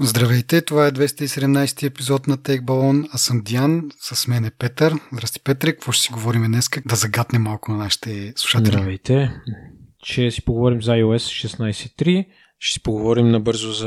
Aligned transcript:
Здравейте, 0.00 0.60
това 0.60 0.86
е 0.86 0.92
217 0.92 1.86
епизод 1.86 2.26
на 2.26 2.42
Тек 2.42 2.64
Балон. 2.64 3.04
Аз 3.12 3.22
съм 3.22 3.40
Диан, 3.44 3.90
с 4.00 4.28
мен 4.28 4.44
е 4.44 4.50
Петър. 4.50 4.94
Здрасти, 5.12 5.40
Петре, 5.40 5.72
какво 5.72 5.92
ще 5.92 6.02
си 6.02 6.12
говорим 6.12 6.44
днес? 6.44 6.68
Да 6.86 6.96
загаднем 6.96 7.42
малко 7.42 7.72
на 7.72 7.78
нашите 7.78 8.32
слушатели. 8.36 8.72
Здравейте. 8.72 9.30
Ще 10.04 10.30
си 10.30 10.44
поговорим 10.44 10.82
за 10.82 10.92
iOS 10.92 11.48
16.3. 11.48 12.26
Ще 12.58 12.72
си 12.72 12.82
поговорим 12.82 13.28
набързо 13.28 13.72
за 13.72 13.86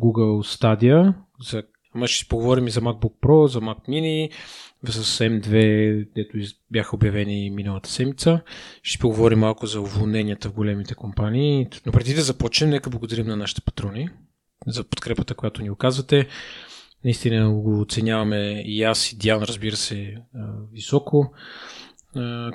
Google 0.00 0.58
Stadia. 0.58 1.14
За... 1.50 1.62
Ама 1.94 2.08
ще 2.08 2.18
си 2.18 2.28
поговорим 2.28 2.66
и 2.66 2.70
за 2.70 2.80
MacBook 2.80 3.12
Pro, 3.22 3.46
за 3.46 3.60
Mac 3.60 3.88
Mini, 3.88 4.32
с 4.84 5.18
M2, 5.18 6.08
дето 6.14 6.38
бяха 6.70 6.96
обявени 6.96 7.50
миналата 7.50 7.90
седмица. 7.90 8.40
Ще 8.82 8.98
поговорим 8.98 9.38
малко 9.38 9.66
за 9.66 9.80
уволненията 9.80 10.48
в 10.48 10.52
големите 10.52 10.94
компании. 10.94 11.66
Но 11.86 11.92
преди 11.92 12.14
да 12.14 12.22
започнем, 12.22 12.70
нека 12.70 12.90
благодарим 12.90 13.26
на 13.26 13.36
нашите 13.36 13.60
патрони 13.60 14.08
за 14.66 14.84
подкрепата, 14.84 15.34
която 15.34 15.62
ни 15.62 15.70
оказвате. 15.70 16.26
Наистина 17.04 17.50
го 17.50 17.80
оценяваме 17.80 18.62
и 18.66 18.82
аз 18.82 19.12
и 19.12 19.16
Диан, 19.16 19.42
разбира 19.42 19.76
се, 19.76 20.16
високо. 20.72 21.32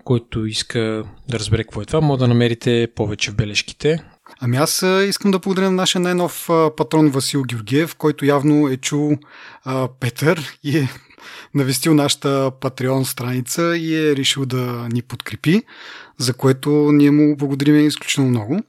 Който 0.03 0.45
иска 0.45 1.03
да 1.29 1.39
разбере 1.39 1.63
какво 1.63 1.81
е 1.81 1.85
това, 1.85 2.01
може 2.01 2.19
да 2.19 2.27
намерите 2.27 2.87
повече 2.95 3.31
в 3.31 3.35
бележките. 3.35 4.03
Ами 4.39 4.57
аз 4.57 4.85
искам 5.07 5.31
да 5.31 5.39
благодаря 5.39 5.65
на 5.65 5.75
нашия 5.75 6.01
най-нов 6.01 6.49
патрон 6.77 7.09
Васил 7.09 7.43
Георгиев, 7.43 7.95
който 7.95 8.25
явно 8.25 8.67
е 8.67 8.77
чул 8.77 9.17
а, 9.63 9.87
Петър 9.99 10.57
и 10.63 10.77
е 10.77 10.89
навестил 11.53 11.93
нашата 11.93 12.51
Patreon 12.51 13.03
страница 13.03 13.77
и 13.77 13.95
е 13.95 14.15
решил 14.15 14.45
да 14.45 14.87
ни 14.91 15.01
подкрепи, 15.01 15.61
за 16.17 16.33
което 16.33 16.69
ние 16.91 17.11
му 17.11 17.37
благодарим 17.37 17.87
изключително 17.87 18.29
много. 18.29 18.59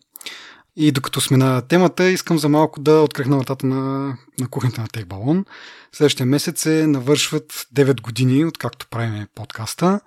И 0.77 0.93
докато 0.93 1.21
сме 1.21 1.37
на 1.37 1.63
темата, 1.63 2.11
искам 2.11 2.39
за 2.39 2.49
малко 2.49 2.81
да 2.81 2.93
открехна 2.93 3.37
вратата 3.37 3.67
на, 3.67 4.17
на 4.41 4.49
кухнята 4.49 4.81
на 4.81 4.89
Тех 4.89 5.07
Балон. 5.07 5.45
Следващия 5.93 6.27
месец 6.27 6.61
се 6.61 6.87
навършват 6.87 7.67
9 7.75 8.01
години, 8.01 8.45
откакто 8.45 8.87
правим 8.91 9.27
подкаста. 9.35 10.01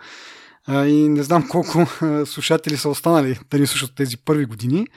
И 0.69 1.09
не 1.09 1.23
знам 1.23 1.47
колко 1.49 1.85
слушатели 2.25 2.77
са 2.77 2.89
останали 2.89 3.39
да 3.51 3.59
ни 3.59 3.67
слушат 3.67 3.95
тези 3.95 4.17
първи 4.17 4.45
години, 4.45 4.87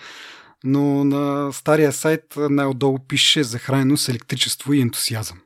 но 0.64 1.04
на 1.04 1.52
стария 1.52 1.92
сайт 1.92 2.34
най-отдолу 2.36 2.98
пише 2.98 3.44
захранено 3.44 3.96
с 3.96 4.08
електричество 4.08 4.72
и 4.72 4.80
ентусиазъм. 4.80 5.38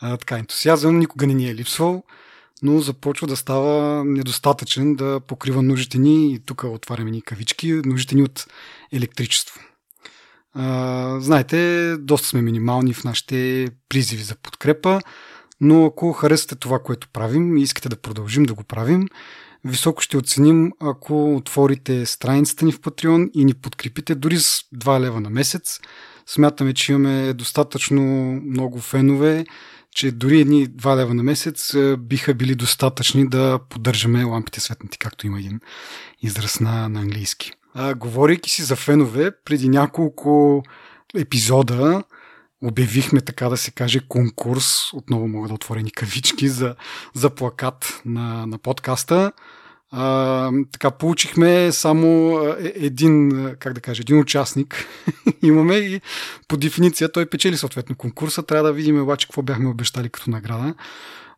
Така, 0.00 0.38
ентусиазъм 0.38 0.98
никога 0.98 1.26
не 1.26 1.34
ни 1.34 1.48
е 1.48 1.54
липсвал 1.54 2.04
но 2.62 2.80
започва 2.80 3.26
да 3.26 3.36
става 3.36 4.04
недостатъчен 4.04 4.94
да 4.94 5.20
покрива 5.20 5.62
нуждите 5.62 5.98
ни, 5.98 6.34
и 6.34 6.38
тук 6.38 6.64
отваряме 6.64 7.10
ни 7.10 7.22
кавички, 7.22 7.72
нуждите 7.72 8.14
ни 8.14 8.22
от 8.22 8.46
електричество. 8.92 9.60
А, 10.54 11.20
знаете, 11.20 11.96
доста 11.98 12.28
сме 12.28 12.42
минимални 12.42 12.94
в 12.94 13.04
нашите 13.04 13.68
призиви 13.88 14.22
за 14.22 14.34
подкрепа, 14.34 15.00
но 15.60 15.84
ако 15.84 16.12
харесате 16.12 16.54
това, 16.54 16.78
което 16.78 17.08
правим 17.12 17.56
и 17.56 17.62
искате 17.62 17.88
да 17.88 18.00
продължим 18.00 18.42
да 18.42 18.54
го 18.54 18.64
правим, 18.64 19.08
високо 19.64 20.02
ще 20.02 20.16
оценим, 20.16 20.72
ако 20.80 21.36
отворите 21.36 22.06
страницата 22.06 22.64
ни 22.64 22.72
в 22.72 22.80
Patreon 22.80 23.30
и 23.34 23.44
ни 23.44 23.54
подкрепите 23.54 24.14
дори 24.14 24.38
с 24.38 24.62
2 24.76 25.00
лева 25.00 25.20
на 25.20 25.30
месец. 25.30 25.80
Смятаме, 26.26 26.74
че 26.74 26.92
имаме 26.92 27.32
достатъчно 27.32 28.02
много 28.46 28.80
фенове, 28.80 29.44
че 29.94 30.10
дори 30.10 30.40
едни 30.40 30.68
2 30.68 30.96
лева 30.96 31.14
на 31.14 31.22
месец 31.22 31.76
биха 31.98 32.34
били 32.34 32.54
достатъчни 32.54 33.28
да 33.28 33.58
поддържаме 33.70 34.24
лампите 34.24 34.60
светнати, 34.60 34.98
както 34.98 35.26
има 35.26 35.38
един 35.38 35.60
израз 36.22 36.60
на, 36.60 36.88
на 36.88 37.00
английски. 37.00 37.52
А, 37.74 37.94
говорейки 37.94 38.50
си 38.50 38.62
за 38.62 38.76
фенове, 38.76 39.30
преди 39.44 39.68
няколко 39.68 40.62
епизода 41.14 42.02
обявихме, 42.62 43.20
така 43.20 43.48
да 43.48 43.56
се 43.56 43.70
каже, 43.70 44.00
конкурс, 44.08 44.92
отново 44.92 45.28
мога 45.28 45.48
да 45.48 45.54
отворя 45.54 45.80
ни 45.80 45.90
кавички, 45.90 46.48
за, 46.48 46.74
за 47.14 47.30
плакат 47.30 48.02
на, 48.04 48.46
на 48.46 48.58
подкаста. 48.58 49.32
А, 49.92 50.52
така, 50.72 50.90
получихме 50.90 51.72
само 51.72 52.38
е, 52.38 52.72
един, 52.76 53.30
как 53.58 53.72
да 53.72 53.80
кажа, 53.80 54.02
един 54.02 54.18
участник. 54.18 54.86
Имаме 55.42 55.74
и 55.74 56.00
по 56.48 56.56
дефиниция 56.56 57.12
той 57.12 57.26
печели 57.26 57.56
съответно 57.56 57.96
конкурса. 57.96 58.42
Трябва 58.42 58.68
да 58.68 58.72
видим 58.72 59.02
обаче 59.02 59.26
какво 59.26 59.42
бяхме 59.42 59.68
обещали 59.68 60.08
като 60.08 60.30
награда. 60.30 60.74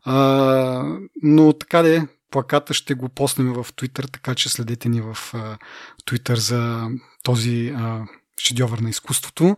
А, 0.03 0.97
но 1.23 1.53
така 1.53 1.81
де, 1.81 2.07
плаката 2.33 2.73
ще 2.73 2.93
го 2.93 3.09
поснем 3.09 3.53
в 3.53 3.63
Twitter, 3.63 4.11
така 4.11 4.35
че 4.35 4.49
следете 4.49 4.89
ни 4.89 5.01
в 5.01 5.17
а, 5.33 5.57
Twitter 6.05 6.35
за 6.35 6.89
този 7.23 7.73
а, 7.75 8.05
шедьовър 8.39 8.79
на 8.79 8.89
изкуството. 8.89 9.57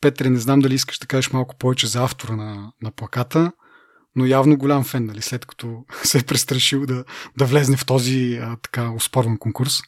Петре, 0.00 0.30
не 0.30 0.38
знам 0.38 0.60
дали 0.60 0.74
искаш 0.74 0.98
да 0.98 1.06
кажеш 1.06 1.32
малко 1.32 1.56
повече 1.56 1.86
за 1.86 2.04
автора 2.04 2.36
на, 2.36 2.72
на 2.82 2.90
плаката 2.90 3.52
но 4.16 4.26
явно 4.26 4.56
голям 4.56 4.84
фен, 4.84 5.04
нали, 5.06 5.22
след 5.22 5.46
като 5.46 5.84
се 6.02 6.18
е 6.18 6.22
престрашил 6.22 6.86
да, 6.86 7.04
да 7.38 7.44
влезне 7.44 7.76
в 7.76 7.86
този 7.86 8.38
а, 8.42 8.56
така 8.62 8.90
успорван 8.90 9.38
конкурс. 9.38 9.80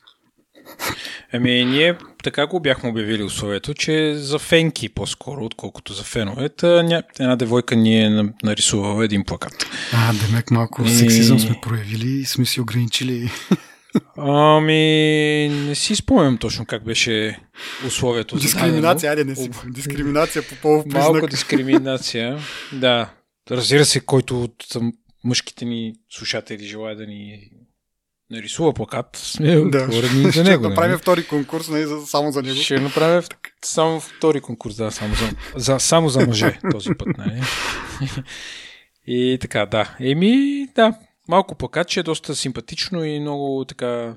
Ами, 1.32 1.64
ние 1.64 1.98
така 2.22 2.46
го 2.46 2.60
бяхме 2.60 2.90
обявили 2.90 3.22
условието, 3.22 3.74
че 3.74 4.14
за 4.14 4.38
фенки 4.38 4.88
по-скоро, 4.88 5.44
отколкото 5.44 5.92
за 5.92 6.02
феновете, 6.02 7.02
една 7.20 7.36
девойка 7.36 7.76
ни 7.76 8.04
е 8.04 8.24
нарисувала 8.42 9.04
един 9.04 9.24
плакат. 9.24 9.66
А, 9.92 10.12
демек 10.12 10.50
малко 10.50 10.82
и... 10.84 10.90
сексизъм 10.90 11.38
сме 11.38 11.58
проявили 11.62 12.08
и 12.08 12.24
сме 12.24 12.44
си 12.44 12.60
ограничили. 12.60 13.30
Ами, 14.16 15.48
не 15.48 15.74
си 15.74 15.96
спомням 15.96 16.38
точно 16.38 16.66
как 16.66 16.84
беше 16.84 17.38
условието. 17.86 18.36
Дискриминация, 18.36 19.10
айде 19.10 19.24
не 19.24 19.36
си. 19.36 19.50
Дискриминация 19.66 20.42
по 20.42 20.54
полов 20.54 20.84
признак. 20.84 21.02
Малко 21.02 21.26
дискриминация, 21.26 22.38
да. 22.72 23.10
Разбира 23.50 23.84
се, 23.84 24.00
който 24.00 24.42
от 24.42 24.76
мъжките 25.24 25.64
ни 25.64 25.94
слушатели 26.10 26.66
желая 26.66 26.96
да 26.96 27.06
ни 27.06 27.50
нарисува 28.30 28.72
плакат, 28.72 29.16
сме 29.16 29.56
да. 29.56 29.78
отворени 29.78 30.30
за 30.30 30.44
него. 30.44 30.62
Ще 30.62 30.68
направим 30.68 30.90
нали? 30.90 31.00
втори 31.00 31.26
конкурс 31.26 31.68
не, 31.68 31.86
за, 31.86 32.06
само 32.06 32.32
за 32.32 32.42
него. 32.42 32.56
Ще 32.56 32.80
направим 32.80 33.22
само 33.64 34.00
втори 34.00 34.40
конкурс, 34.40 34.76
да, 34.76 34.90
само 34.90 35.14
за, 35.14 35.30
за, 35.56 35.80
само 35.80 36.08
за 36.08 36.26
мъже 36.26 36.58
този 36.70 36.90
път. 36.98 37.08
Нали? 37.18 37.42
И 39.06 39.38
така, 39.40 39.66
да. 39.66 39.96
Еми, 40.00 40.66
да, 40.74 40.98
малко 41.28 41.54
плакат, 41.54 41.88
че 41.88 42.00
е 42.00 42.02
доста 42.02 42.34
симпатично 42.34 43.04
и 43.04 43.20
много 43.20 43.64
така 43.64 44.14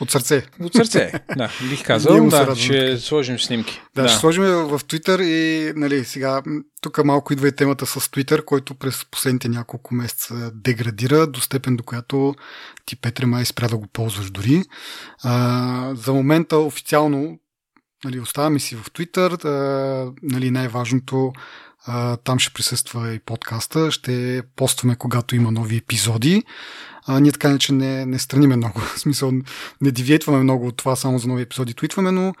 от 0.00 0.10
сърце. 0.10 0.46
От 0.60 0.72
сърце, 0.72 1.12
да, 1.36 1.50
бих 1.70 1.84
казал. 1.84 2.28
да, 2.28 2.56
ще 2.56 2.98
сложим 2.98 3.38
снимки. 3.38 3.80
Да, 3.94 4.02
да, 4.02 4.08
ще 4.08 4.18
сложим 4.18 4.44
в 4.44 4.80
Twitter 4.80 5.22
и 5.22 5.72
нали, 5.76 6.04
сега 6.04 6.42
тук 6.80 7.04
малко 7.04 7.32
идва 7.32 7.48
и 7.48 7.56
темата 7.56 7.86
с 7.86 8.00
Twitter, 8.00 8.44
който 8.44 8.74
през 8.74 9.04
последните 9.10 9.48
няколко 9.48 9.94
месеца 9.94 10.50
деградира 10.54 11.26
до 11.26 11.40
степен, 11.40 11.76
до 11.76 11.82
която 11.82 12.34
ти, 12.86 12.96
Петре, 12.96 13.26
май 13.26 13.44
спря 13.44 13.68
да 13.68 13.76
го 13.76 13.86
ползваш 13.86 14.30
дори. 14.30 14.64
А, 15.22 15.94
за 15.94 16.12
момента 16.12 16.56
официално 16.56 17.38
нали, 18.04 18.20
оставаме 18.20 18.58
си 18.58 18.76
в 18.76 18.84
Twitter. 18.84 19.44
А, 19.44 20.12
нали, 20.22 20.50
най-важното 20.50 21.32
там 22.24 22.38
ще 22.38 22.52
присъства 22.52 23.12
и 23.12 23.18
подкаста. 23.18 23.90
Ще 23.90 24.42
постваме, 24.56 24.96
когато 24.96 25.36
има 25.36 25.50
нови 25.52 25.76
епизоди. 25.76 26.42
А, 27.06 27.20
ние 27.20 27.32
така 27.32 27.58
че 27.58 27.72
не, 27.72 28.06
не 28.06 28.18
страниме 28.18 28.56
много. 28.56 28.80
В 28.94 28.98
смисъл, 28.98 29.32
не 29.80 29.90
девиетваме 29.90 30.42
много 30.42 30.66
от 30.66 30.76
това 30.76 30.96
само 30.96 31.18
за 31.18 31.28
нови 31.28 31.42
епизоди 31.42 31.74
твитваме, 31.74 32.10
но 32.10 32.34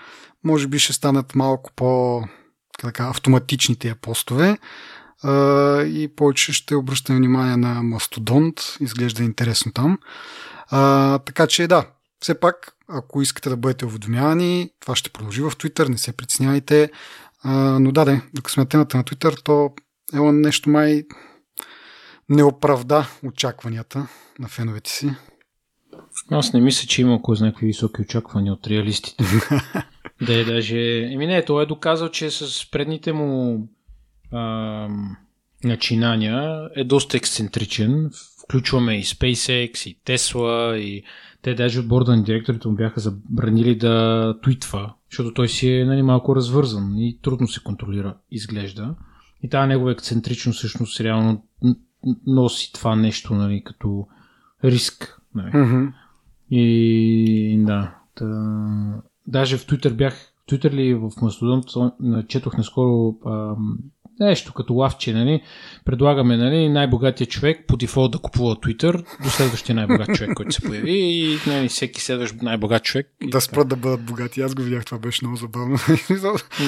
може 0.44 0.66
би 0.66 0.78
ще 0.78 0.92
станат 0.92 1.34
малко 1.34 1.70
по 1.76 2.22
така, 2.78 3.08
автоматични 3.08 3.76
постове. 4.00 4.58
А, 5.22 5.82
и 5.82 6.08
повече 6.16 6.52
ще 6.52 6.74
обръщаме 6.74 7.18
внимание 7.18 7.56
на 7.56 7.82
Мастодонт. 7.82 8.76
Изглежда 8.80 9.22
интересно 9.22 9.72
там. 9.72 9.98
А, 10.70 11.18
така 11.18 11.46
че 11.46 11.66
да, 11.66 11.86
все 12.20 12.40
пак, 12.40 12.72
ако 12.88 13.22
искате 13.22 13.48
да 13.48 13.56
бъдете 13.56 13.86
уведомявани, 13.86 14.70
това 14.80 14.96
ще 14.96 15.10
продължи 15.10 15.42
в 15.42 15.50
Twitter, 15.50 15.88
не 15.88 15.98
се 15.98 16.12
притеснявайте. 16.12 16.90
А, 17.44 17.78
но 17.80 17.92
да, 17.92 18.22
докато 18.34 18.52
сме 18.52 18.66
темата 18.66 18.96
на 18.96 19.04
Twitter, 19.04 19.44
то 19.44 19.72
е 20.14 20.32
нещо 20.32 20.70
май 20.70 21.02
не 22.28 22.44
оправда 22.44 23.06
очакванията 23.24 24.08
на 24.38 24.48
феновете 24.48 24.90
си. 24.90 25.10
Аз 26.30 26.52
не 26.52 26.60
мисля, 26.60 26.88
че 26.88 27.02
има 27.02 27.22
кой 27.22 27.36
някакви 27.40 27.66
високи 27.66 28.02
очаквания 28.02 28.52
от 28.52 28.66
реалистите. 28.66 29.24
да 30.26 30.34
е 30.34 30.44
даже... 30.44 31.12
Еми 31.12 31.26
не, 31.26 31.44
той 31.44 31.62
е 31.62 31.66
доказал, 31.66 32.08
че 32.08 32.30
с 32.30 32.70
предните 32.70 33.12
му 33.12 33.60
а, 34.32 34.88
начинания 35.64 36.68
е 36.76 36.84
доста 36.84 37.16
ексцентричен. 37.16 38.10
Включваме 38.44 38.98
и 38.98 39.04
SpaceX, 39.04 39.88
и 39.88 39.98
Tesla, 40.06 40.76
и 40.76 41.02
те 41.42 41.54
даже 41.54 41.80
от 41.80 41.88
борда 41.88 42.16
на 42.16 42.22
директорите 42.22 42.68
му 42.68 42.74
бяха 42.74 43.00
забранили 43.00 43.74
да 43.74 44.34
твитва, 44.42 44.94
защото 45.10 45.34
той 45.34 45.48
си 45.48 45.70
е 45.70 45.84
нали, 45.84 46.02
малко 46.02 46.36
развързан 46.36 46.98
и 46.98 47.18
трудно 47.22 47.48
се 47.48 47.62
контролира, 47.62 48.16
изглежда. 48.30 48.94
И 49.42 49.48
тази 49.48 49.68
негова 49.68 49.92
ексцентричност 49.92 50.58
всъщност 50.58 51.00
реално 51.00 51.44
носи 52.26 52.72
това 52.72 52.96
нещо, 52.96 53.34
нали, 53.34 53.62
като 53.64 54.06
риск. 54.64 55.20
Нали. 55.34 55.50
Mm-hmm. 55.50 55.92
И 56.50 57.64
да. 57.66 57.94
Та, 58.14 58.26
даже 59.26 59.56
в 59.56 59.66
Twitter 59.66 59.94
бях, 59.94 60.14
в 60.14 60.50
Twitter 60.50 60.72
ли 60.72 60.94
в 60.94 61.10
Мастодон, 61.22 61.62
четох 62.28 62.56
наскоро 62.56 63.16
а, 63.26 63.56
нещо 64.24 64.52
като 64.52 64.74
лавче, 64.74 65.12
нали, 65.12 65.42
предлагаме 65.84 66.36
нали, 66.36 66.68
най-богатия 66.68 67.26
човек 67.26 67.64
по 67.68 67.76
дефолт 67.76 68.12
да 68.12 68.18
купува 68.18 68.56
Twitter 68.56 69.04
до 69.24 69.30
следващия 69.30 69.74
най-богат 69.74 70.16
човек, 70.16 70.34
който 70.34 70.52
се 70.52 70.62
появи 70.62 70.92
и 70.92 71.38
нали, 71.46 71.68
всеки 71.68 72.00
следващ 72.00 72.42
най-богат 72.42 72.84
човек. 72.84 73.08
Да 73.24 73.40
спрат 73.40 73.68
да 73.68 73.76
бъдат 73.76 74.02
богати. 74.04 74.40
Аз 74.40 74.54
го 74.54 74.62
видях, 74.62 74.84
това 74.84 74.98
беше 74.98 75.24
много 75.24 75.36
забавно. 75.36 75.78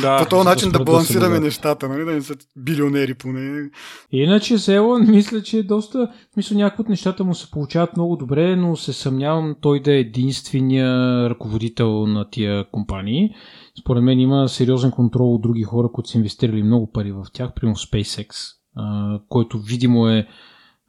Да, 0.03 0.19
по 0.19 0.29
този 0.29 0.49
начин 0.49 0.71
да, 0.71 0.79
да 0.79 0.85
балансираме 0.85 1.35
да 1.35 1.41
нещата, 1.41 1.89
нали, 1.89 2.05
да 2.05 2.13
не 2.13 2.23
са 2.23 2.35
билионери 2.57 3.15
поне. 3.15 3.71
Иначе 4.13 4.59
с 4.59 4.69
Елон 4.69 5.11
мисля, 5.11 5.43
че 5.43 5.59
е 5.59 5.63
доста, 5.63 6.09
мисля, 6.37 6.57
някои 6.57 6.83
от 6.83 6.89
нещата 6.89 7.25
му 7.25 7.35
се 7.35 7.51
получават 7.51 7.97
много 7.97 8.17
добре, 8.17 8.57
но 8.57 8.77
се 8.77 8.93
съмнявам 8.93 9.55
той 9.61 9.81
да 9.83 9.93
е 9.93 9.99
единствения 9.99 10.89
ръководител 11.31 12.07
на 12.07 12.31
тия 12.31 12.65
компании. 12.71 13.35
Според 13.81 14.03
мен 14.03 14.21
има 14.21 14.49
сериозен 14.49 14.91
контрол 14.91 15.35
от 15.35 15.43
други 15.43 15.63
хора, 15.63 15.89
които 15.93 16.11
са 16.11 16.19
инвестирали 16.19 16.63
много 16.63 16.93
пари 16.93 17.13
в 17.13 17.27
тях, 17.33 17.55
примерно 17.55 17.77
SpaceX, 17.77 18.35
който 19.29 19.59
видимо 19.59 20.09
е 20.09 20.29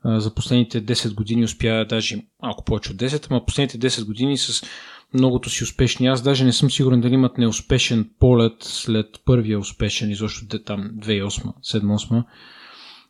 за 0.05 0.33
последните 0.33 0.85
10 0.85 1.15
години 1.15 1.43
успя, 1.43 1.85
даже 1.89 2.25
малко 2.41 2.63
повече 2.63 2.91
от 2.91 2.97
10, 2.97 3.27
ама 3.31 3.45
последните 3.45 3.89
10 3.89 4.05
години 4.05 4.37
с 4.37 4.65
многото 5.13 5.49
си 5.49 5.63
успешни. 5.63 6.07
Аз 6.07 6.21
даже 6.21 6.45
не 6.45 6.53
съм 6.53 6.71
сигурен 6.71 7.01
дали 7.01 7.13
имат 7.13 7.37
неуспешен 7.37 8.09
полет 8.19 8.53
след 8.59 9.07
първия 9.25 9.59
успешен, 9.59 10.11
изобщо 10.11 10.63
там 10.63 10.91
2008, 10.97 11.53
2007-2008. 11.63 12.23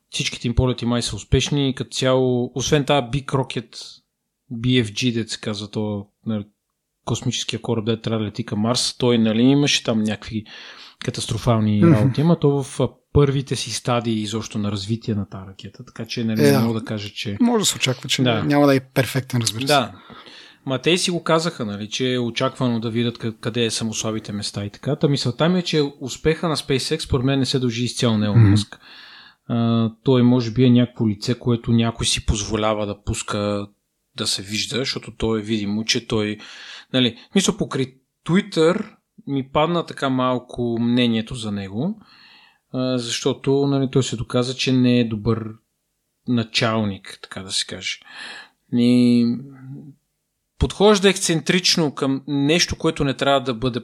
Всичките 0.09 0.47
им 0.47 0.55
полети 0.55 0.85
май 0.85 1.01
са 1.01 1.15
успешни 1.15 1.73
като 1.75 1.89
цяло, 1.89 2.51
освен 2.55 2.85
тази 2.85 3.07
Big 3.07 3.25
Rocket 3.25 3.75
BFG, 4.53 5.13
де 5.13 5.27
се 5.27 5.39
казва, 5.39 5.67
то 5.67 6.07
космическия 7.05 7.61
кораб, 7.61 7.85
да 7.85 8.01
трябва 8.01 8.19
да 8.19 8.25
лети 8.25 8.45
към 8.45 8.59
Марс, 8.59 8.97
той 8.97 9.17
нали, 9.17 9.41
имаше 9.41 9.83
там 9.83 10.03
някакви 10.03 10.43
катастрофални 10.99 11.81
mm-hmm. 11.81 12.01
работи, 12.01 12.21
ама 12.21 12.39
то 12.39 12.63
в 12.63 12.89
първите 13.13 13.55
си 13.55 13.71
стадии 13.71 14.21
изобщо 14.21 14.57
на 14.57 14.71
развитие 14.71 15.15
на 15.15 15.29
тази 15.29 15.47
ракета, 15.47 15.85
така 15.85 16.05
че 16.05 16.23
нали, 16.23 16.47
е, 16.47 16.51
не 16.51 16.59
мога 16.59 16.79
да 16.79 16.85
кажа, 16.85 17.09
че... 17.09 17.37
Може 17.41 17.61
да 17.61 17.65
се 17.65 17.75
очаква, 17.75 18.09
че 18.09 18.23
да. 18.23 18.43
няма 18.43 18.67
да 18.67 18.75
е 18.75 18.79
перфектен, 18.79 19.41
разбира 19.41 19.61
се. 19.61 19.67
Да. 19.67 19.91
Ма 20.65 20.79
те 20.79 20.97
си 20.97 21.11
го 21.11 21.23
казаха, 21.23 21.65
нали, 21.65 21.89
че 21.89 22.13
е 22.13 22.19
очаквано 22.19 22.79
да 22.79 22.89
видят 22.89 23.17
къде 23.41 23.65
е 23.65 23.71
самослабите 23.71 24.31
места 24.31 24.65
и 24.65 24.69
така. 24.69 24.95
Та 24.95 25.07
мисълта 25.07 25.49
ми 25.49 25.59
е, 25.59 25.61
че 25.61 25.91
успеха 26.01 26.49
на 26.49 26.55
SpaceX 26.55 26.99
според 26.99 27.25
мен 27.25 27.39
не 27.39 27.45
се 27.45 27.59
дължи 27.59 27.83
изцяло 27.83 28.17
на 28.17 28.25
Елон 28.25 28.37
mm-hmm. 28.37 28.77
Uh, 29.49 29.93
той 30.03 30.23
може 30.23 30.51
би 30.51 30.63
е 30.63 30.69
някакво 30.69 31.07
лице, 31.07 31.39
което 31.39 31.71
някой 31.71 32.05
си 32.05 32.25
позволява 32.25 32.85
да 32.85 33.03
пуска 33.03 33.67
да 34.15 34.27
се 34.27 34.41
вижда, 34.41 34.77
защото 34.77 35.11
той 35.11 35.39
е 35.39 35.43
видимо, 35.43 35.85
че 35.85 36.07
той 36.07 36.37
Нали, 36.93 37.17
мисля, 37.35 37.57
покрай 37.57 37.93
Twitter 38.25 38.95
ми 39.27 39.49
падна 39.49 39.85
така 39.85 40.09
малко 40.09 40.77
мнението 40.81 41.35
за 41.35 41.51
него, 41.51 42.01
защото 42.95 43.67
нали, 43.67 43.89
той 43.91 44.03
се 44.03 44.15
доказа, 44.15 44.55
че 44.55 44.73
не 44.73 44.99
е 44.99 45.07
добър 45.07 45.49
началник, 46.27 47.19
така 47.21 47.43
да 47.43 47.51
се 47.51 47.65
каже. 47.65 47.99
И 48.73 49.25
подхожда 50.59 51.09
ексцентрично 51.09 51.95
към 51.95 52.23
нещо, 52.27 52.77
което 52.77 53.03
не 53.03 53.13
трябва 53.13 53.41
да 53.41 53.53
бъде 53.53 53.79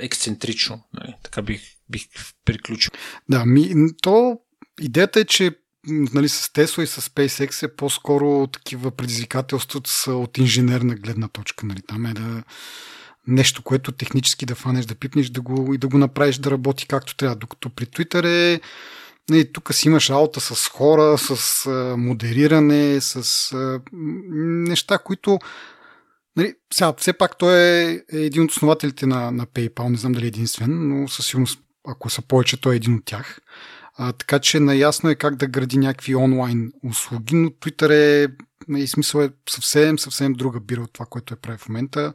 ексцентрично. 0.00 0.80
Нали? 0.94 1.14
Така 1.22 1.42
бих, 1.42 1.62
бих 1.90 2.08
приключил. 2.44 2.90
Да, 3.28 3.46
ми, 3.46 3.70
то 4.02 4.38
идеята 4.80 5.20
е, 5.20 5.24
че 5.24 5.50
нали, 5.88 6.28
с 6.28 6.52
Тесла 6.52 6.84
и 6.84 6.86
с 6.86 7.00
SpaceX 7.00 7.66
е 7.66 7.76
по-скоро 7.76 8.46
такива 8.46 8.90
предизвикателства 8.90 9.80
от 10.08 10.38
инженерна 10.38 10.94
гледна 10.94 11.28
точка. 11.28 11.66
Нали. 11.66 11.82
Там 11.88 12.06
е 12.06 12.12
да 12.12 12.42
нещо, 13.26 13.62
което 13.62 13.92
технически 13.92 14.46
да 14.46 14.54
фанеш, 14.54 14.86
да 14.86 14.94
пипнеш 14.94 15.30
да 15.30 15.40
го, 15.40 15.74
и 15.74 15.78
да 15.78 15.88
го 15.88 15.98
направиш 15.98 16.36
да 16.38 16.50
работи 16.50 16.88
както 16.88 17.16
трябва. 17.16 17.36
Докато 17.36 17.70
при 17.70 17.86
Twitter 17.86 18.24
е 18.24 18.60
нали, 19.30 19.52
тук 19.52 19.74
си 19.74 19.88
имаш 19.88 20.10
работа 20.10 20.40
с 20.40 20.68
хора, 20.68 21.18
с 21.18 21.66
а, 21.66 21.96
модериране, 21.96 23.00
с 23.00 23.52
а, 23.52 23.80
неща, 23.92 24.98
които 24.98 25.38
Нали, 26.36 26.54
сега, 26.74 26.92
все 26.98 27.12
пак 27.12 27.38
той 27.38 27.58
е, 27.58 27.92
е 28.12 28.18
един 28.18 28.42
от 28.42 28.50
основателите 28.50 29.06
на, 29.06 29.30
на 29.30 29.46
PayPal, 29.46 29.88
не 29.88 29.96
знам 29.96 30.12
дали 30.12 30.24
е 30.24 30.28
единствен, 30.28 30.88
но 30.88 31.08
със 31.08 31.26
сигурност, 31.26 31.60
ако 31.88 32.10
са 32.10 32.22
повече, 32.22 32.60
той 32.60 32.72
е 32.72 32.76
един 32.76 32.94
от 32.94 33.04
тях. 33.04 33.38
А, 34.04 34.12
така 34.12 34.38
че 34.38 34.60
наясно 34.60 35.10
е 35.10 35.14
как 35.14 35.36
да 35.36 35.46
гради 35.46 35.78
някакви 35.78 36.14
онлайн 36.14 36.72
услуги, 36.84 37.34
но 37.34 37.50
Twitter 37.50 37.90
е 37.90 38.28
и 38.78 38.86
смисъл 38.86 39.20
е 39.20 39.30
съвсем, 39.50 39.98
съвсем 39.98 40.32
друга 40.32 40.60
бира 40.60 40.82
от 40.82 40.92
това, 40.92 41.06
което 41.06 41.34
е 41.34 41.36
прави 41.36 41.58
в 41.58 41.68
момента 41.68 42.12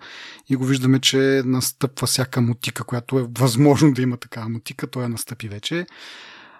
и 0.49 0.55
го 0.55 0.65
виждаме, 0.65 0.99
че 0.99 1.41
настъпва 1.45 2.07
всяка 2.07 2.41
мутика, 2.41 2.83
която 2.83 3.19
е 3.19 3.27
възможно 3.37 3.93
да 3.93 4.01
има 4.01 4.17
такава 4.17 4.49
мутика, 4.49 4.87
той 4.87 5.03
я 5.03 5.09
настъпи 5.09 5.47
вече. 5.47 5.85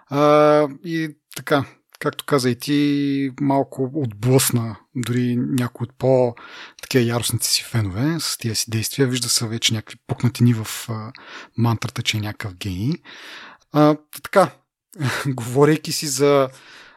А, 0.10 0.68
и 0.86 1.18
така, 1.36 1.66
както 2.00 2.26
каза 2.26 2.50
и 2.50 2.56
ти, 2.56 3.32
малко 3.42 3.92
отблъсна 3.94 4.76
дори 4.96 5.36
някои 5.38 5.84
от 5.84 5.94
по 5.98 6.36
такива 6.82 7.06
яростните 7.06 7.48
си 7.48 7.64
фенове 7.64 8.20
с 8.20 8.38
тия 8.38 8.56
си 8.56 8.72
действия. 8.72 9.08
Вижда 9.08 9.30
се 9.30 9.48
вече 9.48 9.74
някакви 9.74 9.98
пукнатини 10.08 10.54
в 10.54 10.68
а, 10.90 11.12
мантрата, 11.58 12.02
че 12.02 12.18
е 12.18 12.22
някакъв 12.22 12.56
гений. 12.56 12.94
А, 13.72 13.98
така, 14.24 14.52
говорейки 15.28 15.92
си 15.92 16.08
за 16.08 16.50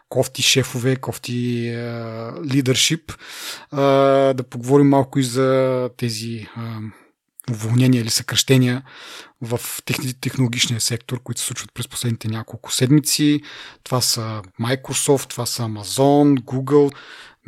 кофти 0.08 0.43
шефове, 0.43 0.97
кофти 0.97 1.70
лидършип, 2.52 3.12
да 3.73 4.44
поговорим 4.50 4.88
малко 4.88 5.19
и 5.19 5.23
за 5.23 5.91
тези 5.97 6.47
уволнения 7.50 8.00
или 8.00 8.11
съкръщения 8.11 8.82
в 9.43 9.61
технологичния 10.20 10.81
сектор, 10.81 11.23
които 11.23 11.41
се 11.41 11.47
случват 11.47 11.75
през 11.75 11.88
последните 11.88 12.29
няколко 12.29 12.73
седмици. 12.73 13.41
Това 13.85 14.00
са 14.00 14.43
Microsoft, 14.61 15.29
това 15.29 15.47
са 15.47 15.62
Amazon, 15.62 16.41
Google, 16.41 16.94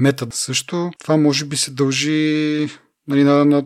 Meta 0.01 0.35
също. 0.35 0.91
Това 1.01 1.17
може 1.17 1.45
би 1.45 1.57
се 1.57 1.71
дължи 1.71 2.69
нали, 3.09 3.25
на, 3.25 3.45
на 3.45 3.65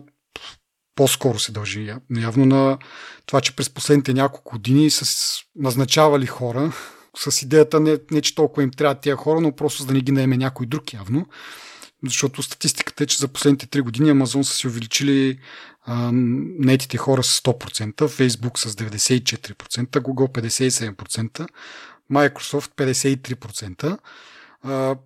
по-скоро 0.97 1.39
се 1.39 1.51
дължи 1.51 1.93
явно 2.17 2.45
на 2.45 2.77
това, 3.25 3.41
че 3.41 3.55
през 3.55 3.69
последните 3.69 4.13
няколко 4.13 4.51
години 4.51 4.89
са 4.89 5.05
назначавали 5.55 6.25
хора 6.25 6.73
с 7.17 7.41
идеята 7.41 7.79
не, 7.79 7.97
не 8.11 8.21
че 8.21 8.35
толкова 8.35 8.63
им 8.63 8.71
трябва 8.71 8.95
тия 8.95 9.15
хора, 9.15 9.41
но 9.41 9.51
просто 9.51 9.81
за 9.81 9.87
да 9.87 9.93
не 9.93 10.01
ги 10.01 10.11
наеме 10.11 10.37
някой 10.37 10.65
друг 10.65 10.93
явно. 10.93 11.25
Защото 12.05 12.43
статистиката 12.43 13.03
е, 13.03 13.07
че 13.07 13.17
за 13.17 13.27
последните 13.27 13.67
3 13.67 13.81
години 13.81 14.09
Амазон 14.09 14.43
са 14.43 14.55
си 14.55 14.67
увеличили 14.67 15.39
а, 15.85 16.11
наетите 16.13 16.97
хора 16.97 17.23
с 17.23 17.41
100%, 17.41 17.93
Facebook 17.93 18.57
с 18.57 18.75
94%, 18.75 19.87
Google 19.87 20.51
57%, 20.51 21.47
Microsoft 22.11 22.71
53%, 22.75 23.83
а, 23.83 23.97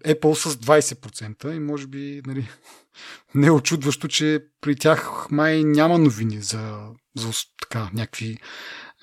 Apple 0.05 0.33
с 0.33 0.55
20% 0.55 1.55
и 1.55 1.59
може 1.59 1.87
би 1.87 2.21
нали, 2.25 2.47
не 3.35 3.47
е 3.47 3.51
очудващо, 3.51 4.07
че 4.07 4.39
при 4.61 4.75
тях 4.75 5.27
май 5.31 5.63
няма 5.63 5.97
новини 5.97 6.41
за, 6.41 6.77
за 7.17 7.31
така, 7.61 7.89
някакви 7.93 8.37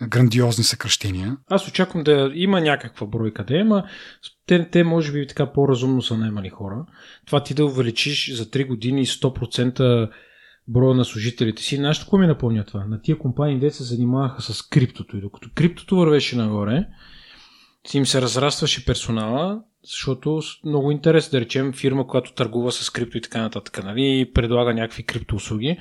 грандиозни 0.03 0.65
съкръщения. 0.65 1.37
Аз 1.51 1.69
очаквам 1.69 2.05
да 2.05 2.31
има 2.35 2.61
някаква 2.61 3.07
бройка 3.07 3.45
да 3.45 3.55
има. 3.55 3.85
Те, 4.47 4.71
те 4.71 4.85
може 4.85 5.13
би 5.13 5.27
така 5.27 5.53
по-разумно 5.53 6.03
са 6.03 6.17
наймали 6.17 6.49
хора. 6.49 6.87
Това 7.27 7.43
ти 7.43 7.55
да 7.55 7.65
увеличиш 7.65 8.35
за 8.35 8.47
3 8.47 8.67
години 8.67 9.07
100% 9.07 10.11
броя 10.69 10.95
на 10.95 11.05
служителите 11.05 11.63
си. 11.63 11.77
Знаеш 11.77 11.99
какво 11.99 12.19
ми 12.19 12.27
напомня 12.27 12.65
това? 12.65 12.85
На 12.85 13.03
тия 13.03 13.19
компании, 13.19 13.59
де 13.59 13.71
се 13.71 13.85
занимаваха 13.85 14.43
с 14.43 14.63
криптото 14.63 15.17
и 15.17 15.21
докато 15.21 15.49
криптото 15.55 15.97
вървеше 15.97 16.37
нагоре, 16.37 16.87
им 17.95 18.07
се 18.07 18.23
разрастваше 18.23 18.85
персонала, 18.85 19.63
защото 19.85 20.41
много 20.65 20.91
интерес, 20.91 21.31
да 21.31 21.41
речем, 21.41 21.73
фирма, 21.73 22.07
която 22.07 22.33
търгува 22.33 22.73
с 22.73 22.91
крипто 22.91 23.19
и 23.19 23.21
така 23.21 23.41
нататък, 23.41 23.85
нали, 23.85 24.31
предлага 24.35 24.75
някакви 24.75 25.03
криптоуслуги. 25.03 25.79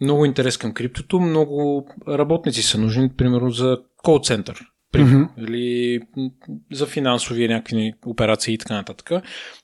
Много 0.00 0.24
интерес 0.24 0.56
към 0.56 0.74
криптото, 0.74 1.20
много 1.20 1.88
работници 2.08 2.62
са 2.62 2.78
нужни, 2.78 3.12
примерно 3.16 3.50
за 3.50 3.78
кол 3.96 4.20
център, 4.22 4.60
mm-hmm. 4.94 5.28
или 5.38 6.00
за 6.72 6.86
финансови 6.86 7.48
някакви 7.48 7.92
операции 8.06 8.54
и 8.54 8.58
така 8.58 8.74
нататък. 8.74 9.10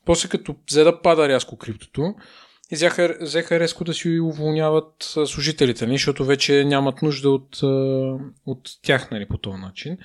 После 0.04 0.28
като 0.28 0.56
взе 0.70 0.84
да 0.84 1.02
пада 1.02 1.28
рязко 1.28 1.58
криптото, 1.58 2.14
и 2.72 2.74
взеха, 2.74 3.16
взеха 3.20 3.60
резко 3.60 3.84
да 3.84 3.94
си 3.94 4.20
уволняват 4.20 4.94
служителите, 5.26 5.86
нали, 5.86 5.94
защото 5.94 6.24
вече 6.24 6.64
нямат 6.64 7.02
нужда 7.02 7.30
от, 7.30 7.62
от 8.46 8.70
тях 8.82 9.10
нали, 9.10 9.26
по 9.26 9.38
този 9.38 9.58
начин. 9.58 9.98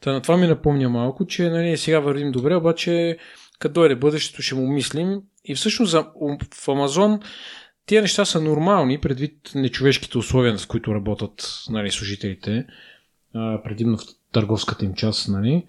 Та 0.00 0.12
на 0.12 0.22
това 0.22 0.36
ми 0.36 0.46
напомня 0.46 0.88
малко, 0.88 1.26
че 1.26 1.50
нали, 1.50 1.76
сега 1.76 2.00
вървим 2.00 2.32
добре, 2.32 2.56
обаче 2.56 3.18
като 3.58 3.72
дойде 3.72 3.96
бъдещето 3.96 4.42
ще 4.42 4.54
му 4.54 4.68
мислим. 4.68 5.20
И 5.44 5.54
всъщност 5.54 5.92
в 5.94 6.68
Амазон 6.68 7.20
тия 7.86 8.02
неща 8.02 8.24
са 8.24 8.40
нормални, 8.40 9.00
предвид 9.00 9.50
нечовешките 9.54 10.18
условия, 10.18 10.58
с 10.58 10.66
които 10.66 10.94
работят 10.94 11.64
нали, 11.70 11.90
служителите, 11.90 12.66
предимно 13.64 13.96
в 13.96 14.04
търговската 14.32 14.84
им 14.84 14.94
част. 14.94 15.28
Нали. 15.28 15.66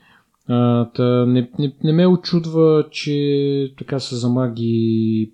А, 0.47 0.89
та 0.91 1.25
не, 1.25 1.49
не, 1.59 1.75
не 1.83 1.93
ме 1.93 2.07
очудва, 2.07 2.87
че 2.91 3.73
така 3.77 3.99
са 3.99 4.15
замаги 4.15 5.31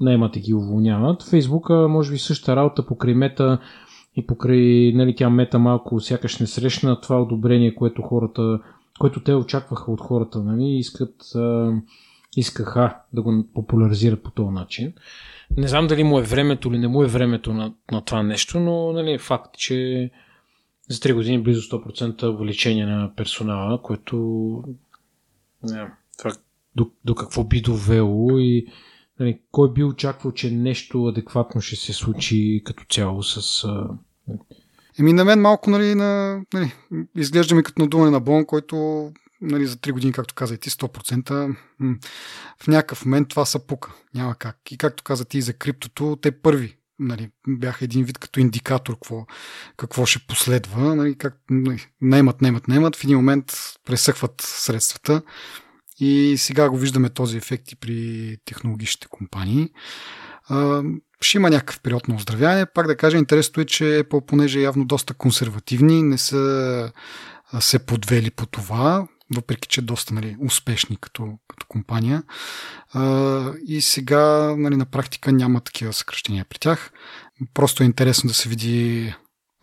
наймат 0.00 0.36
и 0.36 0.40
ги 0.40 0.54
уволняват. 0.54 1.22
Фейсбука 1.22 1.88
може 1.88 2.12
би 2.12 2.18
същата 2.18 2.56
работа 2.56 2.86
покрай 2.86 3.14
мета 3.14 3.58
и 4.16 4.26
покрай, 4.26 4.92
нали, 4.94 5.14
тя 5.16 5.30
мета 5.30 5.58
малко 5.58 6.00
сякаш 6.00 6.38
не 6.38 6.46
срещна 6.46 7.00
това 7.00 7.22
одобрение, 7.22 7.74
което 7.74 8.02
хората 8.02 8.60
който 8.98 9.20
те 9.20 9.34
очакваха 9.34 9.92
от 9.92 10.00
хората, 10.00 10.42
нали, 10.42 10.78
искат, 10.78 11.32
искаха 12.36 12.96
да 13.12 13.22
го 13.22 13.46
популяризират 13.54 14.22
по 14.22 14.30
този 14.30 14.50
начин. 14.50 14.92
Не 15.56 15.68
знам 15.68 15.86
дали 15.86 16.04
му 16.04 16.18
е 16.18 16.22
времето 16.22 16.68
или 16.68 16.78
не 16.78 16.88
му 16.88 17.02
е 17.02 17.06
времето 17.06 17.52
на, 17.52 17.74
на 17.92 18.04
това 18.04 18.22
нещо, 18.22 18.60
но 18.60 18.92
нали, 18.92 19.12
е 19.12 19.18
факт, 19.18 19.56
че 19.58 20.10
за 20.88 20.98
3 20.98 21.14
години 21.14 21.42
близо 21.42 21.60
100% 21.60 22.34
увеличение 22.34 22.86
на 22.86 23.12
персонала, 23.16 23.82
което 23.82 24.16
не, 25.62 25.90
това 26.18 26.32
до, 26.76 26.90
до 27.04 27.14
какво 27.14 27.44
би 27.44 27.60
довело 27.60 28.38
и 28.38 28.66
нали, 29.20 29.40
кой 29.50 29.72
би 29.72 29.84
очаквал, 29.84 30.32
че 30.32 30.50
нещо 30.50 31.06
адекватно 31.06 31.60
ще 31.60 31.76
се 31.76 31.92
случи 31.92 32.62
като 32.64 32.84
цяло 32.90 33.22
с... 33.22 33.68
Еми 34.98 35.12
на 35.12 35.24
мен 35.24 35.40
малко 35.40 35.70
нали, 35.70 35.94
на, 35.94 36.40
нали, 36.54 36.72
изглежда 37.16 37.54
ми 37.54 37.62
като 37.62 37.82
надуване 37.82 38.10
на 38.10 38.20
бон, 38.20 38.46
който 38.46 39.10
нали, 39.40 39.66
за 39.66 39.76
3 39.76 39.92
години, 39.92 40.12
както 40.12 40.34
каза 40.34 40.54
и 40.54 40.58
ти, 40.58 40.70
100%, 40.70 41.56
в 42.58 42.68
някакъв 42.68 43.04
момент 43.04 43.28
това 43.28 43.44
са 43.44 43.66
пука. 43.66 43.94
Няма 44.14 44.34
как. 44.34 44.72
И 44.72 44.78
както 44.78 45.04
каза 45.04 45.24
ти 45.24 45.40
за 45.40 45.52
криптото, 45.52 46.18
те 46.22 46.40
първи 46.40 46.76
нали, 46.98 47.30
бяха 47.48 47.84
един 47.84 48.04
вид 48.04 48.18
като 48.18 48.40
индикатор 48.40 48.94
какво, 48.94 49.26
какво 49.76 50.06
ще 50.06 50.26
последва. 50.28 50.94
Нали, 50.94 51.18
как, 51.18 51.40
нали, 51.50 51.86
наймат, 52.00 52.40
наймат, 52.40 52.68
наймат. 52.68 52.96
В 52.96 53.04
един 53.04 53.16
момент 53.16 53.52
пресъхват 53.86 54.40
средствата. 54.40 55.22
И 55.98 56.34
сега 56.38 56.70
го 56.70 56.76
виждаме 56.76 57.10
този 57.10 57.36
ефект 57.36 57.72
и 57.72 57.76
при 57.76 58.36
технологичните 58.44 59.06
компании. 59.10 59.68
Ще 61.20 61.38
има 61.38 61.50
някакъв 61.50 61.80
период 61.80 62.08
на 62.08 62.14
оздравяване. 62.14 62.66
Пак 62.74 62.86
да 62.86 62.96
кажа, 62.96 63.16
интересното 63.16 63.60
е, 63.60 63.64
че 63.64 63.84
Apple, 63.84 64.26
понеже 64.26 64.60
явно 64.60 64.84
доста 64.84 65.14
консервативни, 65.14 66.02
не 66.02 66.18
са 66.18 66.92
се 67.60 67.86
подвели 67.86 68.30
по 68.30 68.46
това, 68.46 69.08
въпреки 69.34 69.68
че 69.68 69.82
доста 69.82 70.14
нали, 70.14 70.36
успешни 70.46 70.96
като, 71.00 71.38
като 71.48 71.66
компания. 71.68 72.22
И 73.66 73.80
сега 73.80 74.56
нали, 74.56 74.76
на 74.76 74.86
практика 74.86 75.32
няма 75.32 75.60
такива 75.60 75.92
съкръщения 75.92 76.44
при 76.44 76.58
тях. 76.58 76.90
Просто 77.54 77.82
е 77.82 77.86
интересно 77.86 78.28
да 78.28 78.34
се 78.34 78.48
види 78.48 79.14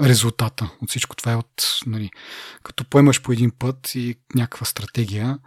резултата 0.02 0.70
от 0.82 0.90
всичко 0.90 1.16
това 1.16 1.32
е 1.32 1.36
от, 1.36 1.82
нали, 1.86 2.10
като 2.64 2.86
поемаш 2.86 3.22
по 3.22 3.32
един 3.32 3.52
път 3.60 3.96
и 3.96 4.16
някаква 4.36 4.66
стратегия, 4.66 5.40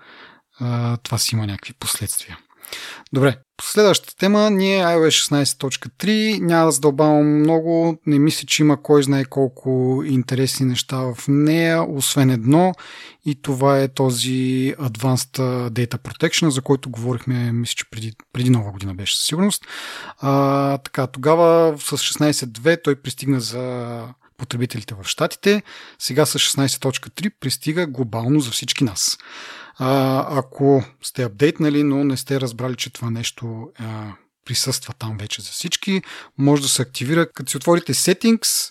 това 1.02 1.18
си 1.18 1.34
има 1.34 1.46
някакви 1.46 1.73
последствия. 1.73 2.38
Добре, 3.12 3.37
следващата 3.62 4.16
тема 4.16 4.50
ни 4.50 4.76
е 4.76 4.82
iOS 4.82 5.30
16.3. 5.30 6.40
Няма 6.40 6.64
да 6.64 6.73
задълбавам 6.73 7.38
много. 7.38 7.99
Не 8.06 8.18
мисля, 8.18 8.46
че 8.46 8.62
има 8.62 8.82
кой 8.82 9.02
знае 9.02 9.25
колко 9.25 10.02
интересни 10.06 10.66
неща 10.66 10.96
в 10.96 11.18
нея, 11.28 11.82
освен 11.88 12.30
едно. 12.30 12.73
И 13.26 13.42
това 13.42 13.80
е 13.80 13.88
този 13.88 14.75
Advanced 14.78 15.68
Data 15.70 15.99
Protection, 15.99 16.49
за 16.49 16.62
който 16.62 16.90
говорихме, 16.90 17.52
мисля, 17.52 17.75
че 17.75 17.90
преди, 17.90 18.12
преди 18.32 18.50
нова 18.50 18.73
година 18.73 18.94
беше 18.94 19.16
със 19.16 19.26
сигурност. 19.26 19.66
А, 20.18 20.78
така, 20.78 21.06
тогава 21.06 21.78
с 21.78 21.96
16.2 21.96 22.84
той 22.84 22.96
пристигна 22.96 23.40
за 23.40 24.02
потребителите 24.38 24.94
в 24.94 25.08
Штатите. 25.08 25.62
Сега 25.99 26.26
с 26.26 26.38
16.3 26.38 27.32
пристига 27.40 27.87
глобално 27.87 28.40
за 28.40 28.50
всички 28.50 28.84
нас. 28.84 29.18
А, 29.78 30.25
ако 30.38 30.85
сте 31.02 31.23
апдейтнали, 31.23 31.83
но 31.83 32.04
не 32.04 32.16
сте 32.16 32.40
разбрали, 32.40 32.76
че 32.76 32.93
това 32.93 33.11
нещо 33.11 33.69
а, 33.78 34.12
присъства 34.45 34.95
там 34.99 35.16
вече 35.21 35.43
за 35.43 35.50
всички, 35.50 36.02
може 36.38 36.62
да 36.62 36.69
се 36.69 36.83
активира, 36.83 37.33
като 37.33 37.50
си 37.50 37.57
отворите 37.57 37.95
Settings, 37.95 38.71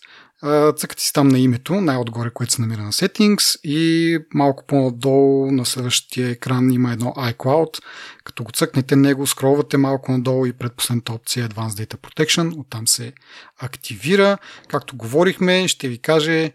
цъкате 0.78 1.04
си 1.04 1.14
там 1.14 1.28
на 1.28 1.40
името, 1.40 1.82
най-отгоре, 1.82 2.30
което 2.30 2.54
се 2.54 2.62
намира 2.62 2.82
на 2.82 2.92
Settings 2.92 3.60
и 3.64 4.18
малко 4.34 4.64
по-надолу 4.68 5.52
на 5.52 5.66
следващия 5.66 6.30
екран 6.30 6.72
има 6.72 6.92
едно 6.92 7.14
iCloud. 7.18 7.84
Като 8.24 8.44
го 8.44 8.52
цъкнете 8.52 8.96
него, 8.96 9.28
скролвате 9.28 9.78
малко 9.78 10.12
надолу 10.12 10.46
и 10.46 10.54
предпоследната 10.54 11.14
опция 11.14 11.50
Advanced 11.50 11.86
Data 11.86 11.98
Protection, 11.98 12.60
оттам 12.60 12.88
се 12.88 13.14
активира. 13.60 14.38
Както 14.68 14.96
говорихме, 14.96 15.68
ще 15.68 15.88
ви 15.88 15.98
каже 15.98 16.52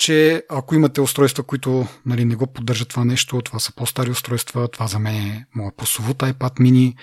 че 0.00 0.42
ако 0.48 0.74
имате 0.74 1.00
устройства, 1.00 1.42
които 1.42 1.86
нали, 2.06 2.24
не 2.24 2.34
го 2.34 2.46
поддържат 2.46 2.88
това 2.88 3.04
нещо, 3.04 3.42
това 3.42 3.58
са 3.58 3.72
по-стари 3.74 4.10
устройства, 4.10 4.68
това 4.68 4.86
за 4.86 4.98
мен 4.98 5.14
е 5.14 5.46
моят 5.54 5.76
прословут 5.76 6.18
iPad 6.18 6.60
mini, 6.60 6.94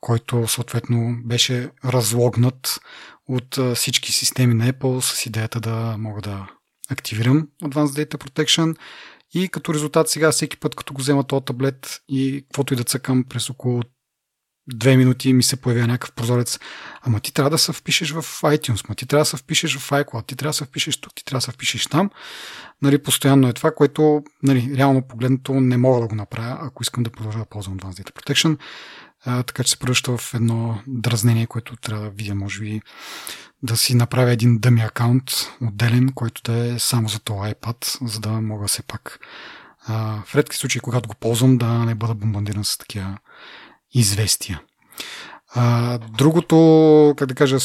който 0.00 0.48
съответно 0.48 1.16
беше 1.24 1.70
разлогнат 1.84 2.80
от 3.28 3.58
всички 3.74 4.12
системи 4.12 4.54
на 4.54 4.72
Apple 4.72 5.00
с 5.00 5.26
идеята 5.26 5.60
да 5.60 5.96
мога 5.98 6.20
да 6.22 6.46
активирам 6.90 7.48
Advanced 7.62 8.04
Data 8.04 8.16
Protection. 8.16 8.76
И 9.34 9.48
като 9.48 9.74
резултат 9.74 10.08
сега 10.08 10.32
всеки 10.32 10.56
път, 10.56 10.74
като 10.74 10.94
го 10.94 11.00
взема 11.00 11.24
този 11.24 11.44
таблет 11.44 12.00
и 12.08 12.44
каквото 12.48 12.74
и 12.74 12.76
да 12.76 12.84
цъкам 12.84 13.24
през 13.24 13.50
около 13.50 13.82
две 14.74 14.96
минути 14.96 15.32
ми 15.32 15.42
се 15.42 15.56
появява 15.56 15.86
някакъв 15.86 16.12
прозорец. 16.12 16.58
Ама 17.02 17.20
ти 17.20 17.34
трябва 17.34 17.50
да 17.50 17.58
се 17.58 17.72
впишеш 17.72 18.10
в 18.10 18.22
iTunes, 18.42 18.88
ма 18.88 18.94
ти 18.94 19.06
трябва 19.06 19.20
да 19.20 19.30
се 19.30 19.36
впишеш 19.36 19.76
в 19.76 19.90
iCloud, 19.90 20.26
ти 20.26 20.36
трябва 20.36 20.50
да 20.50 20.56
се 20.56 20.64
впишеш 20.64 20.96
тук, 20.96 21.14
ти 21.14 21.24
трябва 21.24 21.38
да 21.38 21.42
се 21.42 21.52
впишеш 21.52 21.86
там. 21.86 22.10
Нали, 22.82 23.02
постоянно 23.02 23.48
е 23.48 23.52
това, 23.52 23.70
което 23.74 24.22
нали, 24.42 24.72
реално 24.76 25.02
погледнато 25.02 25.52
не 25.54 25.76
мога 25.76 26.00
да 26.00 26.06
го 26.06 26.14
направя, 26.14 26.58
ако 26.62 26.82
искам 26.82 27.02
да 27.02 27.10
продължа 27.10 27.38
да 27.38 27.44
ползвам 27.44 27.78
Advanced 27.78 28.02
Data 28.02 28.12
Protection. 28.12 28.58
А, 29.24 29.42
така 29.42 29.64
че 29.64 29.70
се 29.70 29.78
превръща 29.78 30.16
в 30.16 30.34
едно 30.34 30.78
дразнение, 30.86 31.46
което 31.46 31.76
трябва 31.76 32.04
да 32.04 32.10
видя, 32.10 32.34
може 32.34 32.60
би, 32.60 32.80
да 33.62 33.76
си 33.76 33.94
направя 33.94 34.30
един 34.30 34.58
дъми 34.58 34.80
акаунт 34.80 35.30
отделен, 35.62 36.12
който 36.14 36.42
да 36.42 36.74
е 36.74 36.78
само 36.78 37.08
за 37.08 37.20
този 37.20 37.40
iPad, 37.40 38.06
за 38.06 38.20
да 38.20 38.28
мога 38.28 38.66
все 38.68 38.82
пак 38.82 39.18
а, 39.86 40.22
в 40.26 40.34
редки 40.34 40.56
случаи, 40.56 40.80
когато 40.80 41.08
го 41.08 41.14
ползвам, 41.14 41.58
да 41.58 41.68
не 41.68 41.94
бъда 41.94 42.14
бомбандиран 42.14 42.64
с 42.64 42.78
такива 42.78 43.18
известия. 43.94 44.60
А, 45.54 45.98
другото, 45.98 47.14
как 47.16 47.28
да 47.28 47.34
кажа, 47.34 47.56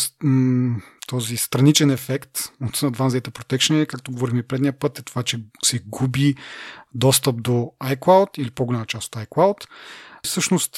този 1.07 1.37
страничен 1.37 1.89
ефект 1.91 2.39
от 2.61 2.77
Advanced 2.77 3.19
Data 3.19 3.29
Protection, 3.29 3.81
е, 3.81 3.85
както 3.85 4.11
говорихме 4.11 4.43
предния 4.43 4.79
път, 4.79 4.99
е 4.99 5.01
това, 5.01 5.23
че 5.23 5.39
се 5.63 5.81
губи 5.87 6.35
достъп 6.93 7.43
до 7.43 7.71
iCloud 7.83 8.39
или 8.39 8.51
по-голяма 8.51 8.85
част 8.85 9.15
от 9.15 9.23
iCloud. 9.23 9.67
Всъщност, 10.25 10.77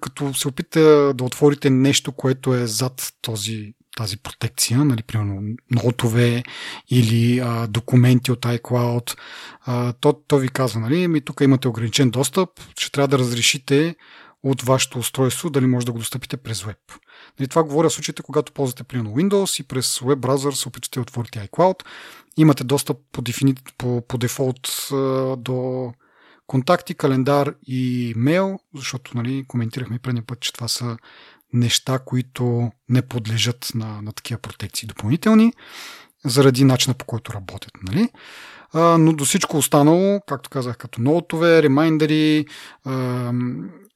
като 0.00 0.34
се 0.34 0.48
опитате 0.48 0.80
да 1.14 1.24
отворите 1.24 1.70
нещо, 1.70 2.12
което 2.12 2.54
е 2.54 2.66
зад 2.66 3.12
този, 3.22 3.74
тази 3.96 4.16
протекция, 4.16 4.84
нали, 4.84 5.02
примерно 5.02 5.54
нотове 5.70 6.42
или 6.90 7.38
а, 7.38 7.66
документи 7.66 8.32
от 8.32 8.40
iCloud, 8.40 9.16
а, 9.64 9.92
то, 9.92 10.12
то 10.12 10.38
ви 10.38 10.48
казва, 10.48 10.80
нали, 10.80 11.08
ми 11.08 11.20
тук 11.20 11.40
имате 11.40 11.68
ограничен 11.68 12.10
достъп, 12.10 12.48
ще 12.78 12.92
трябва 12.92 13.08
да 13.08 13.18
разрешите 13.18 13.96
от 14.42 14.62
вашето 14.62 14.98
устройство, 14.98 15.50
дали 15.50 15.66
може 15.66 15.86
да 15.86 15.92
го 15.92 15.98
достъпите 15.98 16.36
през 16.36 16.62
веб. 16.62 16.78
Нали, 17.40 17.48
това 17.48 17.62
говоря 17.62 17.88
в 17.88 17.92
случаите, 17.92 18.22
когато 18.22 18.52
ползвате 18.52 18.84
примерно 18.84 19.10
Windows 19.10 19.60
и 19.60 19.66
през 19.66 19.98
веб 19.98 20.18
браузър 20.18 20.52
се 20.52 20.68
опитате 20.68 20.98
да 20.98 21.02
отворите 21.02 21.48
iCloud. 21.48 21.82
Имате 22.36 22.64
достъп 22.64 22.98
по, 23.12 23.22
дефини... 23.22 23.54
по, 23.78 24.02
по 24.08 24.18
дефолт 24.18 24.88
до 25.38 25.92
контакти, 26.46 26.94
календар 26.94 27.54
и 27.66 28.12
мейл, 28.16 28.58
защото 28.74 29.16
нали, 29.16 29.44
коментирахме 29.48 29.98
предния 29.98 30.26
път, 30.26 30.40
че 30.40 30.52
това 30.52 30.68
са 30.68 30.96
неща, 31.52 31.98
които 31.98 32.70
не 32.88 33.02
подлежат 33.02 33.72
на, 33.74 34.02
на 34.02 34.12
такива 34.12 34.40
протекции 34.40 34.88
допълнителни, 34.88 35.52
заради 36.24 36.64
начина 36.64 36.94
по 36.94 37.04
който 37.04 37.32
работят. 37.32 37.72
Нали? 37.82 38.08
А, 38.72 38.98
но 38.98 39.12
до 39.12 39.24
всичко 39.24 39.56
останало, 39.56 40.20
както 40.28 40.50
казах, 40.50 40.76
като 40.76 41.00
ноутове, 41.00 41.62
ремайндери, 41.62 42.46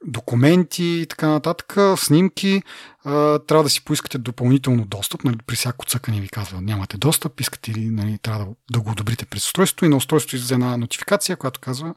документи 0.07 0.85
и 0.85 1.07
така 1.07 1.29
нататък, 1.29 1.77
снимки, 1.97 2.63
а, 3.05 3.39
трябва 3.39 3.63
да 3.63 3.71
си 3.71 3.85
поискате 3.85 4.19
допълнително 4.19 4.85
достъп. 4.85 5.25
Нали, 5.25 5.37
при 5.47 5.57
всяко 5.57 5.87
цъкане 5.87 6.21
ви 6.21 6.29
казва, 6.29 6.61
нямате 6.61 6.97
достъп, 6.97 7.41
искате 7.41 7.75
ли, 7.75 7.91
нали, 7.91 8.19
трябва 8.19 8.45
да, 8.45 8.51
да 8.71 8.81
го 8.81 8.91
одобрите 8.91 9.27
през 9.27 9.47
устройството 9.47 9.85
и 9.85 9.89
на 9.89 9.97
устройството 9.97 10.37
излезе 10.37 10.55
една 10.55 10.77
нотификация, 10.77 11.37
която 11.37 11.61
казва, 11.61 11.95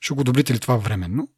ще 0.00 0.14
го 0.14 0.20
одобрите 0.20 0.54
ли 0.54 0.58
това 0.58 0.76
временно. 0.76 1.28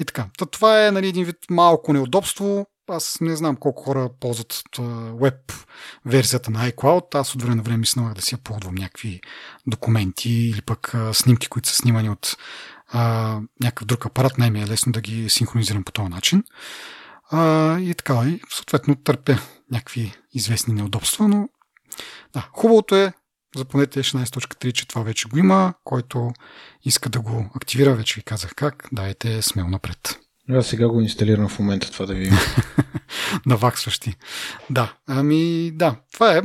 И 0.00 0.04
така. 0.04 0.26
Та, 0.38 0.46
това 0.46 0.86
е 0.86 0.90
нали, 0.90 1.08
един 1.08 1.24
вид 1.24 1.36
малко 1.50 1.92
неудобство. 1.92 2.66
Аз 2.88 3.18
не 3.20 3.36
знам 3.36 3.56
колко 3.56 3.82
хора 3.82 4.10
ползват 4.20 4.64
веб 5.20 5.52
версията 6.06 6.50
на 6.50 6.70
iCloud. 6.70 7.14
Аз 7.14 7.34
от 7.34 7.42
време 7.42 7.54
на 7.54 7.62
време 7.62 7.86
си 7.86 8.00
да 8.14 8.22
си 8.22 8.36
ползвам 8.36 8.74
някакви 8.74 9.20
документи 9.66 10.30
или 10.30 10.62
пък 10.62 10.94
а, 10.94 11.14
снимки, 11.14 11.48
които 11.48 11.68
са 11.68 11.74
снимани 11.74 12.10
от 12.10 12.36
а, 12.92 13.40
някакъв 13.62 13.86
друг 13.86 14.06
апарат, 14.06 14.38
най-ми 14.38 14.62
е 14.62 14.66
лесно 14.66 14.92
да 14.92 15.00
ги 15.00 15.30
синхронизирам 15.30 15.84
по 15.84 15.92
този 15.92 16.08
начин. 16.08 16.44
А, 17.30 17.78
и 17.78 17.94
така, 17.94 18.22
и 18.28 18.40
съответно 18.50 18.94
търпя 18.94 19.38
някакви 19.70 20.14
известни 20.32 20.74
неудобства, 20.74 21.28
но 21.28 21.48
да, 22.32 22.48
хубавото 22.52 22.96
е, 22.96 23.12
запомнете 23.56 24.00
16.3, 24.00 24.72
че 24.72 24.88
това 24.88 25.02
вече 25.02 25.28
го 25.28 25.38
има, 25.38 25.74
който 25.84 26.32
иска 26.84 27.08
да 27.08 27.20
го 27.20 27.50
активира, 27.56 27.94
вече 27.94 28.14
ви 28.14 28.22
казах 28.22 28.54
как, 28.54 28.88
дайте 28.92 29.42
смело 29.42 29.68
напред. 29.68 30.18
Аз 30.50 30.66
сега 30.66 30.88
го 30.88 31.00
инсталирам 31.00 31.48
в 31.48 31.58
момента 31.58 31.90
това 31.90 32.06
да 32.06 32.14
ви 32.14 32.30
Наваксващи. 33.46 34.16
Да, 34.70 34.94
ами 35.06 35.70
да, 35.74 35.96
това 36.12 36.36
е 36.36 36.42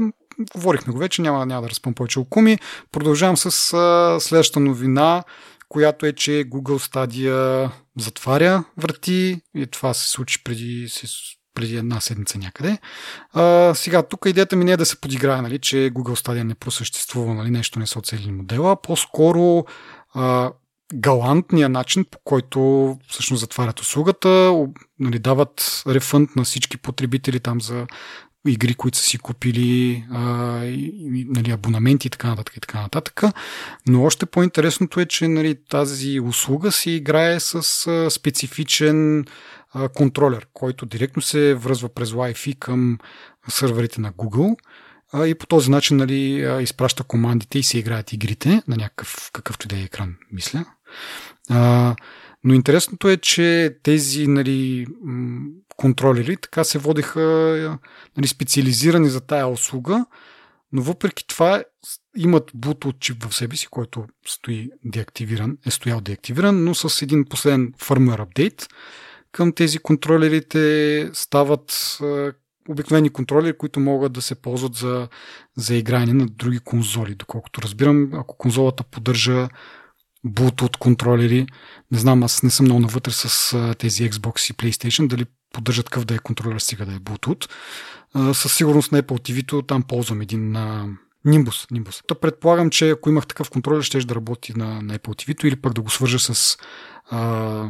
говорихме 0.56 0.94
го 0.94 1.00
вече, 1.00 1.22
няма, 1.22 1.46
няма 1.46 1.62
да 1.62 1.70
разпъм 1.70 1.94
повече 1.94 2.20
окуми. 2.20 2.60
Продължавам 2.92 3.38
с 3.38 3.74
а, 3.74 4.20
следващата 4.20 4.60
новина, 4.60 5.24
която 5.70 6.06
е, 6.06 6.14
че 6.14 6.32
Google 6.32 6.94
Stadia 6.94 7.72
затваря 7.98 8.64
врати 8.78 9.42
и 9.56 9.68
това 9.68 9.94
се 9.94 10.10
случи 10.10 10.44
преди, 10.44 10.88
преди 11.56 11.78
една 11.78 12.00
седмица 12.00 12.38
някъде. 12.38 12.78
А, 13.34 13.74
сега, 13.76 14.04
тук 14.04 14.26
идеята 14.26 14.56
ми 14.56 14.66
не 14.66 14.72
е 14.72 14.78
да 14.78 14.86
се 14.86 15.02
подиграе, 15.02 15.42
нали, 15.42 15.60
че 15.60 15.76
Google 15.76 16.26
Stadia 16.26 16.44
не 16.44 16.56
просъществува, 16.56 17.34
нали, 17.34 17.50
нещо 17.50 17.80
не 17.80 17.88
са 17.88 18.00
оцелили 18.00 18.32
модела. 18.32 18.82
По-скоро 18.82 19.66
а, 20.14 20.52
галантния 20.94 21.70
начин, 21.70 22.06
по 22.12 22.18
който 22.24 22.98
всъщност 23.08 23.42
затварят 23.42 23.80
услугата, 23.80 24.56
нали, 25.00 25.20
дават 25.20 25.84
рефънд 25.88 26.36
на 26.36 26.44
всички 26.44 26.78
потребители 26.78 27.40
там 27.40 27.62
за 27.62 27.88
игри, 28.48 28.74
които 28.74 28.98
са 28.98 29.04
си 29.04 29.18
купили, 29.18 30.06
а, 30.12 30.64
и, 30.66 31.26
нали, 31.30 31.52
абонаменти 31.52 32.08
и 32.08 32.10
така 32.10 32.28
нататък 32.28 32.58
и 32.58 32.60
така 32.60 32.82
нататък. 32.82 33.24
Но 33.88 34.04
още 34.04 34.26
по-интересното 34.26 35.00
е, 35.00 35.06
че 35.06 35.28
нали, 35.28 35.58
тази 35.70 36.20
услуга 36.20 36.72
се 36.72 36.92
играе 36.92 37.40
с 37.40 37.88
а, 37.88 38.10
специфичен 38.10 39.26
а, 39.74 39.90
контролер, 39.90 40.48
който 40.54 40.86
директно 40.86 41.22
се 41.22 41.54
връзва 41.54 41.90
през 41.90 42.12
Wi-Fi 42.12 42.60
към 42.60 42.98
сървърите 43.50 44.02
на 44.02 44.14
Google 44.14 44.56
а, 45.14 45.28
и 45.28 45.36
по 45.36 45.48
този 45.48 45.72
начин 45.72 45.98
нали, 45.98 46.48
изпраща 46.64 47.04
командите 47.04 47.60
и 47.60 47.64
се 47.64 47.78
играят 47.78 48.14
игрите 48.14 48.62
на 48.68 48.76
някакъв 48.76 49.30
какъвто 49.34 49.68
да 49.68 49.78
е 49.78 49.82
екран, 49.82 50.16
мисля. 50.32 50.66
А, 51.50 51.96
но 52.44 52.54
интересното 52.54 53.10
е, 53.10 53.18
че 53.18 53.78
тези 53.84 54.28
нали, 54.28 54.88
контролери 55.80 56.38
така 56.38 56.64
се 56.64 56.78
водеха 56.78 57.22
нали, 58.18 58.28
специализирани 58.28 59.10
за 59.10 59.22
тая 59.22 59.48
услуга, 59.48 60.06
но 60.72 60.82
въпреки 60.82 61.28
това 61.28 61.64
имат 62.18 62.52
Bluetooth 62.52 63.00
чип 63.00 63.24
в 63.24 63.36
себе 63.36 63.56
си, 63.56 63.68
който 63.68 64.06
стои 64.28 64.70
деактивиран, 64.86 65.58
е 65.66 65.72
стоял 65.72 66.02
деактивиран, 66.02 66.64
но 66.64 66.76
с 66.76 67.02
един 67.02 67.26
последен 67.26 67.74
фърмер 67.78 68.20
апдейт 68.20 68.68
към 69.32 69.54
тези 69.54 69.80
контролерите 69.80 71.10
стават 71.14 72.00
обикновени 72.70 73.10
контролери, 73.10 73.58
които 73.58 73.80
могат 73.80 74.14
да 74.14 74.22
се 74.22 74.36
ползват 74.36 74.76
за, 74.76 75.08
за 75.58 75.76
игране 75.76 76.14
на 76.14 76.26
други 76.26 76.60
конзоли. 76.60 77.16
Доколкото 77.16 77.62
разбирам, 77.62 78.10
ако 78.14 78.38
конзолата 78.38 78.84
поддържа 78.84 79.50
Bluetooth 80.28 80.78
контролери. 80.78 81.48
Не 81.92 82.00
знам, 82.00 82.24
аз 82.24 82.44
не 82.44 82.50
съм 82.50 82.66
много 82.66 82.80
навътре 82.80 83.12
с 83.12 83.76
тези 83.78 84.10
Xbox 84.10 84.52
и 84.52 84.54
PlayStation, 84.54 85.08
дали 85.08 85.26
поддържат 85.54 85.90
какъв 85.90 86.06
да 86.06 86.16
е 86.16 86.20
контролер, 86.20 86.60
стига 86.60 86.86
да 86.86 86.94
е 86.94 87.00
Bluetooth. 87.00 87.50
Със 88.34 88.54
сигурност 88.54 88.92
на 88.92 89.04
Apple 89.04 89.44
TV 89.44 89.68
там 89.68 89.84
ползвам 89.84 90.22
един 90.22 90.54
Nimbus. 91.26 91.72
Nimbus. 91.72 92.08
Та 92.08 92.16
предполагам, 92.16 92.70
че 92.70 92.90
ако 92.90 93.10
имах 93.10 93.28
такъв 93.28 93.50
контролер, 93.50 93.82
ще 93.82 94.00
да 94.00 94.16
работи 94.16 94.54
на, 94.58 94.82
на 94.82 95.00
Apple 95.00 95.26
TV 95.26 95.46
или 95.46 95.56
пък 95.56 95.74
да 95.74 95.82
го 95.82 95.90
свържа 95.90 96.20
с 96.20 96.58
а, 97.10 97.70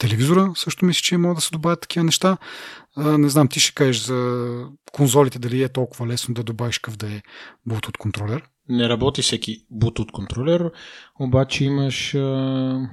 телевизора. 0.00 0.52
Също 0.56 0.84
мисля, 0.84 1.00
че 1.02 1.16
могат 1.16 1.36
да 1.36 1.40
се 1.40 1.50
добавят 1.50 1.80
такива 1.80 2.04
неща. 2.04 2.36
А, 2.96 3.18
не 3.18 3.28
знам, 3.28 3.48
ти 3.48 3.60
ще 3.60 3.74
кажеш 3.74 4.02
за 4.02 4.48
конзолите 4.92 5.38
дали 5.38 5.62
е 5.62 5.68
толкова 5.68 6.06
лесно 6.06 6.34
да 6.34 6.42
добавиш 6.42 6.78
какъв 6.78 6.96
да 6.96 7.12
е 7.12 7.22
Bluetooth 7.68 7.96
контролер 7.98 8.42
не 8.68 8.88
работи 8.88 9.22
всеки 9.22 9.66
Bluetooth 9.74 10.10
контролер, 10.10 10.70
обаче 11.20 11.64
имаш 11.64 12.14
а, 12.14 12.88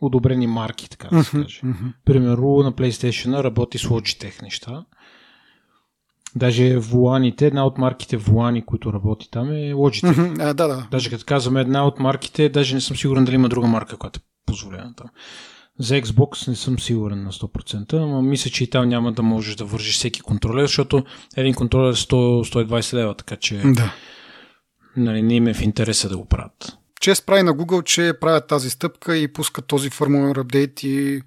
одобрени 0.00 0.46
марки, 0.46 0.90
така 0.90 1.08
да 1.12 1.24
се 1.24 1.30
каже. 1.30 1.60
Mm-hmm. 1.60 1.92
Примерно 2.04 2.56
на 2.56 2.72
PlayStation 2.72 3.42
работи 3.42 3.78
с 3.78 3.82
Logitech 3.82 4.42
неща. 4.42 4.84
Даже 6.36 6.76
вуланите, 6.78 7.46
една 7.46 7.66
от 7.66 7.78
марките 7.78 8.16
вулани, 8.16 8.64
които 8.66 8.92
работи 8.92 9.30
там 9.30 9.50
е 9.50 9.72
Logitech. 9.72 10.14
Mm-hmm. 10.14 10.50
А, 10.50 10.54
да, 10.54 10.68
да. 10.68 10.88
Даже 10.90 11.10
като 11.10 11.24
казваме 11.26 11.60
една 11.60 11.86
от 11.86 11.98
марките, 11.98 12.48
даже 12.48 12.74
не 12.74 12.80
съм 12.80 12.96
сигурен 12.96 13.24
дали 13.24 13.34
има 13.34 13.48
друга 13.48 13.66
марка, 13.66 13.96
която 13.96 14.18
е 14.18 14.22
позволена 14.46 14.94
там. 14.96 15.06
За 15.78 15.94
Xbox 15.94 16.48
не 16.48 16.54
съм 16.54 16.78
сигурен 16.78 17.22
на 17.22 17.32
100%, 17.32 17.92
но 17.92 18.22
мисля, 18.22 18.50
че 18.50 18.64
и 18.64 18.70
там 18.70 18.88
няма 18.88 19.12
да 19.12 19.22
можеш 19.22 19.56
да 19.56 19.64
вържиш 19.64 19.94
всеки 19.94 20.20
контролер, 20.20 20.62
защото 20.62 21.04
един 21.36 21.54
контролер 21.54 21.92
е 21.92 21.96
100-120 21.96 22.94
лева, 22.94 23.14
така 23.14 23.36
че 23.36 23.62
да 23.64 23.94
нали, 24.96 25.22
не 25.22 25.34
им 25.34 25.46
е 25.46 25.54
в 25.54 25.62
интереса 25.62 26.08
да 26.08 26.16
го 26.16 26.24
правят. 26.24 26.78
Чест 27.00 27.26
прави 27.26 27.42
на 27.42 27.54
Google, 27.54 27.84
че 27.84 28.12
правят 28.20 28.46
тази 28.48 28.70
стъпка 28.70 29.16
и 29.16 29.32
пускат 29.32 29.66
този 29.66 29.90
firmware 29.90 30.40
апдейт 30.40 30.82
и 30.82 31.22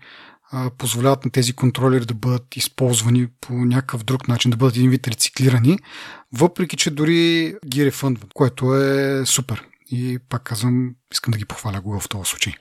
а, 0.51 0.69
позволяват 0.77 1.25
на 1.25 1.31
тези 1.31 1.53
контролери 1.53 2.05
да 2.05 2.13
бъдат 2.13 2.55
използвани 2.55 3.27
по 3.41 3.53
някакъв 3.53 4.03
друг 4.03 4.27
начин, 4.27 4.51
да 4.51 4.57
бъдат 4.57 4.75
един 4.75 4.89
вид 4.89 5.07
рециклирани, 5.07 5.79
въпреки 6.33 6.77
че 6.77 6.91
дори 6.91 7.55
ги 7.65 7.85
рефъндват, 7.85 8.33
което 8.33 8.75
е 8.75 9.23
супер. 9.25 9.63
И 9.91 10.19
пак 10.29 10.43
казвам, 10.43 10.95
искам 11.11 11.31
да 11.31 11.37
ги 11.37 11.45
похваля 11.45 11.81
Google 11.81 11.99
в 11.99 12.09
този 12.09 12.29
случай. 12.29 12.53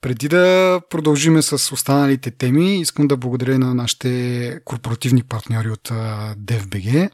Преди 0.00 0.28
да 0.28 0.80
продължиме 0.90 1.42
с 1.42 1.72
останалите 1.72 2.30
теми, 2.30 2.80
искам 2.80 3.08
да 3.08 3.16
благодаря 3.16 3.58
на 3.58 3.74
нашите 3.74 4.60
корпоративни 4.64 5.22
партньори 5.22 5.70
от 5.70 5.88
DFBG 6.38 7.10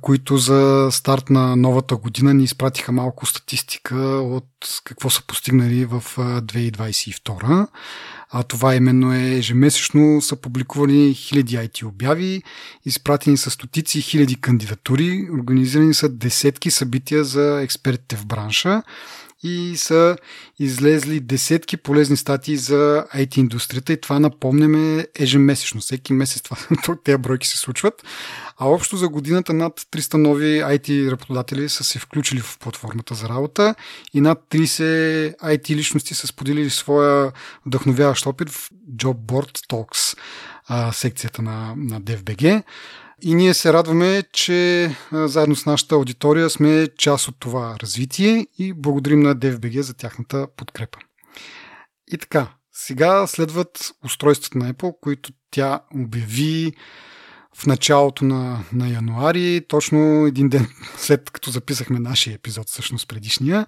които 0.00 0.36
за 0.36 0.88
старт 0.90 1.30
на 1.30 1.56
новата 1.56 1.96
година 1.96 2.34
ни 2.34 2.44
изпратиха 2.44 2.92
малко 2.92 3.26
статистика 3.26 3.96
от 4.24 4.80
какво 4.84 5.10
са 5.10 5.22
постигнали 5.26 5.84
в 5.84 6.02
2022. 6.16 7.66
А 8.30 8.42
това 8.42 8.74
именно 8.74 9.14
е 9.14 9.34
ежемесечно 9.34 10.20
са 10.20 10.36
публикувани 10.36 11.14
хиляди 11.14 11.56
IT 11.56 11.84
обяви, 11.86 12.42
изпратени 12.84 13.36
са 13.36 13.50
стотици 13.50 14.00
хиляди 14.00 14.40
кандидатури, 14.40 15.28
организирани 15.32 15.94
са 15.94 16.08
десетки 16.08 16.70
събития 16.70 17.24
за 17.24 17.60
експертите 17.62 18.16
в 18.16 18.26
бранша 18.26 18.82
и 19.42 19.76
са 19.76 20.16
излезли 20.58 21.20
десетки 21.20 21.76
полезни 21.76 22.16
статии 22.16 22.56
за 22.56 23.06
IT 23.14 23.38
индустрията 23.38 23.92
и 23.92 24.00
това 24.00 24.18
напомняме 24.18 25.06
ежемесечно. 25.18 25.80
Всеки 25.80 26.12
месец 26.12 26.42
това, 26.82 26.96
тези 27.04 27.18
бройки 27.18 27.48
се 27.48 27.58
случват. 27.58 28.02
А 28.58 28.66
общо 28.66 28.96
за 28.96 29.08
годината 29.08 29.52
над 29.52 29.80
300 29.80 30.14
нови 30.14 30.44
IT 30.44 31.10
работодатели 31.10 31.68
са 31.68 31.84
се 31.84 31.98
включили 31.98 32.40
в 32.40 32.58
платформата 32.58 33.14
за 33.14 33.28
работа 33.28 33.74
и 34.14 34.20
над 34.20 34.38
30 34.50 35.36
IT 35.36 35.76
личности 35.76 36.14
са 36.14 36.26
споделили 36.26 36.70
своя 36.70 37.32
вдъхновяващ 37.66 38.26
опит 38.26 38.50
в 38.50 38.70
Jobboard 38.96 39.58
Talks 39.70 40.18
секцията 40.92 41.42
на, 41.42 41.74
на 41.76 42.00
DFBG. 42.00 42.62
И 43.22 43.34
ние 43.34 43.54
се 43.54 43.72
радваме, 43.72 44.22
че 44.32 44.90
заедно 45.12 45.56
с 45.56 45.66
нашата 45.66 45.94
аудитория 45.94 46.50
сме 46.50 46.88
част 46.98 47.28
от 47.28 47.36
това 47.38 47.76
развитие 47.82 48.46
и 48.58 48.72
благодарим 48.72 49.20
на 49.20 49.36
DFBG 49.36 49.80
за 49.80 49.94
тяхната 49.94 50.46
подкрепа. 50.56 50.98
И 52.12 52.18
така, 52.18 52.46
сега 52.72 53.26
следват 53.26 53.90
устройствата 54.04 54.58
на 54.58 54.74
Apple, 54.74 54.94
които 55.00 55.30
тя 55.50 55.80
обяви 55.94 56.72
в 57.56 57.66
началото 57.66 58.24
на, 58.24 58.64
на 58.72 58.88
януари, 58.88 59.64
точно 59.68 60.26
един 60.26 60.48
ден 60.48 60.66
след 60.96 61.30
като 61.30 61.50
записахме 61.50 61.98
нашия 61.98 62.34
епизод, 62.34 62.68
всъщност 62.68 63.08
предишния. 63.08 63.66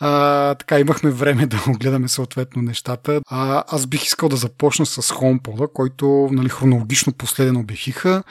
А, 0.00 0.54
така, 0.54 0.78
имахме 0.78 1.10
време 1.10 1.46
да 1.46 1.64
огледаме 1.68 2.08
съответно 2.08 2.62
нещата. 2.62 3.20
А, 3.26 3.64
аз 3.68 3.86
бих 3.86 4.04
искал 4.04 4.28
да 4.28 4.36
започна 4.36 4.86
с 4.86 5.02
HomePod, 5.02 5.72
който 5.72 6.28
нали, 6.32 6.48
хронологично 6.48 7.12
последен 7.12 7.56
обявиха. 7.56 8.22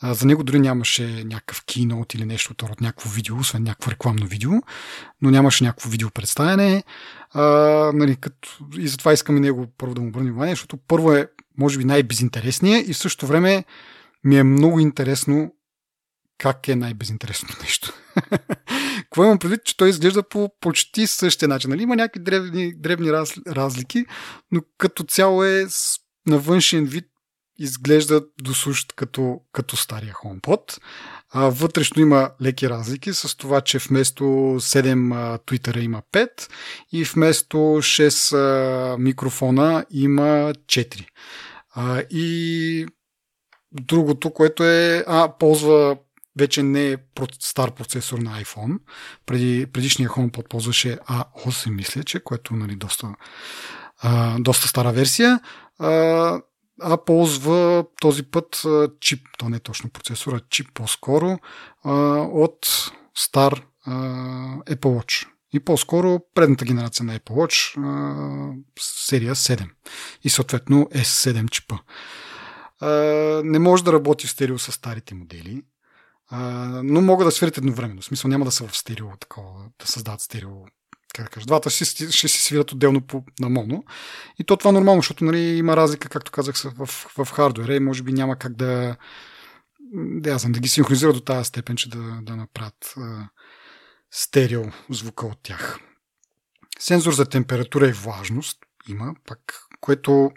А, 0.00 0.14
за 0.14 0.26
него 0.26 0.44
дори 0.44 0.60
нямаше 0.60 1.24
някакъв 1.24 1.64
кинот 1.64 2.14
или 2.14 2.24
нещо 2.24 2.54
от 2.62 2.80
някакво 2.80 3.10
видео, 3.10 3.36
освен 3.36 3.62
някакво 3.62 3.90
рекламно 3.90 4.26
видео, 4.26 4.52
но 5.22 5.30
нямаше 5.30 5.64
някакво 5.64 5.90
видео 5.90 6.10
представяне. 6.10 6.84
А, 7.32 7.42
нали, 7.94 8.16
като... 8.16 8.48
И 8.78 8.88
затова 8.88 9.12
искаме 9.12 9.40
него 9.40 9.66
първо 9.78 9.94
да 9.94 10.00
му 10.00 10.08
обърнем 10.08 10.32
внимание, 10.32 10.52
защото 10.52 10.76
първо 10.76 11.12
е, 11.12 11.28
може 11.58 11.78
би, 11.78 11.84
най-безинтересния 11.84 12.90
и 12.90 12.92
в 12.92 12.98
същото 12.98 13.26
време 13.26 13.64
ми 14.24 14.38
е 14.38 14.42
много 14.42 14.80
интересно 14.80 15.52
как 16.38 16.68
е 16.68 16.76
най-безинтересното 16.76 17.56
нещо. 17.62 17.92
Какво 19.10 19.24
имам 19.24 19.38
предвид, 19.38 19.64
че 19.64 19.76
той 19.76 19.88
изглежда 19.88 20.22
по 20.22 20.50
почти 20.60 21.06
същия 21.06 21.48
начин. 21.48 21.70
Нали? 21.70 21.82
Има 21.82 21.96
някакви 21.96 22.20
древни, 22.20 22.74
древни 22.76 23.12
раз, 23.12 23.34
разлики, 23.46 24.06
но 24.52 24.60
като 24.78 25.04
цяло 25.04 25.44
е 25.44 25.66
на 26.26 26.38
външен 26.38 26.84
вид 26.84 27.04
изглежда 27.58 28.22
досущ 28.42 28.92
като, 28.92 29.40
като 29.52 29.76
стария 29.76 30.14
HomePod. 30.14 30.80
А, 31.30 31.48
вътрешно 31.48 32.02
има 32.02 32.30
леки 32.42 32.68
разлики 32.68 33.14
с 33.14 33.36
това, 33.36 33.60
че 33.60 33.78
вместо 33.78 34.24
7 34.24 35.46
твитъра 35.46 35.80
има 35.80 36.02
5 36.12 36.50
и 36.92 37.04
вместо 37.04 37.56
6 37.56 38.36
а, 38.36 38.98
микрофона 38.98 39.84
има 39.90 40.52
4. 40.66 41.06
А, 41.74 42.02
и 42.10 42.86
другото, 43.72 44.30
което 44.30 44.64
е, 44.64 45.04
а, 45.06 45.38
ползва 45.38 45.96
вече 46.38 46.62
не 46.62 46.88
е 46.88 46.96
стар 47.40 47.70
процесор 47.70 48.18
на 48.18 48.42
iPhone. 48.42 48.78
Преди, 49.26 49.66
предишния 49.72 50.08
HomePod 50.08 50.48
ползваше 50.48 50.96
A8, 50.96 51.70
мисля, 51.70 52.04
че, 52.04 52.20
което 52.20 52.54
нали, 52.54 52.76
доста, 52.76 53.14
а, 53.98 54.38
доста 54.38 54.68
стара 54.68 54.92
версия. 54.92 55.40
А, 55.78 56.40
а 56.82 57.04
ползва 57.04 57.84
този 58.00 58.22
път 58.22 58.62
а, 58.64 58.88
чип, 59.00 59.26
то 59.38 59.48
не 59.48 59.56
е 59.56 59.60
точно 59.60 59.90
процесор, 59.90 60.32
а 60.32 60.40
чип 60.50 60.68
по-скоро 60.74 61.38
а, 61.84 61.92
от 62.20 62.90
стар 63.14 63.62
а, 63.86 63.92
Apple 64.58 65.00
Watch. 65.00 65.26
И 65.52 65.60
по-скоро 65.60 66.20
предната 66.34 66.64
генерация 66.64 67.06
на 67.06 67.18
Apple 67.18 67.30
Watch 67.30 67.78
а, 67.78 68.54
серия 68.80 69.34
7 69.34 69.68
и 70.24 70.30
съответно 70.30 70.88
S7 70.94 71.50
чипа. 71.50 71.78
А, 72.80 72.88
не 73.44 73.58
може 73.58 73.84
да 73.84 73.92
работи 73.92 74.26
в 74.26 74.30
стерео 74.30 74.58
с 74.58 74.72
старите 74.72 75.14
модели, 75.14 75.62
но 76.82 77.00
могат 77.00 77.26
да 77.26 77.32
свирят 77.32 77.58
едновременно. 77.58 78.00
В 78.00 78.04
смисъл 78.04 78.28
няма 78.28 78.44
да 78.44 78.50
са 78.50 78.68
в 78.68 78.76
стерео 78.76 79.16
такова, 79.20 79.64
да 79.80 79.86
създадат 79.86 80.20
стерео 80.20 80.50
как 81.14 81.24
да 81.24 81.30
кажа, 81.30 81.46
двата 81.46 81.70
ще, 81.70 81.84
ще 81.84 82.28
си 82.28 82.42
свират 82.42 82.72
отделно 82.72 83.00
по, 83.00 83.24
на 83.40 83.48
моно. 83.48 83.84
И 84.38 84.44
то 84.44 84.56
това 84.56 84.68
е 84.68 84.72
нормално, 84.72 84.98
защото 84.98 85.24
нали, 85.24 85.40
има 85.40 85.76
разлика, 85.76 86.08
както 86.08 86.32
казах, 86.32 86.54
в, 86.56 86.86
в 87.18 87.30
хардуера 87.32 87.74
и 87.74 87.80
може 87.80 88.02
би 88.02 88.12
няма 88.12 88.36
как 88.36 88.56
да, 88.56 88.96
да, 89.94 90.38
знам, 90.38 90.52
да 90.52 90.60
ги 90.60 90.68
синхронизират 90.68 91.14
до 91.14 91.20
тази 91.20 91.44
степен, 91.44 91.76
че 91.76 91.90
да, 91.90 92.18
да 92.22 92.36
направят 92.36 92.94
а, 92.96 93.28
стерео 94.10 94.64
звука 94.90 95.26
от 95.26 95.38
тях. 95.42 95.78
Сензор 96.78 97.12
за 97.12 97.26
температура 97.26 97.88
и 97.88 97.92
влажност 97.92 98.58
има, 98.88 99.14
пак, 99.26 99.54
което 99.80 100.30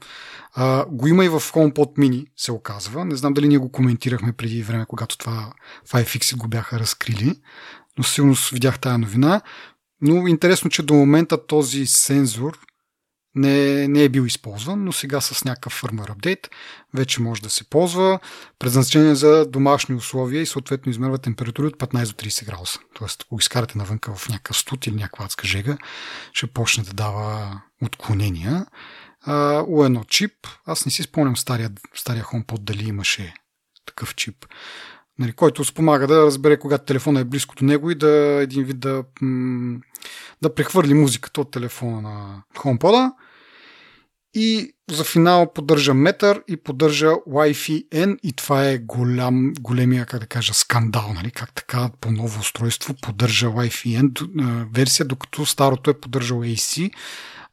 а, 0.54 0.86
го 0.86 1.08
има 1.08 1.26
и 1.26 1.30
в 1.30 1.40
HomePod 1.40 1.98
Mini, 1.98 2.26
се 2.38 2.52
оказва. 2.52 3.06
Не 3.06 3.16
знам 3.16 3.34
дали 3.34 3.48
ние 3.48 3.58
го 3.58 3.72
коментирахме 3.72 4.34
преди 4.34 4.64
време, 4.64 4.86
когато 4.86 5.18
това 5.18 5.54
в 5.86 5.92
iFixit 5.92 6.38
го 6.38 6.48
бяха 6.48 6.80
разкрили, 6.80 7.36
но 7.98 8.04
силно 8.04 8.36
видях 8.52 8.80
тая 8.80 8.98
новина. 8.98 9.42
Но 10.02 10.28
интересно, 10.28 10.70
че 10.70 10.84
до 10.84 10.94
момента 10.94 11.48
този 11.48 11.86
сензор 11.86 12.60
не, 13.36 13.88
не 13.88 14.04
е 14.04 14.10
бил 14.10 14.22
използван, 14.22 14.84
но 14.84 14.92
сега 14.92 15.22
с 15.22 15.46
някакъв 15.46 15.74
фърмър 15.74 16.10
апдейт 16.10 16.50
вече 16.94 17.22
може 17.22 17.42
да 17.42 17.50
се 17.50 17.70
ползва. 17.70 18.20
Предназначение 18.60 19.16
за 19.16 19.46
домашни 19.46 19.96
условия 19.96 20.42
и 20.42 20.46
съответно 20.46 20.90
измерва 20.90 21.18
температури 21.18 21.68
от 21.68 21.78
15 21.78 22.06
до 22.06 22.14
30 22.14 22.46
градуса. 22.46 22.80
Тоест, 22.94 23.24
ако 23.24 23.40
изкарате 23.40 23.78
навънка 23.78 24.16
в 24.16 24.30
някакъв 24.30 24.58
студ 24.58 24.88
или 24.88 24.96
някаква 24.96 25.26
адска 25.26 25.48
жега, 25.48 25.78
ще 26.34 26.48
почне 26.48 26.84
да 26.84 26.94
дава 26.94 27.62
отклонения. 27.82 28.66
А, 29.26 29.64
у 29.68 29.86
едно 29.86 30.04
чип, 30.04 30.34
аз 30.66 30.86
не 30.86 30.92
си 30.92 31.04
спомням 31.04 31.38
стария, 31.38 31.72
стария 31.96 32.24
HomePod 32.24 32.60
дали 32.60 32.88
имаше 32.88 33.34
такъв 33.86 34.16
чип 34.16 34.46
нали, 35.20 35.32
който 35.32 35.66
спомага 35.66 36.08
да 36.08 36.26
разбере 36.26 36.60
когато 36.60 36.86
телефона 36.86 37.20
е 37.20 37.24
близко 37.24 37.56
до 37.56 37.66
него 37.66 37.92
и 37.92 37.96
да 37.96 38.40
един 38.42 38.64
вид 38.64 38.80
да, 38.80 39.04
да 40.42 40.56
прехвърли 40.56 40.94
музиката 40.94 41.42
от 41.42 41.52
телефона 41.52 42.02
на 42.02 42.44
HomePod. 42.56 43.12
И 44.36 44.76
за 44.92 45.04
финал 45.04 45.54
поддържа 45.54 45.94
метър 45.94 46.44
и 46.48 46.58
поддържа 46.58 47.08
Wi-Fi 47.08 47.90
N 47.90 48.18
и 48.24 48.34
това 48.34 48.66
е 48.66 48.78
голям, 48.78 49.54
големия, 49.60 50.06
как 50.06 50.20
да 50.20 50.26
кажа, 50.26 50.54
скандал, 50.54 51.14
нали? 51.14 51.32
как 51.32 51.54
така 51.54 51.90
по 52.02 52.12
ново 52.12 52.40
устройство 52.40 52.94
поддържа 53.02 53.48
Wi-Fi 53.48 54.02
N 54.02 54.66
версия, 54.74 55.06
докато 55.06 55.46
старото 55.46 55.90
е 55.90 56.00
поддържал 56.00 56.40
AC. 56.40 56.92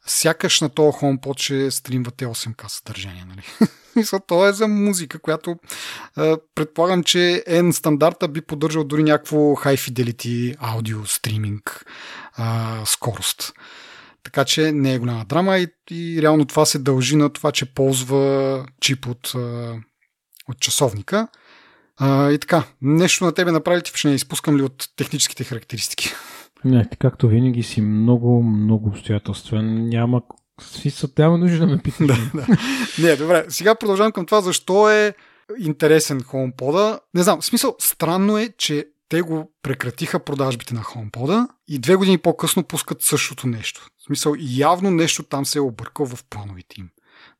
Сякаш 0.07 0.61
на 0.61 0.69
този 0.69 0.97
HomePod 0.97 1.41
ще 1.41 1.71
стримвате 1.71 2.25
8K 2.25 2.67
съдържание. 2.67 3.25
Нали? 3.27 3.69
Мисля, 3.95 4.19
то 4.27 4.47
е 4.47 4.53
за 4.53 4.67
музика, 4.67 5.19
която 5.19 5.55
а, 6.15 6.37
предполагам, 6.55 7.03
че 7.03 7.43
N 7.47 7.71
стандарта 7.71 8.27
би 8.27 8.41
поддържал 8.41 8.83
дори 8.83 9.03
някакво 9.03 9.37
high 9.37 9.91
fidelity 9.91 10.55
аудио 10.59 11.05
стриминг 11.05 11.85
а, 12.33 12.77
скорост. 12.85 13.53
Така 14.23 14.45
че 14.45 14.71
не 14.71 14.93
е 14.93 14.99
голяма 14.99 15.25
драма 15.25 15.57
и, 15.57 15.67
и 15.91 16.21
реално 16.21 16.45
това 16.45 16.65
се 16.65 16.79
дължи 16.79 17.15
на 17.15 17.29
това, 17.29 17.51
че 17.51 17.73
ползва 17.73 18.65
чип 18.81 19.07
от, 19.07 19.33
от 20.47 20.59
часовника. 20.59 21.27
А, 21.97 22.31
и 22.31 22.39
така, 22.39 22.63
нещо 22.81 23.25
на 23.25 23.31
тебе 23.31 23.51
направи 23.51 23.83
ти 23.83 23.89
впечатление, 23.89 24.15
изпускам 24.15 24.57
ли 24.57 24.61
от 24.61 24.89
техническите 24.95 25.43
характеристики? 25.43 26.13
Не, 26.65 26.89
както 26.99 27.27
винаги 27.27 27.63
си 27.63 27.81
много, 27.81 28.43
много 28.43 28.89
обстоятелствен. 28.89 29.89
Няма 29.89 30.21
Смисъл, 30.61 31.09
няма 31.17 31.37
нужда 31.37 31.59
да 31.59 31.67
ме 31.67 31.77
питаш. 31.77 32.07
да, 32.07 32.15
да. 32.33 32.57
Не, 32.99 33.15
добре. 33.15 33.45
Сега 33.49 33.75
продължавам 33.75 34.11
към 34.11 34.25
това, 34.25 34.41
защо 34.41 34.89
е 34.91 35.13
интересен 35.59 36.21
HomePod. 36.21 36.99
Не 37.13 37.23
знам, 37.23 37.41
в 37.41 37.45
смисъл, 37.45 37.75
странно 37.79 38.37
е, 38.37 38.49
че 38.57 38.85
те 39.09 39.21
го 39.21 39.51
прекратиха 39.63 40.19
продажбите 40.19 40.73
на 40.73 40.81
HomePod 40.81 41.47
и 41.67 41.79
две 41.79 41.95
години 41.95 42.17
по-късно 42.17 42.63
пускат 42.63 43.01
същото 43.01 43.47
нещо. 43.47 43.87
В 43.97 44.03
смисъл, 44.03 44.33
явно 44.39 44.91
нещо 44.91 45.23
там 45.23 45.45
се 45.45 45.57
е 45.57 45.61
объркал 45.61 46.05
в 46.05 46.23
плановете 46.29 46.75
им. 46.79 46.89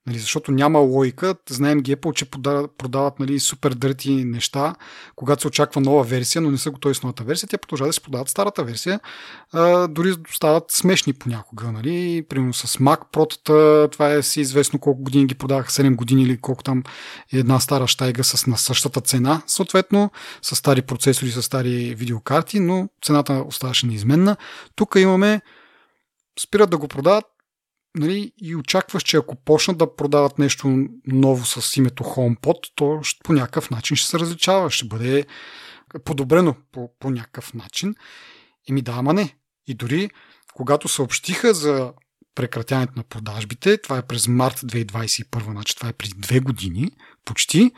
Нали, 0.08 0.20
защото 0.20 0.52
няма 0.52 0.80
логика. 0.80 1.36
Знаем 1.50 1.80
ги 1.80 1.96
Apple, 1.96 2.14
че 2.14 2.26
продават, 2.78 3.20
нали, 3.20 3.40
супер 3.40 3.74
дърти 3.74 4.26
неща, 4.26 4.76
когато 5.16 5.42
се 5.42 5.48
очаква 5.48 5.82
нова 5.82 6.04
версия, 6.04 6.42
но 6.42 6.52
не 6.52 6.58
са 6.58 6.72
готови 6.72 6.96
с 6.96 7.04
новата 7.04 7.24
версия. 7.24 7.50
Те 7.50 7.58
продължават 7.58 7.90
да 7.90 7.94
се 7.94 8.02
продават 8.02 8.30
старата 8.30 8.64
версия. 8.64 9.00
А, 9.54 9.88
дори 9.88 10.16
стават 10.34 10.72
смешни 10.72 11.14
понякога. 11.14 11.72
Нали. 11.72 12.26
Примерно 12.30 12.54
с 12.54 12.78
Mac 12.78 13.00
Pro, 13.14 13.92
това 13.92 14.12
е 14.12 14.24
си 14.24 14.42
известно 14.42 14.80
колко 14.80 15.04
години 15.04 15.26
ги 15.26 15.36
продаваха, 15.36 15.72
7 15.72 15.96
години 15.96 16.24
или 16.24 16.38
колко 16.38 16.64
там 16.64 16.84
е 17.34 17.38
една 17.38 17.60
стара 17.60 17.88
щайга 17.88 18.24
с 18.24 18.48
на 18.48 18.58
същата 18.58 19.02
цена, 19.02 19.42
съответно, 19.48 20.12
с 20.42 20.56
стари 20.56 20.82
процесори, 20.82 21.32
с 21.32 21.42
стари 21.42 21.96
видеокарти, 21.96 22.60
но 22.60 22.90
цената 23.06 23.44
оставаше 23.48 23.88
неизменна. 23.88 24.36
Тук 24.76 24.96
имаме 24.98 25.42
спират 26.40 26.70
да 26.70 26.78
го 26.78 26.88
продават, 26.88 27.26
нали, 27.96 28.32
и 28.42 28.56
очакваш, 28.56 29.04
че 29.04 29.18
ако 29.18 29.36
почнат 29.36 29.78
да 29.78 29.96
продават 29.96 30.40
нещо 30.40 30.88
ново 31.08 31.46
с 31.46 31.78
името 31.78 32.04
HomePod, 32.04 32.72
то 32.76 33.02
по 33.24 33.34
някакъв 33.34 33.70
начин 33.70 33.98
ще 33.98 34.10
се 34.10 34.20
различава, 34.20 34.72
ще 34.72 34.88
бъде 34.88 35.26
подобрено 36.06 36.56
по, 36.72 36.90
по 37.00 37.10
някакъв 37.10 37.54
начин. 37.54 37.96
И 38.68 38.74
ми 38.74 38.82
да, 38.82 38.92
ама 38.92 39.14
не. 39.14 39.36
И 39.68 39.74
дори 39.74 40.10
когато 40.54 40.88
съобщиха 40.88 41.54
за 41.54 41.94
прекратяването 42.36 42.94
на 42.96 43.04
продажбите, 43.04 43.78
това 43.78 43.98
е 43.98 44.08
през 44.08 44.28
март 44.28 44.60
2021, 44.60 45.52
значи 45.52 45.76
това 45.76 45.90
е 45.90 45.94
преди 45.94 46.14
две 46.18 46.40
години, 46.40 46.92
почти, 47.26 47.72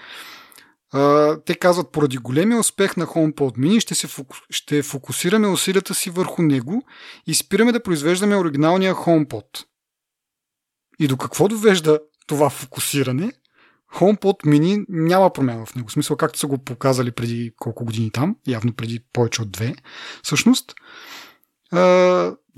те 1.45 1.55
казват, 1.55 1.91
поради 1.91 2.17
големия 2.17 2.59
успех 2.59 2.97
на 2.97 3.05
HomePod 3.05 3.57
Mini 3.57 3.79
ще, 3.79 4.07
ще 4.49 4.83
фокусираме 4.83 5.47
усилията 5.47 5.93
си 5.93 6.09
върху 6.09 6.41
него 6.41 6.83
и 7.27 7.33
спираме 7.33 7.71
да 7.71 7.83
произвеждаме 7.83 8.37
оригиналния 8.37 8.95
HomePod. 8.95 9.45
И 10.99 11.07
до 11.07 11.17
какво 11.17 11.47
довежда 11.47 11.99
това 12.27 12.49
фокусиране? 12.49 13.31
HomePod 13.95 14.45
Mini 14.45 14.85
няма 14.89 15.33
промяна 15.33 15.65
в 15.65 15.75
него. 15.75 15.87
В 15.87 15.91
смисъл, 15.91 16.17
както 16.17 16.39
са 16.39 16.47
го 16.47 16.57
показали 16.57 17.11
преди 17.11 17.51
колко 17.57 17.85
години 17.85 18.11
там, 18.11 18.35
явно 18.47 18.73
преди 18.73 18.99
повече 19.13 19.41
от 19.41 19.51
две. 19.51 19.75
Всъщност, 20.23 20.73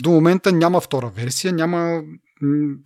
до 0.01 0.09
момента 0.09 0.51
няма 0.51 0.81
втора 0.81 1.09
версия, 1.15 1.53
няма 1.53 2.03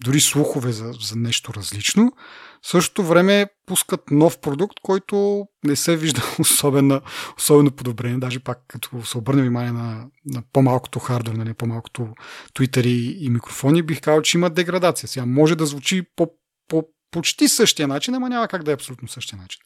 дори 0.04 0.20
слухове 0.20 0.72
за, 0.72 0.92
за 1.02 1.16
нещо 1.16 1.54
различно. 1.54 2.12
В 2.62 2.68
същото 2.68 3.04
време 3.04 3.46
пускат 3.66 4.12
нов 4.12 4.40
продукт, 4.40 4.80
който 4.82 5.46
не 5.64 5.76
се 5.76 5.98
вижда 5.98 6.22
особено, 6.40 7.02
особено 7.38 7.72
подобрение. 7.72 8.18
Даже 8.18 8.40
пак 8.40 8.60
като 8.68 9.06
се 9.06 9.18
обърне 9.18 9.42
внимание 9.42 9.72
на, 9.72 10.06
на 10.26 10.44
по-малкото 10.54 11.00
хардвер, 11.00 11.34
нали, 11.34 11.54
по-малкото 11.54 12.08
твитъри 12.54 13.18
и 13.20 13.30
микрофони, 13.30 13.82
бих 13.82 14.02
казал, 14.02 14.22
че 14.22 14.38
има 14.38 14.50
деградация. 14.50 15.10
Сега 15.10 15.26
може 15.26 15.56
да 15.56 15.66
звучи 15.66 16.04
по, 16.16 16.28
по 16.68 16.84
почти 17.12 17.48
същия 17.48 17.88
начин, 17.88 18.16
ама 18.16 18.30
няма 18.30 18.48
как 18.48 18.64
да 18.64 18.72
е 18.72 18.74
абсолютно 18.74 19.08
същия 19.08 19.40
начин. 19.40 19.62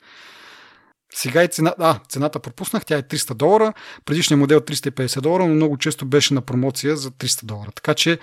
Сега 1.16 1.44
и 1.44 1.48
цена, 1.48 1.76
а, 1.80 2.00
цената 2.10 2.40
пропуснах, 2.40 2.86
тя 2.86 2.98
е 2.98 3.04
300 3.04 3.34
долара, 3.34 3.74
предишният 4.06 4.40
модел 4.40 4.60
350 4.60 5.22
долара, 5.22 5.46
но 5.46 5.56
много 5.56 5.78
често 5.78 6.06
беше 6.06 6.34
на 6.34 6.42
промоция 6.42 6.98
за 6.98 7.12
300 7.12 7.46
долара. 7.46 7.72
Така 7.76 7.94
че 7.94 8.20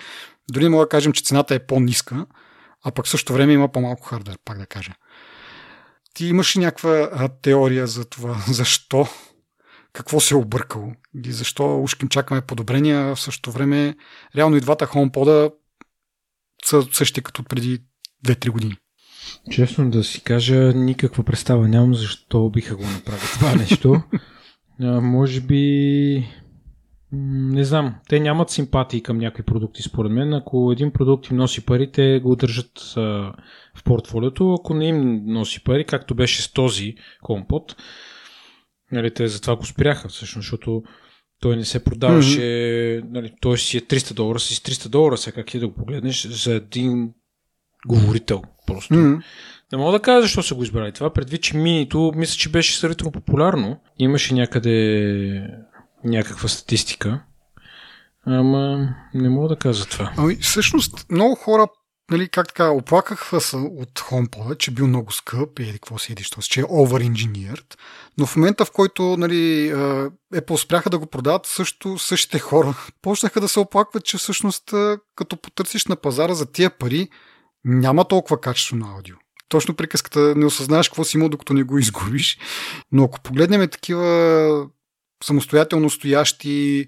дори 0.51 0.69
мога 0.69 0.85
да 0.85 0.89
кажем, 0.89 1.13
че 1.13 1.23
цената 1.23 1.55
е 1.55 1.65
по-ниска, 1.65 2.25
а 2.83 2.91
пък 2.91 3.07
също 3.07 3.33
време 3.33 3.53
има 3.53 3.71
по-малко 3.71 4.07
хардвер, 4.07 4.37
пак 4.45 4.57
да 4.57 4.65
кажа. 4.65 4.91
Ти 6.13 6.25
имаш 6.25 6.55
ли 6.55 6.59
някаква 6.59 7.29
теория 7.41 7.87
за 7.87 8.05
това? 8.05 8.43
Защо? 8.47 9.07
Какво 9.93 10.19
се 10.19 10.33
е 10.33 10.37
объркало? 10.37 10.93
И 11.25 11.31
защо 11.31 11.81
ушким 11.81 12.09
чакаме 12.09 12.41
подобрения? 12.41 13.15
В 13.15 13.21
същото 13.21 13.51
време, 13.51 13.95
реално 14.35 14.55
и 14.55 14.61
двата 14.61 14.87
HomePod 14.87 15.53
са 16.65 16.87
същи 16.91 17.21
като 17.21 17.43
преди 17.43 17.79
2-3 18.25 18.49
години. 18.49 18.77
Честно 19.51 19.91
да 19.91 20.03
си 20.03 20.23
кажа, 20.23 20.73
никаква 20.75 21.23
представа 21.23 21.67
нямам 21.67 21.95
защо 21.95 22.49
биха 22.49 22.75
го 22.75 22.83
направили 22.83 23.27
това 23.33 23.55
нещо. 23.55 24.01
А, 24.83 25.01
може 25.01 25.41
би 25.41 26.25
не 27.13 27.63
знам, 27.63 27.95
те 28.09 28.19
нямат 28.19 28.49
симпатии 28.49 29.03
към 29.03 29.17
някакви 29.17 29.43
продукти, 29.43 29.81
според 29.81 30.11
мен. 30.11 30.33
Ако 30.33 30.71
един 30.71 30.91
продукт 30.91 31.29
им 31.29 31.37
носи 31.37 31.65
пари, 31.65 31.91
те 31.91 32.19
го 32.23 32.35
държат 32.35 32.93
а, 32.97 33.01
в 33.75 33.83
портфолиото. 33.85 34.53
Ако 34.53 34.73
не 34.73 34.87
им 34.87 35.23
носи 35.25 35.63
пари, 35.63 35.85
както 35.85 36.15
беше 36.15 36.41
с 36.41 36.53
този 36.53 36.95
компот, 37.21 37.75
нали, 38.91 39.13
те 39.13 39.27
затова 39.27 39.55
го 39.55 39.65
спряха, 39.65 40.09
всъщност, 40.09 40.45
защото 40.45 40.83
той 41.39 41.55
не 41.55 41.65
се 41.65 41.83
продаваше, 41.83 42.39
mm-hmm. 42.39 43.03
нали, 43.11 43.33
той 43.41 43.57
си 43.57 43.77
е 43.77 43.81
300 43.81 44.13
долара, 44.13 44.39
си 44.39 44.61
300 44.63 44.89
долара, 44.89 45.17
сега 45.17 45.35
как 45.35 45.45
ти 45.45 45.59
да 45.59 45.67
го 45.67 45.73
погледнеш, 45.73 46.27
за 46.27 46.53
един 46.53 47.13
говорител 47.87 48.41
просто. 48.67 48.93
Mm-hmm. 48.93 49.23
Не 49.71 49.77
мога 49.77 49.91
да 49.91 49.99
кажа 49.99 50.21
защо 50.21 50.43
са 50.43 50.55
го 50.55 50.63
избрали 50.63 50.91
това, 50.91 51.13
предвид, 51.13 51.41
че 51.41 51.57
минито, 51.57 52.11
мисля, 52.15 52.37
че 52.37 52.49
беше 52.49 52.77
сравнително 52.77 53.11
популярно. 53.11 53.77
Имаше 53.99 54.33
някъде 54.33 55.47
някаква 56.03 56.49
статистика. 56.49 57.23
Ама 58.25 58.89
не 59.13 59.29
мога 59.29 59.47
да 59.47 59.55
кажа 59.55 59.85
това. 59.85 60.13
Ами, 60.17 60.35
всъщност, 60.35 61.05
много 61.09 61.35
хора 61.35 61.67
нали, 62.11 62.29
как 62.29 62.47
така, 62.47 62.69
оплакаха 62.69 63.41
се 63.41 63.55
от 63.55 63.99
HomePod, 63.99 64.57
че 64.57 64.71
бил 64.71 64.87
много 64.87 65.11
скъп 65.11 65.59
и 65.59 65.73
какво 65.73 65.97
си 65.97 66.11
еди, 66.11 66.23
че 66.23 66.59
е 66.59 66.63
over-engineered, 66.63 67.75
но 68.17 68.25
в 68.25 68.35
момента, 68.35 68.65
в 68.65 68.71
който 68.71 69.17
нали, 69.17 69.71
Apple 70.33 70.55
спряха 70.55 70.89
да 70.89 70.99
го 70.99 71.05
продават, 71.05 71.45
също 71.45 71.97
същите 71.97 72.39
хора 72.39 72.75
почнаха 73.01 73.41
да 73.41 73.47
се 73.47 73.59
оплакват, 73.59 74.05
че 74.05 74.17
всъщност 74.17 74.73
като 75.15 75.37
потърсиш 75.37 75.85
на 75.85 75.95
пазара 75.95 76.33
за 76.33 76.51
тия 76.51 76.69
пари, 76.69 77.09
няма 77.65 78.05
толкова 78.05 78.41
качество 78.41 78.75
на 78.75 78.93
аудио. 78.95 79.15
Точно 79.49 79.75
приказката 79.75 80.35
не 80.35 80.45
осъзнаеш 80.45 80.89
какво 80.89 81.03
си 81.03 81.17
имал, 81.17 81.29
докато 81.29 81.53
не 81.53 81.63
го 81.63 81.77
изгубиш. 81.77 82.37
Но 82.91 83.03
ако 83.03 83.21
погледнем 83.21 83.69
такива 83.69 84.69
самостоятелно 85.23 85.89
стоящи 85.89 86.85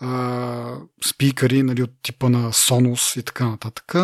а, 0.00 0.78
спикъри 1.06 1.62
нали, 1.62 1.82
от 1.82 1.90
типа 2.02 2.28
на 2.28 2.52
Sonos 2.52 3.20
и 3.20 3.22
така 3.22 3.48
нататък, 3.48 3.94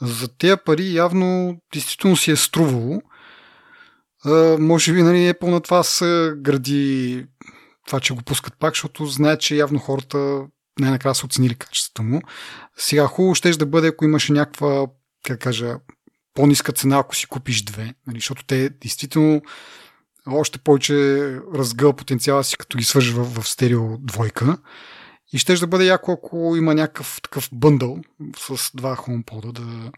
за 0.00 0.28
тези 0.28 0.56
пари 0.64 0.94
явно 0.94 1.60
действително 1.72 2.16
си 2.16 2.30
е 2.30 2.36
струвало. 2.36 3.02
А, 4.24 4.56
може 4.58 4.92
би 4.92 5.02
нали, 5.02 5.16
Apple 5.16 5.50
на 5.50 5.60
това 5.60 5.82
се 5.82 6.32
гради 6.36 7.26
това, 7.86 8.00
че 8.00 8.14
го 8.14 8.22
пускат 8.22 8.54
пак, 8.58 8.74
защото 8.74 9.06
знаят, 9.06 9.40
че 9.40 9.56
явно 9.56 9.78
хората 9.78 10.46
най-накрая 10.80 11.14
са 11.14 11.26
оценили 11.26 11.54
качеството 11.54 12.02
му. 12.02 12.20
Сега 12.76 13.06
хубаво 13.06 13.34
ще 13.34 13.50
да 13.50 13.66
бъде, 13.66 13.88
ако 13.88 14.04
имаше 14.04 14.32
някаква, 14.32 14.86
как 15.24 15.40
кажа, 15.40 15.76
по-ниска 16.34 16.72
цена, 16.72 16.98
ако 16.98 17.16
си 17.16 17.26
купиш 17.26 17.62
две, 17.62 17.94
нали, 18.06 18.16
защото 18.16 18.44
те 18.44 18.68
действително 18.68 19.42
още 20.30 20.58
повече 20.58 20.94
разгъва 21.54 21.92
потенциала 21.92 22.44
си, 22.44 22.56
като 22.56 22.78
ги 22.78 22.84
свържи 22.84 23.12
в, 23.12 23.24
в 23.24 23.48
стерео 23.48 23.98
двойка. 23.98 24.58
И 25.32 25.38
ще 25.38 25.54
да 25.54 25.66
бъде 25.66 25.84
яко, 25.84 26.12
ако 26.12 26.54
има 26.56 26.74
някакъв 26.74 27.20
такъв 27.22 27.48
бъндъл 27.52 27.98
с 28.36 28.70
два 28.76 28.96
HomePod, 28.96 29.52
да 29.52 29.92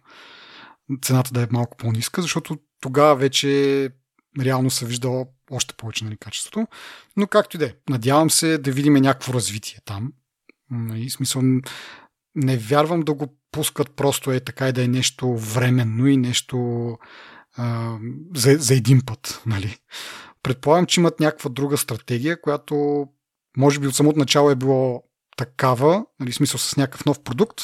цената 1.03 1.31
да 1.33 1.43
е 1.43 1.49
малко 1.51 1.77
по-ниска, 1.77 2.23
защото 2.23 2.59
тогава 2.81 3.17
вече 3.17 3.91
реално 4.41 4.71
се 4.71 4.87
вижда 4.87 5.27
още 5.51 5.75
повече 5.75 6.05
нали, 6.05 6.17
качеството. 6.17 6.67
Но 7.17 7.27
както 7.27 7.57
и 7.57 7.59
да 7.59 7.67
е, 7.67 7.75
надявам 7.91 8.31
се 8.31 8.59
да 8.59 8.73
видим 8.73 8.95
някакво 8.95 9.35
развитие 9.35 9.79
там. 9.85 10.13
И 10.73 10.75
нали, 10.75 11.11
смисъл, 11.11 11.43
не 12.35 12.57
вярвам 12.57 13.01
да 13.01 13.15
го 13.15 13.37
пускат 13.53 13.91
просто 13.91 14.33
е 14.33 14.41
така 14.41 14.69
и 14.69 14.73
да 14.73 14.85
е 14.85 14.89
нещо 14.89 15.37
временно 15.37 16.07
и 16.07 16.17
нещо 16.17 16.99
за, 18.35 18.57
за 18.59 18.75
един 18.75 19.01
път. 19.07 19.43
Нали. 19.47 19.79
Предполагам, 20.43 20.87
че 20.87 21.01
имат 21.01 21.21
някаква 21.21 21.51
друга 21.51 21.77
стратегия, 21.77 22.41
която 22.41 23.07
може 23.57 23.79
би 23.79 23.87
от 23.87 23.97
самото 23.97 24.19
начало 24.19 24.51
е 24.51 24.55
било 24.55 25.03
такава, 25.37 26.05
нали, 26.21 26.33
смисъл 26.33 26.59
с 26.59 26.77
някакъв 26.77 27.05
нов 27.05 27.23
продукт, 27.23 27.61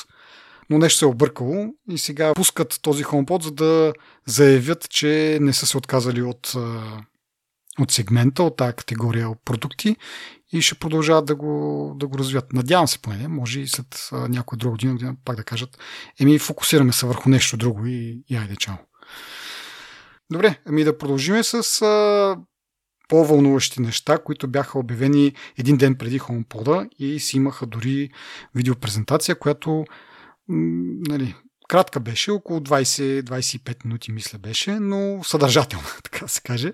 но 0.70 0.78
нещо 0.78 0.98
се 0.98 1.04
е 1.04 1.08
объркало 1.08 1.74
и 1.90 1.98
сега 1.98 2.34
пускат 2.34 2.78
този 2.82 3.04
HomePod, 3.04 3.42
за 3.42 3.50
да 3.50 3.92
заявят, 4.26 4.90
че 4.90 5.38
не 5.40 5.52
са 5.52 5.66
се 5.66 5.78
отказали 5.78 6.22
от, 6.22 6.52
от 7.78 7.90
сегмента, 7.90 8.42
от 8.42 8.56
тази 8.56 8.76
категория 8.76 9.28
продукти 9.44 9.96
и 10.52 10.62
ще 10.62 10.74
продължават 10.74 11.24
да 11.24 11.34
го, 11.34 11.92
да 11.96 12.06
го 12.06 12.18
развият. 12.18 12.52
Надявам 12.52 12.88
се 12.88 12.98
поне, 12.98 13.28
може 13.28 13.60
и 13.60 13.68
след 13.68 14.08
някоя 14.12 14.58
друга 14.58 14.70
година, 14.70 14.92
година 14.92 15.16
пак 15.24 15.36
да 15.36 15.44
кажат, 15.44 15.78
еми 16.20 16.38
фокусираме 16.38 16.92
се 16.92 17.06
върху 17.06 17.28
нещо 17.28 17.56
друго 17.56 17.86
и, 17.86 18.22
и 18.28 18.36
айде 18.36 18.56
чао. 18.56 18.76
Добре, 20.32 20.58
ами 20.64 20.84
да 20.84 20.98
продължиме 20.98 21.42
с 21.42 21.82
а, 21.82 22.36
по-вълнуващи 23.08 23.80
неща, 23.80 24.18
които 24.18 24.48
бяха 24.48 24.78
обявени 24.78 25.32
един 25.58 25.76
ден 25.76 25.94
преди 25.94 26.20
HomePod 26.20 26.88
и 26.98 27.20
си 27.20 27.36
имаха 27.36 27.66
дори 27.66 28.10
видеопрезентация, 28.54 29.38
която 29.38 29.84
нали, 30.48 31.34
кратка 31.68 32.00
беше, 32.00 32.30
около 32.30 32.60
20-25 32.60 33.84
минути 33.84 34.12
мисля 34.12 34.38
беше, 34.38 34.80
но 34.80 35.24
съдържателна, 35.24 35.86
така 36.02 36.28
се 36.28 36.40
каже. 36.40 36.72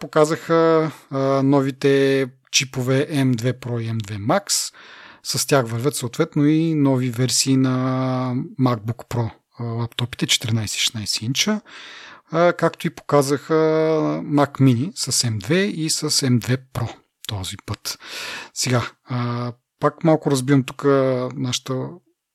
Показаха 0.00 0.90
а, 1.10 1.18
новите 1.42 2.26
чипове 2.50 3.08
M2 3.10 3.58
Pro 3.58 3.80
и 3.82 3.90
M2 3.90 4.18
Max. 4.18 4.74
С 5.22 5.46
тях 5.46 5.68
вървят 5.68 5.96
съответно 5.96 6.46
и 6.46 6.74
нови 6.74 7.10
версии 7.10 7.56
на 7.56 8.34
MacBook 8.60 9.08
Pro 9.08 9.30
лаптопите 9.60 10.26
14-16 10.26 11.22
инча 11.22 11.60
както 12.30 12.86
и 12.86 12.90
показаха 12.90 13.54
Mac 14.24 14.60
Mini 14.60 14.92
с 14.94 15.12
M2 15.12 15.54
и 15.54 15.90
с 15.90 16.10
M2 16.10 16.60
Pro 16.74 16.96
този 17.28 17.56
път. 17.66 17.98
Сега, 18.54 18.82
пак 19.80 20.04
малко 20.04 20.30
разбирам 20.30 20.64
тук 20.64 20.84
нашата 21.34 21.88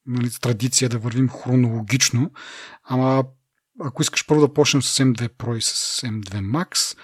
нали, 0.05 0.29
традиция 0.41 0.89
да 0.89 0.99
вървим 0.99 1.29
хронологично, 1.29 2.31
ама 2.83 3.23
ако 3.81 4.01
искаш 4.01 4.27
първо 4.27 4.41
да 4.41 4.53
почнем 4.53 4.81
с 4.81 5.03
M2 5.03 5.29
Pro 5.29 5.57
и 5.57 5.61
с 5.61 6.01
M2 6.01 6.41
Max, 6.41 6.97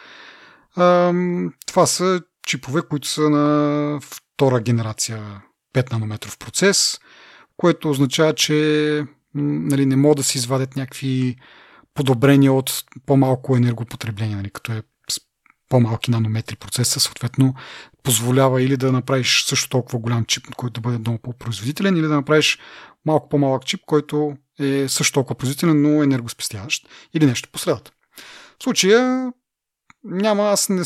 това 1.67 1.85
са 1.85 2.21
чипове, 2.47 2.81
които 2.81 3.07
са 3.07 3.29
на 3.29 3.99
втора 4.01 4.59
генерация 4.59 5.41
5 5.75 5.91
нанометров 5.91 6.37
процес, 6.37 6.99
което 7.57 7.89
означава, 7.89 8.35
че 8.35 9.05
нали, 9.33 9.85
не 9.85 9.95
могат 9.95 10.17
да 10.17 10.23
се 10.23 10.37
извадят 10.37 10.75
някакви 10.75 11.35
подобрение 11.95 12.49
от 12.49 12.83
по-малко 13.05 13.57
енергопотребление, 13.57 14.35
нали, 14.35 14.49
като 14.49 14.71
е 14.71 14.83
с 15.09 15.19
по-малки 15.69 16.11
нанометри 16.11 16.55
процеса, 16.55 16.99
съответно 16.99 17.55
позволява 18.03 18.63
или 18.63 18.77
да 18.77 18.91
направиш 18.91 19.45
също 19.45 19.69
толкова 19.69 19.99
голям 19.99 20.25
чип, 20.25 20.55
който 20.55 20.81
да 20.81 20.81
бъде 20.81 20.97
много 20.97 21.17
по-производителен, 21.17 21.97
или 21.97 22.07
да 22.07 22.15
направиш 22.15 22.59
малко 23.05 23.29
по-малък 23.29 23.65
чип, 23.65 23.81
който 23.85 24.37
е 24.59 24.87
също 24.87 25.13
толкова 25.13 25.35
производителен, 25.35 25.81
но 25.81 26.03
енергоспестяващ, 26.03 26.87
или 27.13 27.25
нещо 27.25 27.49
по 27.51 27.59
средата. 27.59 27.91
В 28.59 28.63
случая 28.63 29.31
няма, 30.05 30.43
аз 30.43 30.69
не, 30.69 30.83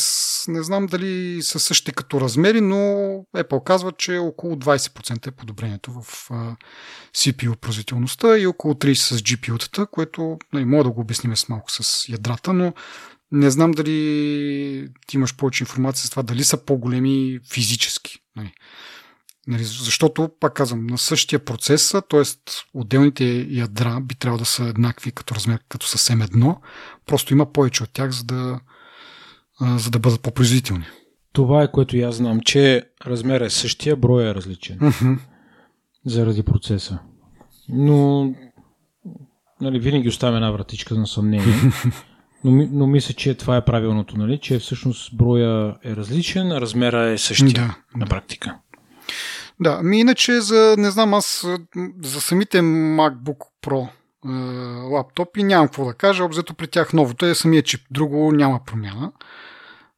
не 0.54 0.64
знам 0.64 0.86
дали 0.86 1.42
са 1.42 1.60
същите 1.60 1.92
като 1.92 2.22
размери, 2.22 2.62
но 2.62 2.76
Apple 3.36 3.64
казва, 3.64 3.92
че 3.92 4.18
около 4.18 4.56
20% 4.56 5.28
е 5.28 5.32
подобрението 5.32 5.92
в 5.92 6.30
CPU 7.14 7.56
производителността 7.56 8.38
и 8.38 8.48
около 8.48 8.74
30% 8.74 8.94
с 8.94 9.22
GPU-тата, 9.22 9.88
което 9.92 10.38
нали, 10.54 10.66
мога 10.66 10.84
да 10.84 10.90
го 10.90 11.02
обясним 11.02 11.38
с 11.38 11.50
малко 11.50 11.72
с 11.72 12.10
ядрата, 12.10 12.54
но 12.54 12.74
не 13.32 13.50
знам 13.50 13.72
дали 13.72 14.88
ти 15.08 15.18
имаш 15.18 15.36
повече 15.36 15.64
информация 15.64 16.04
за 16.04 16.10
това, 16.10 16.24
дали 16.24 16.44
са 16.44 16.66
по-големи 16.66 17.40
физически. 17.52 18.20
Нали. 18.36 18.54
Нали, 19.48 19.64
защото, 19.64 20.30
пак 20.40 20.54
казвам, 20.54 20.88
на 20.88 20.98
същия 20.98 21.46
процес, 21.46 21.96
т.е. 22.10 22.22
отделните 22.74 23.48
ядра 23.50 24.02
би 24.02 24.16
трябвало 24.16 24.40
да 24.40 24.46
са 24.46 24.64
еднакви 24.64 25.12
като 25.12 25.36
размер, 25.36 25.60
като 25.70 25.88
съвсем 25.88 26.22
едно, 26.22 26.62
просто 27.06 27.34
има 27.34 27.54
повече 27.54 27.84
от 27.84 27.94
тях, 27.94 28.12
за 28.12 28.24
да 28.24 28.60
за 29.62 29.91
да 29.91 30.00
бъдат 30.00 30.22
по-производителни. 30.22 30.86
Това 31.34 31.63
е 31.63 31.72
което 31.72 31.98
и 31.98 32.02
аз 32.02 32.15
знам, 32.15 32.39
че 32.39 32.84
размер 33.06 33.41
е 33.41 33.50
същия, 33.50 33.95
брой 33.95 34.30
е 34.30 34.36
различен. 34.36 34.93
Заради 36.06 36.43
процеса. 36.43 37.00
Но 37.69 38.30
нали, 39.62 39.80
винаги 39.80 40.10
оставя 40.10 40.36
една 40.36 40.52
вратичка 40.52 40.95
на 40.95 41.08
съмнение. 41.08 41.54
Но, 42.43 42.67
но 42.72 42.88
мисля, 42.88 43.13
че 43.13 43.36
това 43.36 43.58
е 43.58 43.65
правилното, 43.65 44.17
нали? 44.17 44.39
че 44.39 44.60
всъщност 44.60 45.17
броя 45.17 45.76
е 45.84 45.95
различен, 45.95 46.52
а 46.52 46.62
размера 46.62 47.10
е 47.10 47.17
същия 47.17 47.54
да, 47.54 47.76
на 47.95 48.06
практика. 48.06 48.58
Да, 49.60 49.84
ми 49.84 50.00
иначе 50.00 50.41
за, 50.41 50.76
не 50.78 50.91
знам, 50.91 51.13
аз 51.13 51.48
за 52.04 52.22
самите 52.22 52.62
MacBook 52.62 53.39
Pro 53.63 53.89
е, 53.89 54.30
лаптопи 54.93 55.43
нямам 55.43 55.67
какво 55.67 55.86
да 55.86 55.93
кажа. 55.93 56.24
Обзето 56.24 56.54
при 56.54 56.67
тях 56.67 56.93
новото 56.93 57.26
е 57.26 57.36
самия 57.36 57.63
чип. 57.63 57.82
Друго 57.91 58.32
няма 58.32 58.60
промяна. 58.65 59.12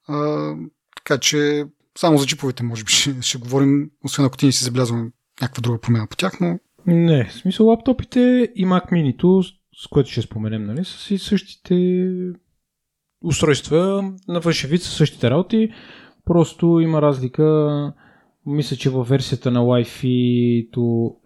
А, 0.08 0.54
така 0.96 1.18
че 1.18 1.66
само 1.98 2.18
за 2.18 2.26
чиповете 2.26 2.64
може 2.64 2.84
би 2.84 2.92
ще, 2.92 3.22
ще 3.22 3.38
говорим, 3.38 3.90
освен 4.06 4.26
ако 4.26 4.38
ти 4.38 4.46
не 4.46 4.52
си 4.52 4.64
забелязвам 4.64 5.12
някаква 5.42 5.62
друга 5.62 5.80
промяна 5.80 6.08
по 6.08 6.16
тях, 6.16 6.40
но... 6.42 6.60
Не, 6.88 7.26
в 7.26 7.34
смисъл 7.34 7.68
лаптопите 7.68 8.52
и 8.56 8.66
Mac 8.66 8.92
mini 8.92 9.42
с 9.76 9.88
което 9.88 10.10
ще 10.10 10.22
споменем, 10.22 10.66
нали, 10.66 10.86
са 10.86 10.98
си 10.98 11.18
същите 11.18 12.08
устройства, 13.24 14.12
на 14.28 14.40
външен 14.40 14.70
вид 14.70 14.82
са 14.82 14.90
същите 14.90 15.30
работи, 15.30 15.74
просто 16.26 16.80
има 16.80 17.02
разлика. 17.02 17.94
Мисля, 18.46 18.76
че 18.76 18.90
във 18.90 19.10
версията 19.10 19.52
на 19.52 19.60
Wi-Fi 19.60 20.68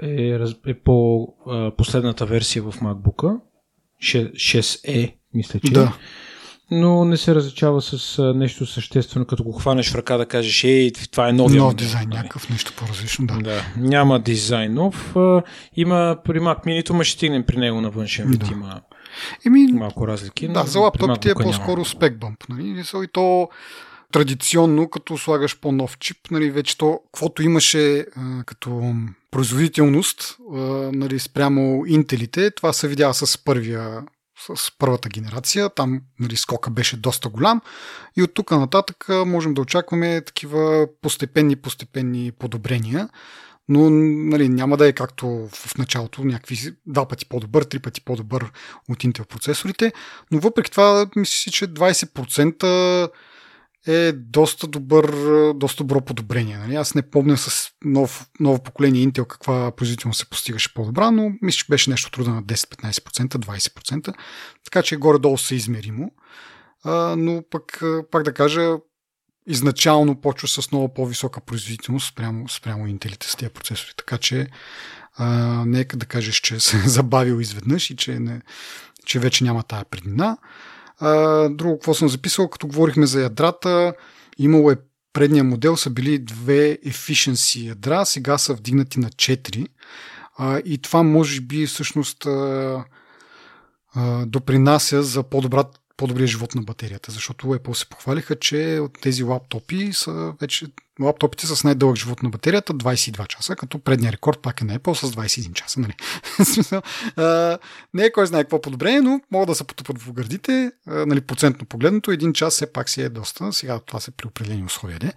е, 0.01 0.71
е 0.71 0.73
по 0.73 1.27
последната 1.77 2.25
версия 2.25 2.63
в 2.63 2.79
MacBook 2.79 3.39
6E, 4.03 5.15
мисля, 5.33 5.59
че. 5.59 5.73
Да 5.73 5.97
но 6.71 7.05
не 7.05 7.17
се 7.17 7.35
различава 7.35 7.81
с 7.81 8.23
нещо 8.35 8.65
съществено, 8.65 9.25
като 9.25 9.43
го 9.43 9.51
хванеш 9.51 9.91
в 9.91 9.95
ръка 9.95 10.17
да 10.17 10.25
кажеш, 10.25 10.63
ей, 10.63 10.91
това 11.11 11.29
е 11.29 11.33
новия 11.33 11.61
Нов 11.61 11.75
дизайн, 11.75 12.09
нали? 12.09 12.17
някакъв 12.17 12.49
нещо 12.49 12.73
по-различно, 12.77 13.27
да. 13.27 13.39
да. 13.39 13.65
Няма 13.77 14.19
дизайн 14.19 14.73
нов. 14.73 15.15
Има 15.75 16.17
при 16.23 16.39
Mac 16.39 16.65
Mini, 16.65 16.93
ма 16.93 17.03
ще 17.03 17.17
стигнем 17.17 17.43
при 17.43 17.57
него 17.57 17.81
на 17.81 17.89
външен 17.89 18.27
вид, 18.27 18.39
да. 18.39 18.51
има 18.51 18.81
Еми, 19.45 19.67
малко 19.73 20.07
разлики. 20.07 20.47
Да, 20.47 20.63
за 20.63 20.79
лаптопите 20.79 21.29
е 21.29 21.33
по-скоро 21.33 21.85
спек 21.85 22.17
бъмп. 22.17 22.43
Нали? 22.49 22.83
И 23.03 23.07
то 23.07 23.49
традиционно, 24.11 24.89
като 24.89 25.17
слагаш 25.17 25.59
по-нов 25.59 25.97
чип, 25.97 26.17
нали, 26.31 26.51
вече 26.51 26.77
то, 26.77 26.99
каквото 27.05 27.43
имаше 27.43 27.99
а, 27.99 28.43
като 28.45 28.93
производителност 29.31 30.37
а, 30.53 30.57
нали, 30.93 31.19
спрямо 31.19 31.83
интелите, 31.87 32.51
това 32.51 32.73
се 32.73 32.87
видя 32.87 33.13
с 33.13 33.43
първия 33.43 34.03
с 34.55 34.71
първата 34.77 35.09
генерация. 35.09 35.69
Там 35.69 36.01
нали, 36.19 36.35
скока 36.35 36.69
беше 36.69 36.97
доста 36.97 37.29
голям 37.29 37.61
и 38.17 38.23
от 38.23 38.33
тук 38.33 38.51
нататък 38.51 39.05
можем 39.09 39.53
да 39.53 39.61
очакваме 39.61 40.21
такива 40.21 40.87
постепенни, 41.01 41.55
постепенни 41.55 42.31
подобрения. 42.31 43.09
Но 43.69 43.89
нали, 43.89 44.49
няма 44.49 44.77
да 44.77 44.87
е 44.87 44.93
както 44.93 45.49
в 45.53 45.77
началото, 45.77 46.23
някакви 46.23 46.57
два 46.85 47.07
пъти 47.07 47.25
по-добър, 47.25 47.63
три 47.63 47.79
пъти 47.79 48.01
по-добър 48.01 48.51
от 48.89 49.03
Intel 49.03 49.25
процесорите. 49.25 49.93
Но 50.31 50.39
въпреки 50.39 50.71
това, 50.71 51.07
мисля 51.15 51.33
си, 51.33 51.51
че 51.51 51.67
20% 51.67 53.09
е 53.87 54.11
доста 54.11 54.67
добър, 54.67 55.13
доста 55.53 55.83
добро 55.83 56.01
подобрение. 56.01 56.57
Нали? 56.57 56.75
Аз 56.75 56.95
не 56.95 57.09
помня 57.09 57.37
с 57.37 57.69
нов, 57.83 58.29
ново 58.39 58.63
поколение 58.63 59.07
Intel 59.07 59.27
каква 59.27 59.71
производителност 59.71 60.19
се 60.19 60.29
постигаше 60.29 60.73
по-добра, 60.73 61.11
но 61.11 61.31
мисля, 61.41 61.57
че 61.57 61.65
беше 61.69 61.89
нещо 61.89 62.11
труда 62.11 62.29
на 62.29 62.43
10-15%, 62.43 63.27
20%, 63.27 64.13
така 64.63 64.81
че 64.81 64.97
горе-долу 64.97 65.37
са 65.37 65.55
измеримо. 65.55 66.11
А, 66.83 67.15
но 67.17 67.43
пък, 67.49 67.81
пак 68.11 68.23
да 68.23 68.33
кажа, 68.33 68.75
изначално 69.47 70.21
почва 70.21 70.47
с 70.47 70.71
много 70.71 70.93
по-висока 70.93 71.41
производителност 71.41 72.07
спрямо, 72.07 72.49
спрямо 72.49 72.87
интелите 72.87 73.29
с 73.29 73.35
тези 73.35 73.49
процесори. 73.49 73.91
Така 73.97 74.17
че 74.17 74.47
а, 75.17 75.27
нека 75.65 75.97
да 75.97 76.05
кажеш, 76.05 76.35
че 76.35 76.59
се 76.59 76.77
е 76.77 76.89
забавил 76.89 77.39
изведнъж 77.39 77.89
и 77.89 77.95
че, 77.95 78.19
не, 78.19 78.41
че 79.05 79.19
вече 79.19 79.43
няма 79.43 79.63
тая 79.63 79.85
преднина. 79.85 80.37
А, 80.99 81.49
друго, 81.49 81.75
какво 81.77 81.93
съм 81.93 82.09
записал, 82.09 82.49
като 82.49 82.67
говорихме 82.67 83.05
за 83.05 83.21
ядрата, 83.21 83.93
имало 84.37 84.71
е 84.71 84.77
предния 85.13 85.43
модел 85.43 85.77
са 85.77 85.89
били 85.89 86.19
две 86.19 86.77
efficiency 86.85 87.67
ядра, 87.67 88.05
сега 88.05 88.37
са 88.37 88.53
вдигнати 88.53 88.99
на 88.99 89.09
4. 89.09 89.67
А, 90.37 90.59
и 90.65 90.77
това 90.77 91.03
може 91.03 91.41
би 91.41 91.65
всъщност 91.65 92.25
а, 92.25 92.83
а, 93.93 94.25
допринася 94.25 95.03
за 95.03 95.23
по-добра 95.23 95.63
по-добрия 95.97 96.27
живот 96.27 96.55
на 96.55 96.61
батерията, 96.61 97.11
защото 97.11 97.47
Apple 97.47 97.73
се 97.73 97.89
похвалиха, 97.89 98.35
че 98.35 98.79
от 98.81 99.01
тези 99.01 99.23
лаптопи 99.23 99.93
са 99.93 100.33
вече 100.41 100.65
лаптопите 101.01 101.47
с 101.47 101.63
най-дълъг 101.63 101.97
живот 101.97 102.23
на 102.23 102.29
батерията 102.29 102.73
22 102.73 103.27
часа, 103.27 103.55
като 103.55 103.79
предния 103.79 104.11
рекорд 104.11 104.39
пак 104.39 104.61
е 104.61 104.65
на 104.65 104.79
Apple 104.79 104.93
с 104.93 105.11
21 105.11 105.53
часа. 105.53 105.79
Нали? 105.79 105.93
не 107.93 108.03
е 108.03 108.11
кой 108.11 108.27
знае 108.27 108.43
какво 108.43 108.61
подобрение, 108.61 109.01
но 109.01 109.21
могат 109.31 109.47
да 109.47 109.55
се 109.55 109.63
потупат 109.63 110.01
в 110.01 110.13
гърдите. 110.13 110.71
Нали, 110.85 111.21
процентно 111.21 111.65
погледното, 111.65 112.11
един 112.11 112.33
час 112.33 112.53
все 112.53 112.73
пак 112.73 112.89
си 112.89 113.01
е 113.01 113.09
доста. 113.09 113.53
Сега 113.53 113.79
това 113.79 113.99
се 113.99 114.11
при 114.11 114.27
определени 114.27 114.63
условия. 114.63 114.99
Не? 115.03 115.13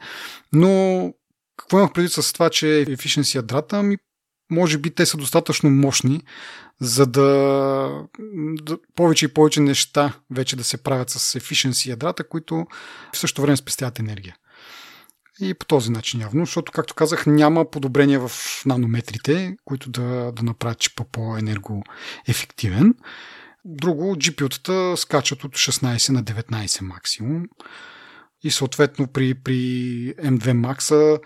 Но 0.52 1.14
какво 1.56 1.78
имах 1.78 1.92
преди 1.92 2.08
с 2.08 2.32
това, 2.32 2.50
че 2.50 2.66
efficiency 2.66 3.34
ядрата 3.34 3.82
ми 3.82 3.96
може 4.50 4.78
би 4.78 4.94
те 4.94 5.06
са 5.06 5.16
достатъчно 5.16 5.70
мощни, 5.70 6.22
за 6.80 7.06
да, 7.06 8.06
да 8.62 8.78
повече 8.94 9.24
и 9.24 9.34
повече 9.34 9.60
неща 9.60 10.12
вече 10.30 10.56
да 10.56 10.64
се 10.64 10.82
правят 10.82 11.10
с 11.10 11.40
efficiency 11.40 11.86
ядрата, 11.86 12.28
които 12.28 12.66
в 13.14 13.18
същото 13.18 13.42
време 13.42 13.56
спестяват 13.56 13.98
енергия. 13.98 14.36
И 15.40 15.54
по 15.54 15.66
този 15.66 15.90
начин 15.90 16.20
явно, 16.20 16.44
защото, 16.44 16.72
както 16.72 16.94
казах, 16.94 17.26
няма 17.26 17.70
подобрения 17.70 18.28
в 18.28 18.62
нанометрите, 18.66 19.56
които 19.64 19.90
да, 19.90 20.32
да 20.32 20.42
направят 20.42 20.78
чипа 20.78 21.04
по-енергоефективен. 21.12 22.94
Друго, 23.64 24.16
GPU-тата 24.16 24.96
скачат 24.96 25.44
от 25.44 25.52
16 25.52 26.12
на 26.12 26.24
19 26.24 26.82
максимум. 26.82 27.42
И 28.42 28.50
съответно 28.50 29.06
при, 29.06 29.34
при 29.34 29.52
M2 30.14 30.40
Max 30.40 31.18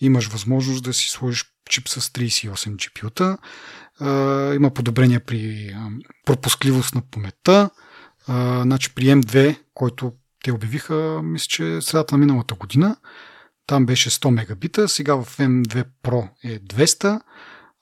имаш 0.00 0.28
възможност 0.28 0.84
да 0.84 0.94
си 0.94 1.10
сложиш 1.10 1.44
чип 1.68 1.88
с 1.88 2.00
38 2.00 2.76
GPU-та. 2.76 3.38
Има 4.54 4.70
подобрения 4.74 5.20
при 5.20 5.74
пропускливост 6.26 6.94
на 6.94 7.02
паметта. 7.10 7.70
Значи 8.62 8.94
при 8.94 9.04
M2, 9.04 9.58
който 9.74 10.12
те 10.44 10.52
обявиха, 10.52 11.20
мисля, 11.22 11.46
че 11.48 11.80
средата 11.80 12.14
на 12.14 12.18
миналата 12.18 12.54
година, 12.54 12.96
там 13.66 13.86
беше 13.86 14.10
100 14.10 14.30
мегабита, 14.30 14.88
сега 14.88 15.14
в 15.14 15.38
M2 15.38 15.84
Pro 16.02 16.28
е 16.44 16.58
200, 16.60 17.20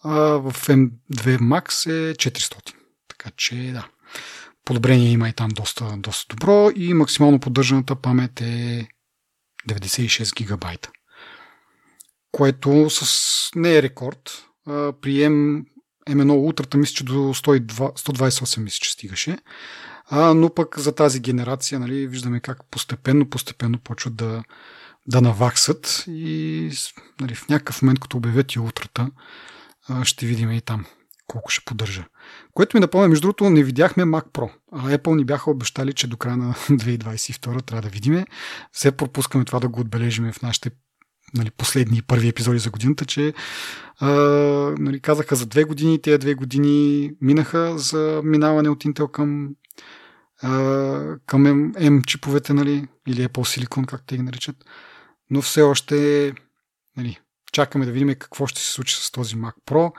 а 0.05 0.11
в 0.19 0.53
M2 0.53 1.39
Max 1.39 1.91
е 1.91 2.15
400. 2.15 2.75
Така 3.09 3.31
че 3.37 3.55
да, 3.55 3.89
подобрение 4.65 5.11
има 5.11 5.29
и 5.29 5.33
там 5.33 5.49
доста, 5.49 5.97
доста 5.97 6.37
добро 6.37 6.71
и 6.77 6.95
максимално 6.95 7.41
поддържаната 7.41 7.97
памет 7.97 8.41
е 8.41 8.89
96 9.69 10.37
гигабайта 10.37 10.91
което 12.33 12.91
с... 12.91 13.51
не 13.55 13.77
е 13.77 13.83
рекорд. 13.83 14.45
А, 14.67 14.93
при 14.93 15.11
M, 15.11 15.65
M1 16.09 16.31
Ultra 16.31 16.77
мисля, 16.77 16.95
че 16.95 17.05
до 17.05 17.13
102, 17.13 17.67
128 17.67 18.61
мисля, 18.61 18.79
че 18.83 18.93
стигаше. 18.93 19.39
А, 20.11 20.35
но 20.35 20.55
пък 20.55 20.79
за 20.79 20.95
тази 20.95 21.21
генерация 21.21 21.81
нали, 21.81 22.07
виждаме 22.07 22.41
как 22.41 22.71
постепенно, 22.71 23.31
постепенно 23.31 23.79
почват 23.79 24.17
да, 24.17 24.43
да 25.07 25.21
наваксат 25.21 26.05
и 26.09 26.71
нали, 27.21 27.35
в 27.35 27.49
някакъв 27.49 27.83
момент, 27.83 28.01
като 28.01 28.17
обявят 28.17 28.53
и 28.53 28.61
утрата, 28.61 29.11
ще 30.03 30.27
видим 30.27 30.53
и 30.53 30.61
там 30.61 30.87
колко 31.27 31.51
ще 31.51 31.65
поддържа. 31.65 32.05
Което 32.55 32.77
ми 32.77 32.81
напомня, 32.81 33.09
между 33.09 33.23
другото, 33.23 33.51
не 33.51 33.63
видяхме 33.63 34.05
Mac 34.05 34.25
Pro. 34.33 34.51
А 34.73 34.99
Apple 34.99 35.17
ни 35.17 35.25
бяха 35.25 35.51
обещали, 35.51 35.93
че 35.93 36.07
до 36.07 36.17
края 36.17 36.37
на 36.37 36.55
2022 36.55 37.63
трябва 37.63 37.83
да 37.83 37.89
видиме. 37.89 38.27
Все 38.73 38.93
пропускаме 38.93 39.45
това 39.45 39.61
да 39.61 39.69
го 39.69 39.81
отбележиме 39.81 40.33
в 40.33 40.43
нашите 40.43 40.71
нали, 41.35 41.51
последни 41.51 42.03
първи 42.03 42.29
епизоди 42.29 42.59
за 42.59 42.71
годината, 42.71 43.05
че 43.05 43.35
а, 44.01 44.11
нали, 44.79 45.01
казаха 45.01 45.37
за 45.37 45.47
две 45.47 45.65
години, 45.65 46.03
тези 46.03 46.19
две 46.19 46.35
години 46.35 47.11
минаха 47.21 47.79
за 47.79 48.21
минаване 48.25 48.69
от 48.69 48.85
Intel 48.85 49.11
към, 49.11 49.49
а, 50.43 50.51
към 51.27 51.73
M, 51.73 52.05
чиповете, 52.07 52.53
нали, 52.53 52.89
или 53.09 53.29
Apple 53.29 53.67
Silicon, 53.67 53.87
как 53.87 54.03
те 54.07 54.17
ги 54.17 54.23
наричат. 54.23 54.57
Но 55.31 55.43
все 55.43 55.63
още 55.63 56.33
нали, 56.97 57.19
чакаме 57.53 57.87
да 57.87 57.93
видим 57.93 58.09
какво 58.09 58.47
ще 58.47 58.61
се 58.61 58.73
случи 58.73 58.95
с 58.95 59.11
този 59.11 59.37
Mac 59.37 59.55
Pro. 59.67 59.93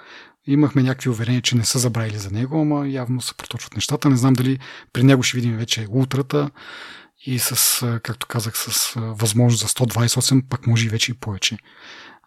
Имахме 0.48 0.84
някакви 0.84 1.10
уверения, 1.10 1.42
че 1.42 1.58
не 1.58 1.66
са 1.66 1.80
забравили 1.80 2.18
за 2.18 2.32
него, 2.32 2.62
ама 2.62 2.88
явно 2.88 3.22
се 3.22 3.38
проточват 3.38 3.76
нещата. 3.76 4.10
Не 4.10 4.18
знам 4.18 4.34
дали 4.34 4.60
при 4.94 5.04
него 5.04 5.24
ще 5.24 5.38
видим 5.38 5.58
вече 5.58 5.88
ултрата 5.90 6.50
и 7.26 7.40
с, 7.40 8.00
както 8.04 8.28
казах, 8.28 8.58
с 8.58 8.94
възможност 8.96 9.62
за 9.62 9.68
128, 9.68 10.50
пък 10.50 10.68
може 10.68 10.86
и 10.86 10.90
вече 10.90 11.12
и 11.12 11.16
повече 11.16 11.58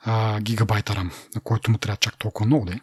а, 0.05 0.40
гигабайта 0.40 0.92
RAM, 0.92 1.12
на 1.35 1.40
който 1.40 1.70
му 1.70 1.79
трябва 1.79 1.96
чак 1.96 2.18
толкова 2.18 2.46
много 2.46 2.64
да 2.64 2.72
е. 2.72 2.81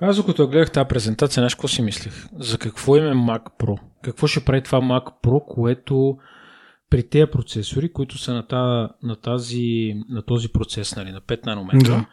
Аз 0.00 0.16
докато 0.16 0.48
гледах 0.48 0.72
тази 0.72 0.88
презентация, 0.88 1.40
знаеш 1.40 1.54
какво 1.54 1.68
си 1.68 1.82
мислех? 1.82 2.26
За 2.38 2.58
какво 2.58 2.96
име 2.96 3.10
Mac 3.10 3.42
Pro? 3.60 3.78
Какво 4.02 4.26
ще 4.26 4.44
прави 4.44 4.62
това 4.62 4.80
Mac 4.80 5.04
Pro, 5.22 5.54
което 5.54 6.16
при 6.90 7.08
тези 7.08 7.30
процесори, 7.32 7.92
които 7.92 8.18
са 8.18 8.34
на, 8.34 8.46
та, 8.46 8.88
на, 9.02 9.16
тази, 9.16 9.94
на 10.08 10.22
този 10.22 10.48
процес, 10.48 10.96
нали, 10.96 11.12
на 11.12 11.20
5 11.20 11.46
нанометра, 11.46 11.96
да. 11.96 12.06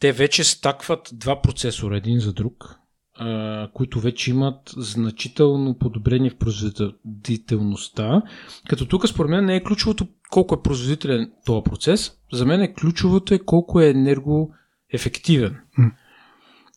те 0.00 0.12
вече 0.12 0.44
стакват 0.44 1.08
два 1.12 1.42
процесора 1.42 1.96
един 1.96 2.20
за 2.20 2.32
друг 2.32 2.76
които 3.74 4.00
вече 4.00 4.30
имат 4.30 4.74
значително 4.76 5.78
подобрение 5.78 6.30
в 6.30 6.36
производителността. 6.36 8.22
Като 8.68 8.86
тук 8.86 9.08
според 9.08 9.30
мен 9.30 9.44
не 9.44 9.56
е 9.56 9.62
ключовото 9.62 10.06
колко 10.30 10.54
е 10.54 10.62
производителен 10.62 11.32
този 11.46 11.64
процес, 11.64 12.12
за 12.32 12.46
мен 12.46 12.60
е 12.60 12.74
ключовото 12.74 13.34
е 13.34 13.38
колко 13.38 13.80
е 13.80 13.88
енергоефективен. 13.88 15.60
Mm. 15.78 15.92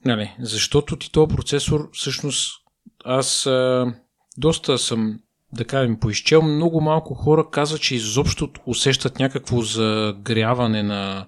Нали, 0.06 0.36
защото 0.40 0.96
ти 0.96 1.12
този 1.12 1.36
процесор, 1.36 1.90
всъщност, 1.94 2.62
аз 3.06 3.46
а, 3.46 3.94
доста 4.38 4.78
съм, 4.78 5.20
да 5.54 5.66
кажем, 5.66 6.00
поизчел, 6.00 6.42
много 6.42 6.82
малко 6.82 7.14
хора 7.14 7.50
казват, 7.52 7.82
че 7.82 7.96
изобщо 7.96 8.50
усещат 8.66 9.20
някакво 9.20 9.62
загряване 9.62 10.84
на, 10.84 11.28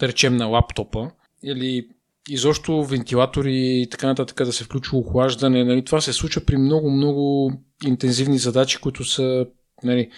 да 0.00 0.08
речем, 0.08 0.36
на 0.36 0.46
лаптопа 0.46 1.10
или 1.42 1.88
изобщо 2.28 2.84
вентилатори 2.84 3.54
и 3.56 3.88
така 3.90 4.06
нататък 4.06 4.36
да 4.36 4.52
се 4.52 4.64
включва 4.64 4.98
охлаждане. 4.98 5.64
Нали, 5.64 5.84
това 5.84 6.00
се 6.00 6.12
случва 6.12 6.42
при 6.46 6.56
много, 6.56 6.90
много 6.90 7.52
интензивни 7.86 8.38
задачи, 8.38 8.78
които 8.78 9.04
са, 9.04 9.46
нали, 9.82 10.10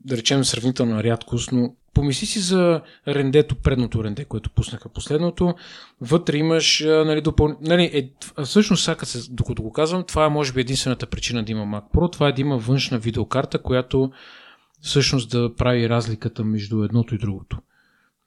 да 0.00 0.16
речем, 0.16 0.44
сравнителна 0.44 1.02
рядкост, 1.04 1.52
но 1.52 1.74
помисли 1.94 2.26
си 2.26 2.38
за 2.38 2.80
рендето, 3.08 3.54
предното 3.54 4.04
ренде, 4.04 4.24
което 4.24 4.50
пуснаха 4.50 4.88
последното. 4.88 5.54
Вътре 6.00 6.36
имаш, 6.36 6.80
нали, 6.86 7.20
допъл... 7.20 7.56
нали 7.60 7.84
е, 7.84 8.10
всъщност, 8.44 8.84
сега, 8.84 9.04
се, 9.04 9.30
докато 9.30 9.62
го 9.62 9.72
казвам, 9.72 10.04
това 10.04 10.24
е 10.24 10.28
може 10.28 10.52
би 10.52 10.60
единствената 10.60 11.06
причина 11.06 11.44
да 11.44 11.52
има 11.52 11.64
Mac 11.64 11.94
Pro, 11.94 12.12
това 12.12 12.28
е 12.28 12.32
да 12.32 12.40
има 12.40 12.58
външна 12.58 12.98
видеокарта, 12.98 13.62
която 13.62 14.12
всъщност 14.80 15.30
да 15.30 15.54
прави 15.54 15.88
разликата 15.88 16.44
между 16.44 16.82
едното 16.84 17.14
и 17.14 17.18
другото. 17.18 17.58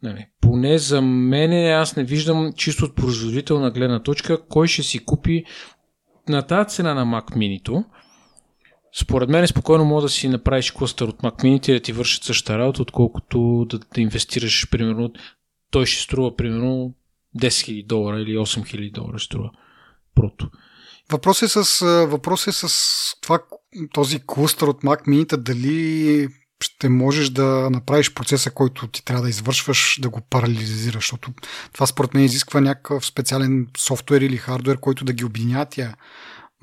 Нали, 0.03 0.27
поне 0.41 0.77
за 0.77 1.01
мен 1.01 1.71
аз 1.71 1.95
не 1.95 2.03
виждам 2.03 2.53
чисто 2.57 2.85
от 2.85 2.95
производителна 2.95 3.71
гледна 3.71 4.03
точка 4.03 4.47
кой 4.47 4.67
ще 4.67 4.83
си 4.83 5.05
купи 5.05 5.43
на 6.29 6.41
тази 6.41 6.75
цена 6.75 6.93
на 6.93 7.05
Mac 7.05 7.35
Mini 7.35 7.83
според 9.01 9.29
мен 9.29 9.47
спокойно 9.47 9.85
може 9.85 10.03
да 10.03 10.09
си 10.09 10.27
направиш 10.27 10.71
клъстър 10.71 11.07
от 11.07 11.21
Mac 11.21 11.43
Mini 11.43 11.69
и 11.69 11.73
да 11.73 11.79
ти 11.79 11.93
вършат 11.93 12.23
същата 12.23 12.57
работа, 12.57 12.81
отколкото 12.81 13.65
да, 13.69 13.79
да 13.79 14.01
инвестираш, 14.01 14.69
примерно, 14.69 15.13
той 15.71 15.85
ще 15.85 16.03
струва, 16.03 16.35
примерно, 16.35 16.93
10 17.39 17.47
000 17.47 17.85
долара 17.85 18.21
или 18.21 18.37
8 18.37 18.43
000 18.43 18.91
долара 18.91 19.19
струва 19.19 19.51
прото. 20.15 20.49
Въпрос 21.11 21.41
е 21.41 21.47
с, 21.47 21.85
въпрос 22.09 22.47
е 22.47 22.51
с 22.51 22.67
това, 23.21 23.39
този 23.93 24.19
клъстър 24.25 24.67
от 24.67 24.81
Mac 24.81 25.07
Mini, 25.07 25.37
дали 25.37 26.27
ще 26.63 26.89
можеш 26.89 27.29
да 27.29 27.69
направиш 27.69 28.13
процеса, 28.13 28.51
който 28.51 28.87
ти 28.87 29.05
трябва 29.05 29.23
да 29.23 29.29
извършваш, 29.29 29.99
да 30.01 30.09
го 30.09 30.21
парализираш, 30.29 31.03
защото 31.03 31.33
това 31.73 31.85
според 31.85 32.13
мен 32.13 32.23
изисква 32.23 32.61
някакъв 32.61 33.05
специален 33.05 33.67
софтуер 33.77 34.21
или 34.21 34.37
хардуер, 34.37 34.79
който 34.79 35.05
да 35.05 35.13
ги 35.13 35.25
обединява 35.25 35.65
тия 35.65 35.95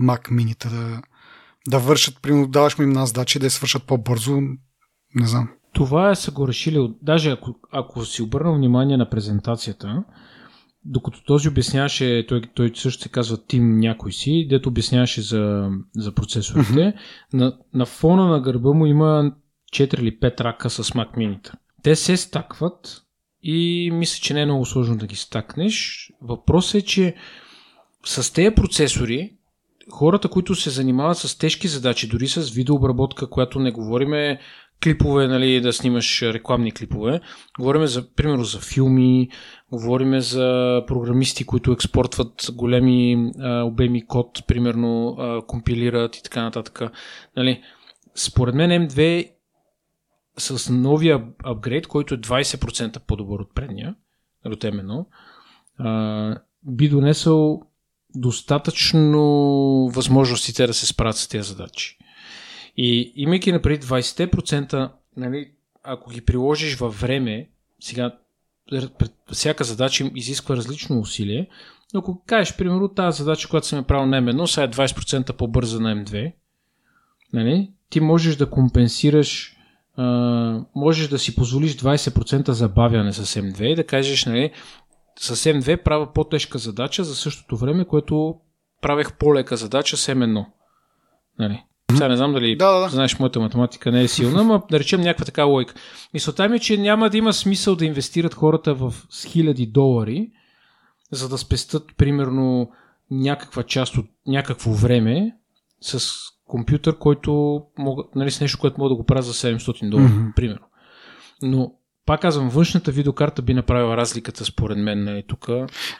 Mac 0.01 0.31
Mini, 0.31 0.69
да, 0.69 1.03
да 1.69 1.79
вършат, 1.79 2.23
примерно 2.23 2.47
даваш 2.47 2.79
му 2.79 2.85
им 2.85 2.91
на 2.91 3.07
задачи 3.07 3.39
да 3.39 3.47
я 3.47 3.51
свършат 3.51 3.87
по-бързо, 3.87 4.41
не 5.15 5.27
знам. 5.27 5.49
Това 5.73 6.15
са 6.15 6.31
го 6.31 6.49
решили, 6.49 6.95
даже 7.03 7.31
ако, 7.31 7.55
ако 7.73 8.05
си 8.05 8.23
обърна 8.23 8.53
внимание 8.53 8.97
на 8.97 9.11
презентацията, 9.11 10.05
докато 10.85 11.25
този 11.25 11.49
обясняваше, 11.49 12.27
той, 12.29 12.43
той 12.55 12.73
също 12.75 13.03
се 13.03 13.09
казва 13.09 13.47
Тим 13.47 13.79
някой 13.79 14.13
си, 14.13 14.47
дето 14.51 14.69
обясняваше 14.69 15.23
за, 15.23 15.71
за 15.97 16.15
процесорите, 16.15 16.73
mm-hmm. 16.73 16.95
на, 17.33 17.57
на 17.75 17.87
фона 17.87 18.27
на 18.27 18.41
гърба 18.41 18.73
му 18.73 18.87
има 18.87 19.33
4 19.73 20.01
или 20.01 20.19
5 20.19 20.41
рака 20.41 20.71
с 20.71 20.85
Mac 20.85 21.17
Mini. 21.17 21.53
Те 21.83 21.97
се 21.97 22.17
стакват 22.17 23.03
и 23.43 23.91
мисля, 23.93 24.21
че 24.23 24.35
не 24.35 24.43
е 24.43 24.47
много 24.47 24.67
сложно 24.67 24.97
да 24.97 25.07
ги 25.07 25.17
стакнеш. 25.17 26.09
Въпросът 26.23 26.75
е, 26.75 26.85
че 26.85 27.15
с 28.05 28.33
тези 28.33 28.55
процесори 28.55 29.33
хората, 29.91 30.29
които 30.29 30.55
се 30.55 30.71
занимават 30.71 31.19
с 31.19 31.39
тежки 31.39 31.69
задачи, 31.69 32.09
дори 32.09 32.29
с 32.29 32.51
видеообработка, 32.51 33.31
която 33.31 33.61
не 33.61 33.71
говориме 33.71 34.41
клипове, 34.83 35.29
нали, 35.29 35.61
да 35.61 35.73
снимаш 35.73 36.23
рекламни 36.23 36.73
клипове. 36.73 37.21
Говориме 37.59 37.87
за, 37.87 38.15
примерно, 38.15 38.45
за 38.45 38.59
филми, 38.59 39.29
говориме 39.73 40.21
за 40.21 40.83
програмисти, 40.87 41.45
които 41.45 41.73
експортват 41.73 42.47
големи 42.53 43.31
а, 43.41 43.63
обеми 43.63 44.07
код, 44.07 44.39
примерно 44.47 45.17
а, 45.19 45.47
компилират 45.47 46.17
и 46.17 46.23
така 46.23 46.43
нататък. 46.43 46.81
Нали, 47.37 47.63
според 48.15 48.55
мен 48.55 48.89
M2 48.89 49.31
с 50.41 50.73
новия 50.73 51.25
апгрейд, 51.45 51.87
който 51.87 52.15
е 52.15 52.19
20% 52.19 52.99
по-добър 52.99 53.39
от 53.39 53.55
предния, 53.55 53.95
от 54.45 54.65
M1, 54.65 55.05
а, 55.79 56.41
би 56.63 56.89
донесъл 56.89 57.63
достатъчно 58.15 59.21
възможностите 59.95 60.67
да 60.67 60.75
се 60.75 60.87
справят 60.87 61.17
с 61.17 61.29
тези 61.29 61.49
задачи. 61.49 61.99
И 62.77 63.13
имайки 63.17 63.53
напред 63.53 63.85
20%, 63.85 64.91
нали, 65.17 65.51
ако 65.83 66.11
ги 66.11 66.21
приложиш 66.21 66.77
във 66.77 67.01
време, 67.01 67.49
сега 67.81 68.19
всяка 69.33 69.65
задача 69.65 70.11
изисква 70.15 70.57
различно 70.57 71.01
усилие, 71.01 71.49
но 71.95 72.01
ако 72.01 72.23
кажеш, 72.27 72.57
примерно, 72.57 72.89
тази 72.89 73.19
задача, 73.19 73.49
която 73.49 73.67
съм 73.67 73.79
направил 73.79 74.07
на 74.07 74.23
M1, 74.23 74.47
сега 74.47 74.65
е 74.65 74.89
20% 74.89 75.33
по-бърза 75.33 75.81
на 75.81 76.05
M2, 76.05 76.33
нали, 77.33 77.71
ти 77.91 78.01
можеш 78.01 78.37
да 78.37 78.51
компенсираш 78.51 79.57
можеш 80.75 81.09
да 81.09 81.19
си 81.19 81.37
позволиш 81.37 81.77
20% 81.77 82.51
забавяне 82.51 83.13
с 83.13 83.41
M2 83.41 83.63
и 83.63 83.75
да 83.75 83.87
кажеш, 83.87 84.25
нали, 84.25 84.53
с 85.19 85.37
M2 85.37 85.83
правя 85.83 86.13
по-тежка 86.13 86.59
задача 86.59 87.05
за 87.05 87.17
същото 87.17 87.57
време, 87.57 87.85
което 87.85 88.35
правех 88.81 89.13
по-лека 89.13 89.57
задача 89.57 89.97
с 89.97 90.07
M1. 90.07 90.47
Нали? 91.39 91.65
Сега 91.93 92.09
не 92.09 92.17
знам 92.17 92.33
дали 92.33 92.57
да, 92.57 92.73
да, 92.73 92.81
да. 92.81 92.89
знаеш, 92.89 93.19
моята 93.19 93.41
математика 93.41 93.93
не 93.93 94.03
е 94.03 94.09
силна, 94.09 94.45
но 94.45 94.63
да 94.71 94.79
речем 94.79 95.01
някаква 95.01 95.25
така 95.25 95.45
логика. 95.45 95.75
Мисълта 96.15 96.49
ми 96.49 96.57
е, 96.57 96.61
че 96.61 96.77
няма 96.77 97.11
да 97.11 97.19
има 97.19 97.33
смисъл 97.33 97.77
да 97.77 97.85
инвестират 97.85 98.35
хората 98.35 98.75
в 98.75 98.95
хиляди 99.27 99.67
долари, 99.67 100.31
за 101.13 101.29
да 101.29 101.39
спестат 101.39 101.97
примерно 101.97 102.71
някаква 103.11 103.63
част 103.63 103.97
от 103.97 104.07
някакво 104.27 104.73
време 104.73 105.37
с 105.81 106.09
компютър, 106.51 106.99
който 106.99 107.63
мога, 107.79 108.03
нали, 108.15 108.31
с 108.31 108.41
нещо, 108.41 108.59
което 108.59 108.77
мога 108.79 108.89
да 108.89 108.95
го 108.95 109.07
правя 109.07 109.23
за 109.23 109.33
700 109.33 109.89
долара, 109.89 110.09
mm-hmm. 110.09 110.35
примерно. 110.35 110.67
Но 111.43 111.73
пак 112.07 112.21
казвам, 112.21 112.49
външната 112.49 112.91
видеокарта 112.93 113.43
би 113.43 113.55
направила 113.55 113.97
разликата 113.97 114.45
според 114.45 114.79
мен 114.79 115.05
нали, 115.05 115.25
тук. 115.29 115.49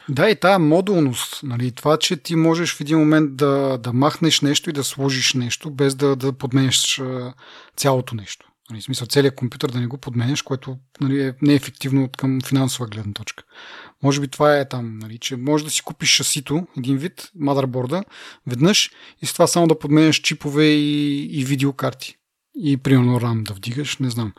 Да, 0.09 0.29
и 0.29 0.35
тази 0.35 0.61
модулност, 0.61 1.43
нали, 1.43 1.71
това, 1.71 1.97
че 1.97 2.17
ти 2.17 2.35
можеш 2.35 2.75
в 2.75 2.81
един 2.81 2.99
момент 2.99 3.35
да, 3.35 3.77
да 3.77 3.93
махнеш 3.93 4.41
нещо 4.41 4.69
и 4.69 4.73
да 4.73 4.83
сложиш 4.83 5.33
нещо, 5.33 5.71
без 5.71 5.95
да, 5.95 6.15
да 6.15 6.33
подменеш 6.33 7.01
цялото 7.75 8.15
нещо. 8.15 8.47
Нали, 8.69 8.81
в 8.81 8.83
смисъл, 8.83 9.07
целият 9.07 9.35
компютър 9.35 9.71
да 9.71 9.79
не 9.79 9.87
го 9.87 9.97
подменеш, 9.97 10.41
което 10.41 10.77
нали, 11.01 11.21
е 11.21 11.33
неефективно 11.41 12.09
към 12.17 12.41
финансова 12.41 12.87
гледна 12.87 13.13
точка. 13.13 13.43
Може 14.03 14.21
би 14.21 14.27
това 14.27 14.57
е 14.57 14.69
там, 14.69 14.99
нали, 14.99 15.17
че 15.17 15.35
може 15.35 15.63
да 15.63 15.69
си 15.69 15.81
купиш 15.81 16.09
шасито, 16.09 16.67
един 16.77 16.97
вид, 16.97 17.31
мадърборда, 17.35 18.03
веднъж 18.47 18.91
и 19.21 19.25
с 19.25 19.33
това 19.33 19.47
само 19.47 19.67
да 19.67 19.79
подменеш 19.79 20.15
чипове 20.15 20.65
и, 20.65 21.23
и 21.39 21.45
видеокарти. 21.45 22.15
И 22.55 22.77
примерно 22.77 23.19
RAM 23.19 23.43
да 23.43 23.53
вдигаш, 23.53 23.97
не 23.97 24.09
знам. 24.09 24.33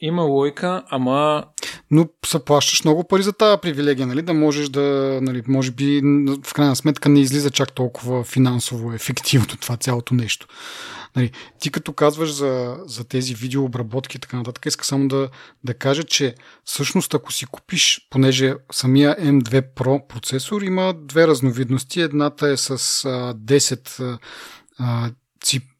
Има 0.00 0.22
лойка, 0.22 0.82
ама... 0.90 1.44
Но 1.90 2.06
се 2.26 2.44
плащаш 2.44 2.84
много 2.84 3.04
пари 3.04 3.22
за 3.22 3.32
тази 3.32 3.60
привилегия, 3.60 4.06
нали? 4.06 4.22
Да 4.22 4.34
можеш 4.34 4.68
да, 4.68 5.18
нали, 5.22 5.42
може 5.48 5.70
би 5.70 6.00
в 6.44 6.54
крайна 6.54 6.76
сметка 6.76 7.08
не 7.08 7.20
излиза 7.20 7.50
чак 7.50 7.72
толкова 7.72 8.24
финансово 8.24 8.92
ефективно 8.92 9.46
това 9.46 9.76
цялото 9.76 10.14
нещо. 10.14 10.46
Нали, 11.16 11.30
ти 11.60 11.70
като 11.70 11.92
казваш 11.92 12.32
за, 12.32 12.76
за 12.86 13.04
тези 13.04 13.34
видеообработки 13.34 14.16
и 14.16 14.20
така 14.20 14.36
нататък, 14.36 14.66
иска 14.66 14.84
само 14.84 15.08
да, 15.08 15.28
да 15.64 15.74
кажа, 15.74 16.04
че 16.04 16.34
всъщност 16.64 17.14
ако 17.14 17.32
си 17.32 17.46
купиш, 17.46 18.06
понеже 18.10 18.54
самия 18.72 19.16
M2 19.16 19.74
Pro 19.74 20.06
процесор 20.06 20.62
има 20.62 20.94
две 20.96 21.26
разновидности. 21.26 22.00
Едната 22.00 22.48
е 22.48 22.56
с 22.56 22.70
а, 22.70 22.76
10 23.34 24.18
а, 24.78 25.10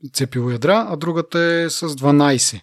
CPU 0.06 0.52
ядра, 0.52 0.86
а 0.88 0.96
другата 0.96 1.40
е 1.40 1.70
с 1.70 1.88
12. 1.88 2.60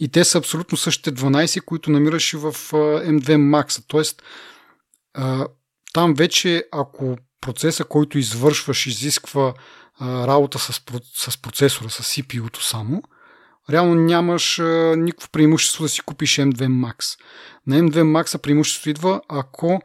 И 0.00 0.08
те 0.08 0.24
са 0.24 0.38
абсолютно 0.38 0.78
същите 0.78 1.12
12, 1.12 1.64
които 1.64 1.90
намираш 1.90 2.32
и 2.32 2.36
в 2.36 2.52
M2 2.72 3.28
Max. 3.28 3.84
Тоест, 3.86 4.22
там 5.92 6.14
вече, 6.14 6.64
ако 6.72 7.16
процеса, 7.40 7.84
който 7.84 8.18
извършваш, 8.18 8.86
изисква 8.86 9.54
работа 10.02 10.58
с, 10.58 10.82
с 11.14 11.38
процесора, 11.42 11.90
с 11.90 12.02
CPU-то 12.02 12.62
само, 12.62 13.02
реално 13.70 13.94
нямаш 13.94 14.60
никакво 14.96 15.28
преимущество 15.28 15.84
да 15.84 15.88
си 15.88 16.00
купиш 16.00 16.36
M2 16.36 16.54
Max. 16.54 17.18
На 17.66 17.76
M2 17.76 17.94
Max 17.94 18.38
преимущество 18.38 18.90
идва, 18.90 19.20
ако 19.28 19.80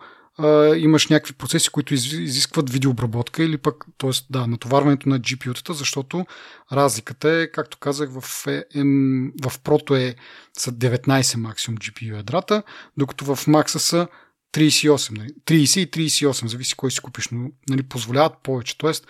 имаш 0.78 1.07
някакви 1.07 1.34
процеси, 1.34 1.70
които 1.70 1.93
из, 1.93 2.14
изискват 2.14 2.70
видеообработка 2.70 3.43
или 3.43 3.57
пък, 3.57 3.86
т.е. 3.97 4.10
да, 4.30 4.47
натоварването 4.47 5.10
на 5.10 5.20
GPU-тата, 5.20 5.74
защото 5.74 6.26
разликата 6.72 7.30
е, 7.30 7.51
както 7.51 7.78
казах, 7.78 8.10
в, 8.10 8.45
M, 8.76 9.32
в 9.49 9.60
Proto 9.60 9.97
е 9.97 10.16
са 10.57 10.72
19 10.72 11.38
максимум 11.38 11.78
GPU 11.78 12.16
ядрата, 12.16 12.64
докато 12.97 13.26
в 13.26 13.45
Max 13.45 13.78
са 13.78 14.07
38, 14.53 15.18
нали? 15.18 15.30
30 15.45 15.80
и 15.80 16.10
38, 16.10 16.47
зависи 16.47 16.76
кой 16.76 16.91
си 16.91 16.99
купиш, 16.99 17.28
но 17.32 17.51
нали, 17.70 17.84
позволяват 17.84 18.34
повече. 18.43 18.78
Тоест, 18.78 19.07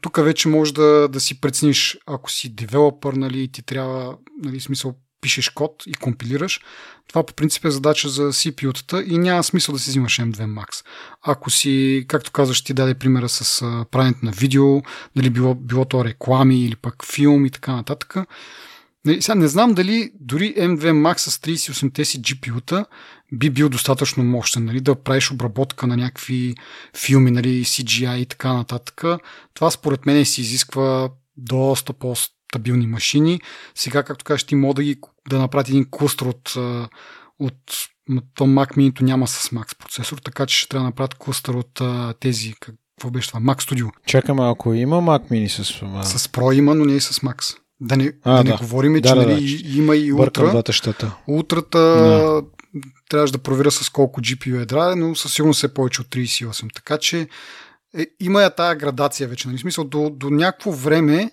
тук 0.00 0.16
вече 0.16 0.48
можеш 0.48 0.72
да, 0.72 1.08
да 1.08 1.20
си 1.20 1.40
прецениш, 1.40 1.98
ако 2.06 2.30
си 2.30 2.54
девелопър, 2.54 3.12
нали, 3.12 3.48
ти 3.48 3.62
трябва, 3.62 4.16
нали, 4.42 4.60
смисъл, 4.60 4.94
пишеш 5.20 5.48
код 5.48 5.82
и 5.86 5.94
компилираш, 5.94 6.60
това 7.08 7.26
по 7.26 7.34
принцип 7.34 7.64
е 7.64 7.70
задача 7.70 8.08
за 8.08 8.32
CPU-тата 8.32 9.04
и 9.06 9.18
няма 9.18 9.42
смисъл 9.42 9.72
да 9.72 9.78
си 9.78 9.90
взимаш 9.90 10.18
M2 10.18 10.36
Max. 10.36 10.84
Ако 11.22 11.50
си, 11.50 12.04
както 12.08 12.32
казваш, 12.32 12.64
ти 12.64 12.74
даде 12.74 12.94
примера 12.94 13.28
с 13.28 13.60
правенето 13.90 14.18
на 14.22 14.30
видео, 14.30 14.82
дали 15.16 15.30
било, 15.30 15.54
било 15.54 15.84
то 15.84 16.04
реклами 16.04 16.64
или 16.64 16.76
пък 16.76 17.04
филм 17.04 17.46
и 17.46 17.50
така 17.50 17.72
нататък, 17.72 18.16
нали, 19.08 19.22
сега 19.22 19.34
не 19.34 19.48
знам 19.48 19.74
дали 19.74 20.10
дори 20.20 20.54
M2 20.54 20.80
Max 20.80 21.16
с 21.16 21.38
38-те 21.38 22.04
си 22.04 22.22
GPU-та 22.22 22.86
би 23.32 23.50
бил 23.50 23.68
достатъчно 23.68 24.24
мощен, 24.24 24.64
нали, 24.64 24.80
да 24.80 24.94
правиш 24.94 25.30
обработка 25.30 25.86
на 25.86 25.96
някакви 25.96 26.54
филми, 26.96 27.30
нали, 27.30 27.64
CGI 27.64 28.16
и 28.16 28.26
така 28.26 28.52
нататък. 28.52 29.04
Това 29.54 29.70
според 29.70 30.06
мен 30.06 30.24
си 30.24 30.40
изисква 30.40 31.10
доста 31.36 31.92
по 31.92 32.14
стабилни 32.16 32.86
машини. 32.86 33.40
Сега, 33.74 34.02
както 34.02 34.24
кажеш, 34.24 34.44
ти 34.44 34.54
мога 34.54 34.74
да, 34.74 34.82
ги, 34.82 34.96
да 35.28 35.38
направят 35.38 35.68
един 35.68 35.86
клъстър 35.90 36.26
от, 36.26 36.52
от 37.38 37.54
то 38.34 38.44
Mac 38.44 38.76
Mini 38.76 39.00
няма 39.00 39.26
с 39.26 39.48
Max 39.48 39.78
процесор, 39.78 40.18
така 40.18 40.46
че 40.46 40.58
ще 40.58 40.68
трябва 40.68 40.82
да 40.82 40.88
направят 40.88 41.14
клъстър 41.14 41.54
от 41.54 41.80
тези, 42.20 42.54
какво 42.60 43.10
беше 43.10 43.28
това, 43.28 43.40
Mac 43.40 43.60
Studio. 43.60 43.90
Чакай 44.06 44.34
малко, 44.34 44.74
има 44.74 44.96
Mac 44.96 45.30
Mini 45.30 45.48
с... 45.48 45.64
С 46.18 46.28
Pro 46.28 46.54
има, 46.54 46.74
но 46.74 46.84
не 46.84 46.92
и 46.92 47.00
с 47.00 47.20
Max. 47.20 47.58
Да 47.80 47.96
не, 47.96 48.12
а, 48.24 48.36
да, 48.36 48.44
да 48.44 48.50
не 48.50 48.56
говорим, 48.56 48.92
да, 48.92 49.08
че 49.08 49.14
да, 49.14 49.26
нали, 49.26 49.62
да, 49.62 49.78
има 49.78 49.96
и 49.96 50.12
Ultra. 50.12 50.18
Ултрата 51.26 51.78
да. 51.78 52.42
трябваше 53.10 53.32
да 53.32 53.38
проверя 53.38 53.70
с 53.70 53.90
колко 53.90 54.20
GPU 54.20 54.58
ядра, 54.58 54.96
но 54.96 55.14
със 55.14 55.34
сигурност 55.34 55.64
е 55.64 55.74
повече 55.74 56.00
от 56.00 56.06
38. 56.08 56.74
Така 56.74 56.98
че 56.98 57.28
е, 57.98 58.06
има 58.20 58.42
я 58.42 58.50
тая 58.50 58.76
градация 58.76 59.28
вече. 59.28 59.48
Нали? 59.48 59.58
В 59.58 59.60
смисъл, 59.60 59.84
до, 59.84 60.10
до 60.10 60.30
някакво 60.30 60.72
време 60.72 61.30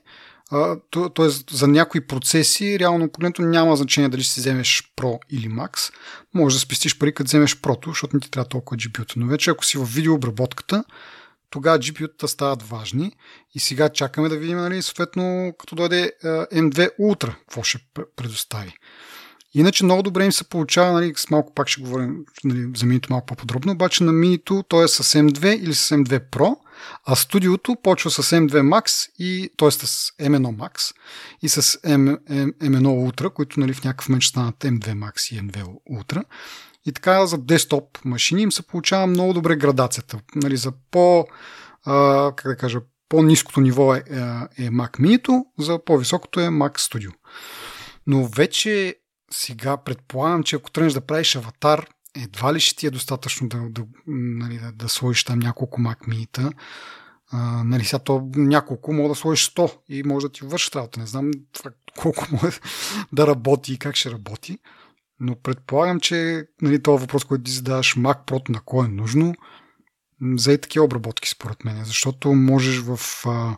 т.е. 0.92 1.30
за 1.52 1.68
някои 1.68 2.08
процеси, 2.08 2.80
реално 2.80 3.12
погледното 3.12 3.42
няма 3.42 3.76
значение 3.76 4.10
дали 4.10 4.24
си 4.24 4.40
вземеш 4.40 4.94
Pro 4.98 5.20
или 5.30 5.50
Max. 5.50 5.94
Може 6.34 6.56
да 6.56 6.60
спестиш 6.60 6.98
пари, 6.98 7.14
като 7.14 7.28
вземеш 7.28 7.56
Pro, 7.56 7.88
защото 7.88 8.16
не 8.16 8.20
ти 8.20 8.32
трябва 8.32 8.48
толкова 8.48 8.78
GPU. 8.78 9.14
Но 9.16 9.28
вече 9.28 9.50
ако 9.50 9.66
си 9.66 9.78
в 9.78 9.86
видеообработката, 9.86 10.84
тогава 11.56 11.80
GPU-та 11.80 12.28
стават 12.28 12.64
важни 12.64 13.12
и 13.54 13.60
сега 13.60 13.90
чакаме 13.90 14.30
да 14.30 14.38
видим, 14.38 14.58
нали, 14.58 14.82
съответно, 14.82 15.54
като 15.60 15.76
дойде 15.76 16.12
M2 16.24 16.98
Ultra, 17.00 17.36
какво 17.40 17.64
ще 17.64 17.80
предостави. 18.16 18.74
Иначе 19.54 19.84
много 19.84 20.04
добре 20.04 20.26
им 20.26 20.32
се 20.32 20.44
получава, 20.44 20.92
нали, 20.92 21.14
с 21.16 21.30
малко 21.30 21.54
пак 21.54 21.68
ще 21.68 21.82
говорим 21.82 22.26
нали, 22.44 22.72
за 22.76 22.86
минито 22.86 23.14
малко 23.14 23.26
по-подробно, 23.26 23.72
обаче 23.72 24.04
на 24.04 24.12
минито 24.12 24.64
то 24.68 24.84
е 24.84 24.88
с 24.88 25.04
M2 25.04 25.60
или 25.60 25.74
с 25.76 25.96
M2 25.96 26.30
Pro, 26.30 26.56
а 27.06 27.16
студиото 27.16 27.78
почва 27.84 28.12
с 28.12 28.24
M2 28.24 28.52
Max, 28.52 29.10
и, 29.20 29.50
т.е. 29.58 29.72
с 29.72 30.12
M1 30.22 30.56
Max 30.56 30.96
и 31.42 31.50
с 31.50 31.62
M, 31.62 32.18
M, 32.30 32.54
M1 32.54 33.12
Ultra, 33.12 33.30
които 33.30 33.60
нали, 33.60 33.74
в 33.74 33.84
някакъв 33.84 34.10
момент 34.10 34.22
ще 34.22 34.30
станат 34.30 34.56
M2 34.56 34.86
Max 34.86 35.36
и 35.36 35.42
M2 35.42 35.66
Ultra. 35.92 36.24
И 36.86 36.92
така 36.92 37.26
за 37.26 37.38
десктоп 37.38 38.06
машини 38.06 38.42
им 38.42 38.52
се 38.52 38.68
получава 38.68 39.08
много 39.08 39.34
добре 39.34 39.56
градацията. 39.56 40.20
Нали, 40.36 40.58
за 40.58 40.72
по, 40.92 41.28
а, 41.86 42.32
как 42.36 42.52
да 42.52 42.58
кажа, 42.58 42.80
по-низкото 43.10 43.62
ниво 43.62 43.96
е, 43.96 44.04
е 44.58 44.70
Mac 44.70 45.00
Mini, 45.00 45.44
за 45.60 45.86
по-високото 45.86 46.40
е 46.40 46.48
Mac 46.48 46.78
Studio. 46.78 47.12
Но 48.08 48.26
вече 48.26 48.96
сега 49.32 49.78
предполагам, 49.78 50.44
че 50.44 50.56
ако 50.56 50.72
тръгнеш 50.72 50.94
да 50.94 51.02
правиш 51.02 51.36
аватар, 51.36 51.88
едва 52.24 52.54
ли 52.54 52.60
ще 52.60 52.76
ти 52.76 52.88
е 52.88 52.92
достатъчно 52.92 53.48
да, 53.48 53.58
да, 53.70 53.84
нали, 54.08 54.58
да, 54.58 54.72
да 54.72 54.90
сложиш 54.90 55.24
там 55.24 55.40
няколко 55.40 55.82
Mac 55.82 56.08
Mini-та. 56.08 56.52
А, 57.32 57.64
нали, 57.64 57.86
сега 57.86 58.00
то 58.00 58.30
няколко 58.36 58.94
мога 58.94 59.10
да 59.10 59.16
сложиш 59.16 59.54
100 59.54 59.78
и 59.90 60.04
може 60.04 60.26
да 60.26 60.32
ти 60.32 60.46
върши 60.46 60.70
работа. 60.76 61.00
Не 61.00 61.06
знам 61.08 61.32
това, 61.52 61.72
колко 61.98 62.26
може 62.44 62.60
да 63.14 63.28
работи 63.28 63.74
и 63.74 63.80
как 63.80 63.96
ще 63.96 64.12
работи. 64.12 64.60
Но 65.20 65.36
предполагам, 65.36 66.00
че 66.00 66.48
нали, 66.62 66.84
този 66.84 67.02
въпрос, 67.02 67.24
който 67.24 67.44
ти 67.44 67.52
задаваш 67.52 67.96
Mac 67.96 68.26
Pro 68.26 68.50
на 68.50 68.62
кой 68.62 68.86
е 68.86 68.90
нужно, 68.90 69.36
за 70.36 70.54
и 70.54 70.62
такива 70.62 70.86
обработки 70.86 71.30
според 71.30 71.66
мен. 71.66 71.86
Защото 71.86 72.34
можеш 72.34 72.80
в 72.80 73.00
а, 73.26 73.58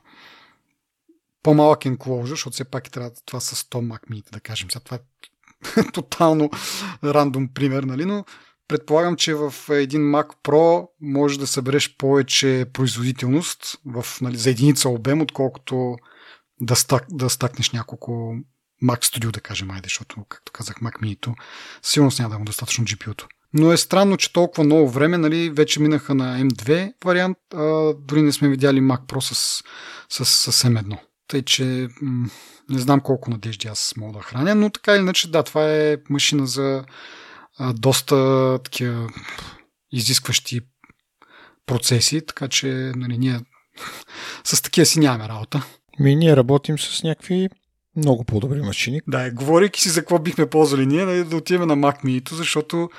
по-малък 1.43 1.79
enclosure, 1.79 2.25
защото 2.25 2.53
все 2.53 2.63
пак 2.63 2.91
трябва 2.91 3.11
това 3.25 3.39
с 3.39 3.63
100 3.63 3.67
Mac 3.67 4.09
Mini, 4.11 4.31
да 4.31 4.39
кажем. 4.39 4.71
Сега 4.71 4.83
това 4.83 4.97
е 4.97 5.83
тотално 5.93 6.49
рандом 7.03 7.47
пример, 7.53 7.83
нали? 7.83 8.05
но 8.05 8.25
предполагам, 8.67 9.15
че 9.15 9.33
в 9.33 9.53
един 9.69 10.01
Mac 10.01 10.27
Pro 10.43 10.87
можеш 11.01 11.37
да 11.37 11.47
събереш 11.47 11.97
повече 11.97 12.65
производителност 12.73 13.79
в, 13.85 14.05
нали, 14.21 14.37
за 14.37 14.49
единица 14.49 14.89
обем, 14.89 15.21
отколкото 15.21 15.97
да, 16.61 16.75
стак, 16.75 17.05
да 17.09 17.29
стакнеш 17.29 17.71
няколко 17.71 18.35
Mac 18.83 19.05
Studio, 19.05 19.31
да 19.31 19.41
кажем, 19.41 19.71
айде, 19.71 19.85
защото, 19.85 20.25
както 20.29 20.51
казах, 20.51 20.75
Mac 20.75 21.01
Mini-то, 21.01 21.35
сигурно 21.81 22.11
няма 22.19 22.29
да 22.29 22.35
има 22.35 22.45
достатъчно 22.45 22.85
GPU-то. 22.85 23.27
Но 23.53 23.71
е 23.71 23.77
странно, 23.77 24.17
че 24.17 24.33
толкова 24.33 24.63
много 24.63 24.89
време, 24.89 25.17
нали, 25.17 25.49
вече 25.49 25.79
минаха 25.79 26.15
на 26.15 26.39
M2 26.39 26.93
вариант, 27.05 27.37
а 27.55 27.93
дори 27.93 28.21
не 28.21 28.31
сме 28.31 28.49
видяли 28.49 28.81
Mac 28.81 29.05
Pro 29.05 29.19
с, 29.19 29.63
с, 30.09 30.51
с 30.51 30.63
M1. 30.63 30.97
Тъй, 31.27 31.41
че 31.41 31.87
м- 32.01 32.29
не 32.69 32.79
знам 32.79 32.99
колко 32.99 33.29
надежди 33.29 33.67
аз 33.67 33.93
мога 33.97 34.17
да 34.17 34.23
храня, 34.23 34.55
но 34.55 34.69
така 34.69 34.95
или 34.95 35.01
иначе, 35.01 35.31
да, 35.31 35.43
това 35.43 35.75
е 35.75 35.97
машина 36.09 36.47
за 36.47 36.83
а, 37.57 37.73
доста 37.73 38.59
такива 38.63 39.09
изискващи 39.91 40.61
процеси, 41.65 42.25
така 42.25 42.47
че 42.47 42.91
нали, 42.95 43.17
ние 43.17 43.39
с 44.43 44.61
такива 44.61 44.85
си 44.85 44.99
нямаме 44.99 45.29
работа. 45.29 45.65
Ми 45.99 46.15
ние 46.15 46.37
работим 46.37 46.79
с 46.79 47.03
някакви 47.03 47.49
много 47.97 48.23
по-добри 48.23 48.61
машини. 48.61 49.01
Да, 49.07 49.31
говорейки 49.31 49.81
си 49.81 49.89
за 49.89 50.01
какво 50.01 50.19
бихме 50.19 50.45
ползвали 50.45 50.85
ние, 50.85 51.05
нали, 51.05 51.23
да 51.23 51.35
отиваме 51.35 51.75
на 51.75 51.81
Mac 51.81 52.03
Mini, 52.05 52.33
защото 52.33 52.89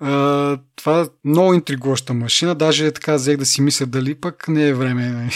а, 0.00 0.58
това 0.76 1.00
е 1.00 1.04
много 1.24 1.54
интригуваща 1.54 2.14
машина. 2.14 2.54
Даже 2.54 2.92
така 2.92 3.14
взех 3.14 3.36
да 3.36 3.46
си 3.46 3.62
мисля 3.62 3.86
дали 3.86 4.14
пък 4.14 4.48
не 4.48 4.68
е 4.68 4.74
време 4.74 5.08
нали, 5.08 5.32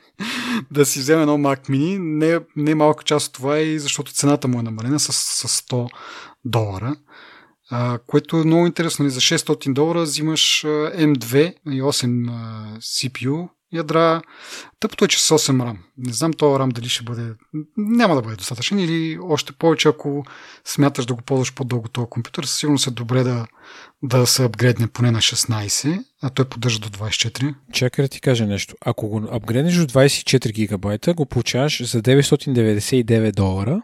да 0.70 0.86
си 0.86 0.98
вземе 0.98 1.22
едно 1.22 1.38
Mac 1.38 1.68
Mini. 1.68 1.98
Не, 1.98 2.40
не 2.56 2.70
е 2.70 2.74
малка 2.74 3.04
част 3.04 3.26
от 3.26 3.32
това 3.32 3.58
и 3.58 3.78
защото 3.78 4.12
цената 4.12 4.48
му 4.48 4.58
е 4.58 4.62
намалена 4.62 5.00
с, 5.00 5.12
с 5.12 5.62
100 5.62 5.88
долара. 6.44 6.96
А, 7.70 7.98
което 8.06 8.36
е 8.36 8.44
много 8.44 8.66
интересно. 8.66 9.02
Нали, 9.02 9.12
за 9.12 9.20
600 9.20 9.72
долара 9.72 10.02
взимаш 10.02 10.62
M2 10.64 11.54
и 11.66 11.82
8 11.82 12.78
CPU 12.78 13.48
ядра. 13.72 14.22
Тъпото 14.80 15.04
е, 15.04 15.08
че 15.08 15.22
с 15.22 15.38
8 15.38 15.62
RAM. 15.62 15.76
Не 15.98 16.12
знам 16.12 16.32
този 16.32 16.58
RAM 16.58 16.72
дали 16.72 16.88
ще 16.88 17.04
бъде... 17.04 17.34
Няма 17.76 18.14
да 18.14 18.22
бъде 18.22 18.36
достатъчен 18.36 18.78
или 18.78 19.18
още 19.22 19.52
повече, 19.52 19.88
ако 19.88 20.24
смяташ 20.64 21.06
да 21.06 21.14
го 21.14 21.22
ползваш 21.22 21.54
по-дълго 21.54 21.88
този 21.88 22.06
компютър, 22.10 22.44
със 22.44 22.58
сигурност 22.58 22.86
е 22.86 22.90
добре 22.90 23.22
да, 23.22 23.46
да 24.02 24.26
се 24.26 24.44
апгрейдне 24.44 24.86
поне 24.86 25.10
на 25.10 25.18
16, 25.18 26.04
а 26.22 26.30
той 26.30 26.44
поддържа 26.44 26.78
до 26.78 26.88
24. 26.88 27.54
Чакай 27.72 28.04
да 28.04 28.08
ти 28.08 28.20
кажа 28.20 28.46
нещо. 28.46 28.74
Ако 28.80 29.08
го 29.08 29.28
апгрейднеш 29.32 29.74
до 29.74 29.86
24 29.86 30.52
гигабайта, 30.52 31.14
го 31.14 31.26
получаваш 31.26 31.90
за 31.90 32.02
999 32.02 33.32
долара 33.32 33.82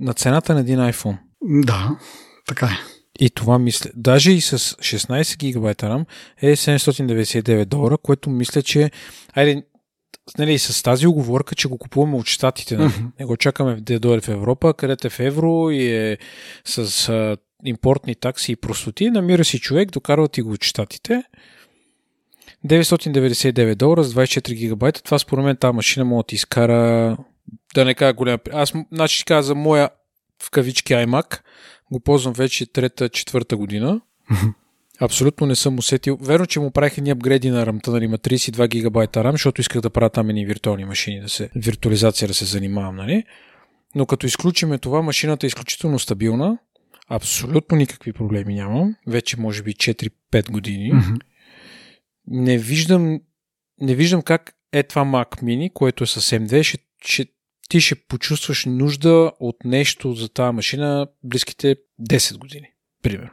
на 0.00 0.14
цената 0.14 0.54
на 0.54 0.60
един 0.60 0.78
iPhone. 0.78 1.18
Да, 1.42 1.98
така 2.46 2.66
е. 2.66 2.99
И 3.20 3.30
това 3.30 3.58
мисля, 3.58 3.90
даже 3.96 4.32
и 4.32 4.40
с 4.40 4.58
16 4.58 5.38
гигабайта 5.38 5.86
RAM 5.86 6.04
е 6.42 6.56
799 6.56 7.64
долара, 7.64 7.98
което 7.98 8.30
мисля, 8.30 8.62
че 8.62 8.90
айде, 9.32 9.62
нали, 10.38 10.58
с 10.58 10.82
тази 10.82 11.06
оговорка, 11.06 11.54
че 11.54 11.68
го 11.68 11.78
купуваме 11.78 12.16
от 12.16 12.26
щатите, 12.26 12.76
нали? 12.76 12.90
Mm-hmm. 12.90 13.26
го 13.26 13.36
чакаме 13.36 13.80
да 13.80 14.00
дойде 14.00 14.20
в 14.20 14.28
Европа, 14.28 14.74
където 14.74 15.06
е 15.06 15.10
в 15.10 15.20
евро 15.20 15.70
и 15.70 15.86
е 15.86 16.18
с 16.64 17.08
а, 17.08 17.36
импортни 17.64 18.14
такси 18.14 18.52
и 18.52 18.56
простоти, 18.56 19.10
намира 19.10 19.44
си 19.44 19.58
човек, 19.58 19.90
докарва 19.90 20.28
ти 20.28 20.42
го 20.42 20.52
от 20.52 20.64
щатите. 20.64 21.22
999 22.66 23.74
долара 23.74 24.04
с 24.04 24.14
24 24.14 24.54
гигабайта. 24.54 25.02
Това 25.02 25.18
според 25.18 25.44
мен 25.44 25.56
тази 25.56 25.74
машина 25.74 26.04
може 26.04 26.22
да 26.22 26.26
ти 26.26 26.34
изкара 26.34 27.16
да 27.74 27.84
не 27.84 27.94
кажа 27.94 28.12
голям. 28.12 28.38
Аз, 28.52 28.72
значи, 28.92 29.16
ще 29.16 29.24
кажа 29.24 29.42
за 29.42 29.54
моя 29.54 29.90
в 30.42 30.50
кавички 30.50 30.92
iMac, 30.92 31.40
го 31.92 32.00
ползвам 32.00 32.32
вече 32.32 32.66
трета, 32.66 33.08
четвърта 33.08 33.56
година. 33.56 34.00
Абсолютно 35.00 35.46
не 35.46 35.56
съм 35.56 35.78
усетил. 35.78 36.18
Верно, 36.20 36.46
че 36.46 36.60
му 36.60 36.70
правих 36.70 36.98
едни 36.98 37.10
апгрейди 37.10 37.50
на 37.50 37.66
рамта, 37.66 37.90
нали, 37.90 38.04
има 38.04 38.18
32 38.18 38.68
гигабайта 38.68 39.24
рам, 39.24 39.32
защото 39.32 39.60
исках 39.60 39.82
да 39.82 39.90
правя 39.90 40.10
там 40.10 40.28
едни 40.28 40.46
виртуални 40.46 40.84
машини, 40.84 41.20
да 41.20 41.28
се, 41.28 41.50
виртуализация 41.56 42.28
да 42.28 42.34
се 42.34 42.44
занимавам, 42.44 42.96
нали? 42.96 43.24
Но 43.94 44.06
като 44.06 44.26
изключиме 44.26 44.78
това, 44.78 45.02
машината 45.02 45.46
е 45.46 45.48
изключително 45.48 45.98
стабилна, 45.98 46.58
абсолютно 47.08 47.76
никакви 47.76 48.12
проблеми 48.12 48.54
нямам, 48.54 48.94
вече 49.06 49.40
може 49.40 49.62
би 49.62 49.74
4-5 49.74 50.50
години. 50.50 50.92
Mm-hmm. 50.92 51.20
Не 52.26 52.58
виждам, 52.58 53.20
не 53.80 53.94
виждам 53.94 54.22
как 54.22 54.54
е 54.72 54.82
това 54.82 55.04
Mac 55.04 55.42
Mini, 55.42 55.72
което 55.72 56.04
е 56.04 56.06
с 56.06 56.20
M2, 56.20 56.62
ще, 56.62 56.78
ще 57.04 57.26
ти 57.70 57.80
ще 57.80 57.94
почувстваш 57.94 58.64
нужда 58.64 59.32
от 59.40 59.56
нещо 59.64 60.14
за 60.14 60.28
тази 60.28 60.54
машина 60.54 61.06
близките 61.24 61.76
10 62.02 62.38
години, 62.38 62.72
примерно. 63.02 63.30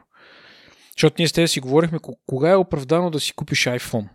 Защото 0.91 1.15
ние 1.19 1.27
с 1.27 1.31
тези 1.31 1.47
си 1.47 1.59
говорихме 1.59 1.99
кога 2.25 2.49
е 2.49 2.55
оправдано 2.55 3.09
да 3.09 3.19
си 3.19 3.33
купиш 3.33 3.63
iPhone. 3.63 4.07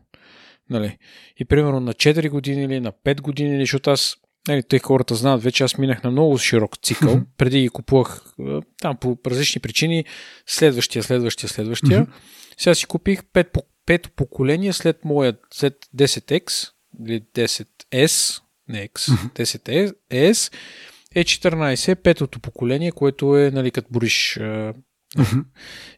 Нали? 0.70 0.98
И 1.36 1.44
примерно 1.44 1.80
на 1.80 1.94
4 1.94 2.28
години 2.28 2.62
или 2.62 2.80
на 2.80 2.92
5 2.92 3.20
години, 3.20 3.60
защото 3.60 3.90
аз, 3.90 4.16
нали, 4.48 4.62
тъй 4.62 4.78
хората 4.78 5.14
знаят, 5.14 5.42
вече 5.42 5.64
аз 5.64 5.78
минах 5.78 6.02
на 6.02 6.10
много 6.10 6.38
широк 6.38 6.78
цикъл, 6.82 7.20
преди 7.38 7.60
ги 7.60 7.68
купувах 7.68 8.34
там 8.82 8.96
по 8.96 9.18
различни 9.26 9.60
причини, 9.60 10.04
следващия, 10.46 11.02
следващия, 11.02 11.48
следващия. 11.48 12.06
Сега 12.58 12.74
си 12.74 12.86
купих 12.86 13.22
5, 13.22 13.58
5 13.86 14.10
поколения 14.10 14.72
след 14.72 15.04
моя, 15.04 15.34
след 15.54 15.74
10X 15.96 16.70
или 17.08 17.20
10S, 17.34 18.42
не 18.68 18.88
X, 18.88 19.10
10S, 19.34 20.52
е 21.14 21.24
14, 21.24 21.94
петото 21.94 22.40
поколение, 22.40 22.92
което 22.92 23.36
е, 23.36 23.50
нали, 23.50 23.70
като 23.70 23.88
бориш. 23.90 24.40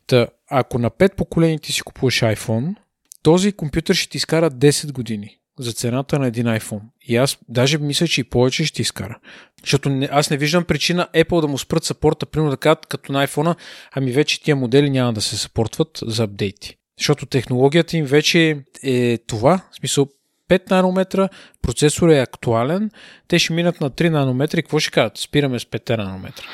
Та, 0.07 0.27
ако 0.51 0.79
на 0.79 0.91
5 0.91 1.15
поколения 1.15 1.59
ти 1.59 1.73
си 1.73 1.83
купуваш 1.83 2.21
iPhone, 2.21 2.75
този 3.23 3.53
компютър 3.53 3.95
ще 3.95 4.11
ти 4.11 4.17
изкара 4.17 4.51
10 4.51 4.93
години 4.93 5.39
за 5.59 5.73
цената 5.73 6.19
на 6.19 6.27
един 6.27 6.47
iPhone. 6.47 6.81
И 7.03 7.17
аз 7.17 7.39
даже 7.49 7.79
мисля, 7.79 8.07
че 8.07 8.21
и 8.21 8.25
повече 8.25 8.65
ще 8.65 8.83
изкара. 8.83 9.19
Защото 9.61 9.89
не, 9.89 10.09
аз 10.12 10.31
не 10.31 10.37
виждам 10.37 10.65
причина 10.65 11.09
Apple 11.15 11.41
да 11.41 11.49
му 11.49 11.59
спрат 11.59 11.85
сапорта, 11.85 12.27
примерно 12.27 12.51
да 12.51 12.57
кажат 12.57 12.87
като 12.87 13.12
на 13.12 13.27
iPhone, 13.27 13.57
ами 13.93 14.12
вече 14.12 14.43
тия 14.43 14.57
модели 14.57 14.91
няма 14.91 15.12
да 15.12 15.21
се 15.21 15.37
съпортват 15.37 16.01
за 16.07 16.25
апдейти. 16.25 16.77
Защото 16.99 17.27
технологията 17.27 17.97
им 17.97 18.05
вече 18.05 18.65
е 18.83 19.19
това, 19.27 19.61
в 19.73 19.77
смисъл 19.77 20.09
5 20.51 20.71
нанометра, 20.71 21.29
процесор 21.63 22.09
е 22.09 22.21
актуален, 22.21 22.91
те 23.29 23.39
ще 23.39 23.53
минат 23.53 23.81
на 23.81 23.91
3 23.91 24.09
нанометра 24.09 24.59
и 24.59 24.63
какво 24.63 24.79
ще 24.79 24.91
кажат? 24.91 25.19
Спираме 25.19 25.59
с 25.59 25.65
5 25.65 25.97
нанометра. 25.97 26.45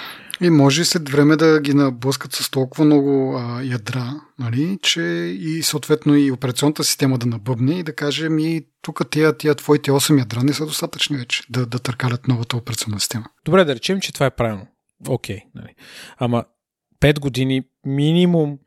И 0.42 0.50
може 0.50 0.84
след 0.84 1.08
време 1.08 1.36
да 1.36 1.60
ги 1.60 1.74
наблъскат 1.74 2.32
с 2.32 2.50
толкова 2.50 2.84
много 2.84 3.36
а, 3.36 3.62
ядра, 3.62 4.20
нали, 4.38 4.78
че 4.82 5.02
и 5.40 5.62
съответно 5.62 6.16
и 6.16 6.30
операционната 6.30 6.84
система 6.84 7.18
да 7.18 7.26
набъбне 7.26 7.78
и 7.78 7.82
да 7.82 7.94
каже 7.94 8.28
ми 8.28 8.62
тук 8.82 9.10
тия, 9.10 9.36
тия 9.36 9.54
твоите 9.54 9.90
8 9.90 10.18
ядра 10.18 10.42
не 10.42 10.52
са 10.52 10.66
достатъчни 10.66 11.16
вече 11.16 11.42
да, 11.50 11.66
да 11.66 11.78
търкалят 11.78 12.28
новата 12.28 12.56
операционна 12.56 13.00
система. 13.00 13.24
Добре, 13.44 13.64
да 13.64 13.74
речем, 13.74 14.00
че 14.00 14.12
това 14.12 14.26
е 14.26 14.30
правилно. 14.30 14.66
Окей. 15.08 15.36
Okay, 15.36 15.42
нали. 15.54 15.74
Ама 16.18 16.44
5 17.00 17.20
години 17.20 17.62
минимум 17.86 18.58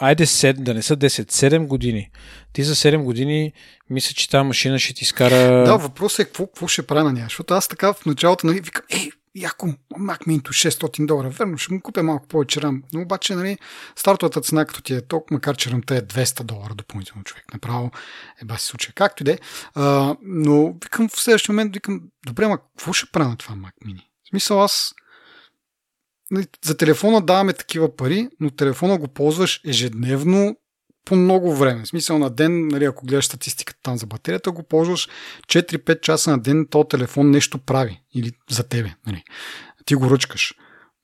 айде 0.00 0.26
7, 0.26 0.52
да 0.52 0.74
не 0.74 0.82
са 0.82 0.96
10, 0.96 1.08
7 1.08 1.66
години. 1.66 2.10
Ти 2.52 2.62
за 2.62 2.74
7 2.74 3.02
години 3.02 3.52
мисля, 3.90 4.14
че 4.14 4.30
тази 4.30 4.46
машина 4.46 4.78
ще 4.78 4.94
ти 4.94 5.04
скара... 5.04 5.64
Да, 5.64 5.76
въпросът 5.76 6.18
е 6.18 6.24
какво, 6.24 6.46
какво 6.46 6.68
ще 6.68 6.86
правя 6.86 7.04
на 7.04 7.12
нея. 7.12 7.26
Защото 7.26 7.54
аз 7.54 7.68
така 7.68 7.92
в 7.92 8.06
началото 8.06 8.46
нали, 8.46 8.60
викам, 8.60 8.84
ей, 8.90 9.10
яко, 9.34 9.66
Mac 9.98 10.26
Mini 10.26 10.40
600 10.40 11.06
долара. 11.06 11.30
Верно, 11.30 11.58
ще 11.58 11.74
му 11.74 11.80
купя 11.80 12.02
малко 12.02 12.28
повече 12.28 12.62
рам. 12.62 12.82
Но 12.92 13.00
обаче, 13.00 13.34
нали, 13.34 13.58
стартовата 13.96 14.40
цена, 14.40 14.64
като 14.64 14.82
ти 14.82 14.94
е 14.94 15.00
толкова, 15.00 15.34
макар 15.34 15.56
че 15.56 15.70
рамта 15.70 15.96
е 15.96 16.02
200 16.02 16.42
долара 16.42 16.74
допълнително 16.74 17.24
човек. 17.24 17.44
Направо 17.52 17.90
е 18.42 18.44
баси 18.44 18.66
случай. 18.66 18.92
Както 18.94 19.22
и 19.22 19.24
де. 19.24 19.38
Но 20.22 20.74
викам 20.84 21.08
в 21.08 21.20
следващия 21.20 21.52
момент, 21.52 21.74
викам, 21.74 22.00
добре, 22.26 22.48
ма 22.48 22.58
какво 22.58 22.92
ще 22.92 23.10
правя 23.12 23.28
на 23.28 23.36
това 23.36 23.54
Mac 23.54 23.72
Mini? 23.86 24.02
В 24.24 24.28
смисъл 24.28 24.62
аз 24.62 24.94
за 26.64 26.76
телефона 26.76 27.20
даваме 27.20 27.52
такива 27.52 27.96
пари, 27.96 28.28
но 28.40 28.50
телефона 28.50 28.98
го 28.98 29.08
ползваш 29.08 29.60
ежедневно 29.66 30.56
по 31.04 31.16
много 31.16 31.56
време. 31.56 31.84
В 31.84 31.88
смисъл 31.88 32.18
на 32.18 32.30
ден, 32.30 32.68
нали, 32.68 32.84
ако 32.84 33.06
гледаш 33.06 33.26
статистиката 33.26 33.80
там 33.82 33.96
за 33.96 34.06
батерията, 34.06 34.52
го 34.52 34.62
ползваш 34.62 35.08
4-5 35.46 36.00
часа 36.00 36.30
на 36.30 36.38
ден, 36.38 36.66
то 36.70 36.84
телефон 36.84 37.30
нещо 37.30 37.58
прави. 37.58 38.00
Или 38.14 38.32
за 38.50 38.68
тебе. 38.68 38.94
Нали. 39.06 39.22
Ти 39.84 39.94
го 39.94 40.10
ръчкаш. 40.10 40.54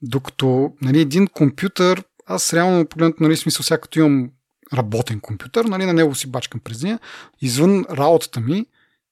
Докато 0.03 0.73
нали, 0.83 1.01
един 1.01 1.27
компютър, 1.27 2.05
аз 2.27 2.55
реално 2.55 2.87
погледнато, 2.87 3.23
нали, 3.23 3.37
смисъл, 3.37 3.63
сега 3.63 3.79
имам 3.97 4.31
работен 4.75 5.21
компютър, 5.21 5.65
нали, 5.65 5.87
на 5.87 5.93
него 5.93 6.15
си 6.15 6.31
бачкам 6.31 6.61
през 6.61 6.81
деня, 6.81 6.99
извън 7.41 7.85
работата 7.91 8.41
ми, 8.41 8.67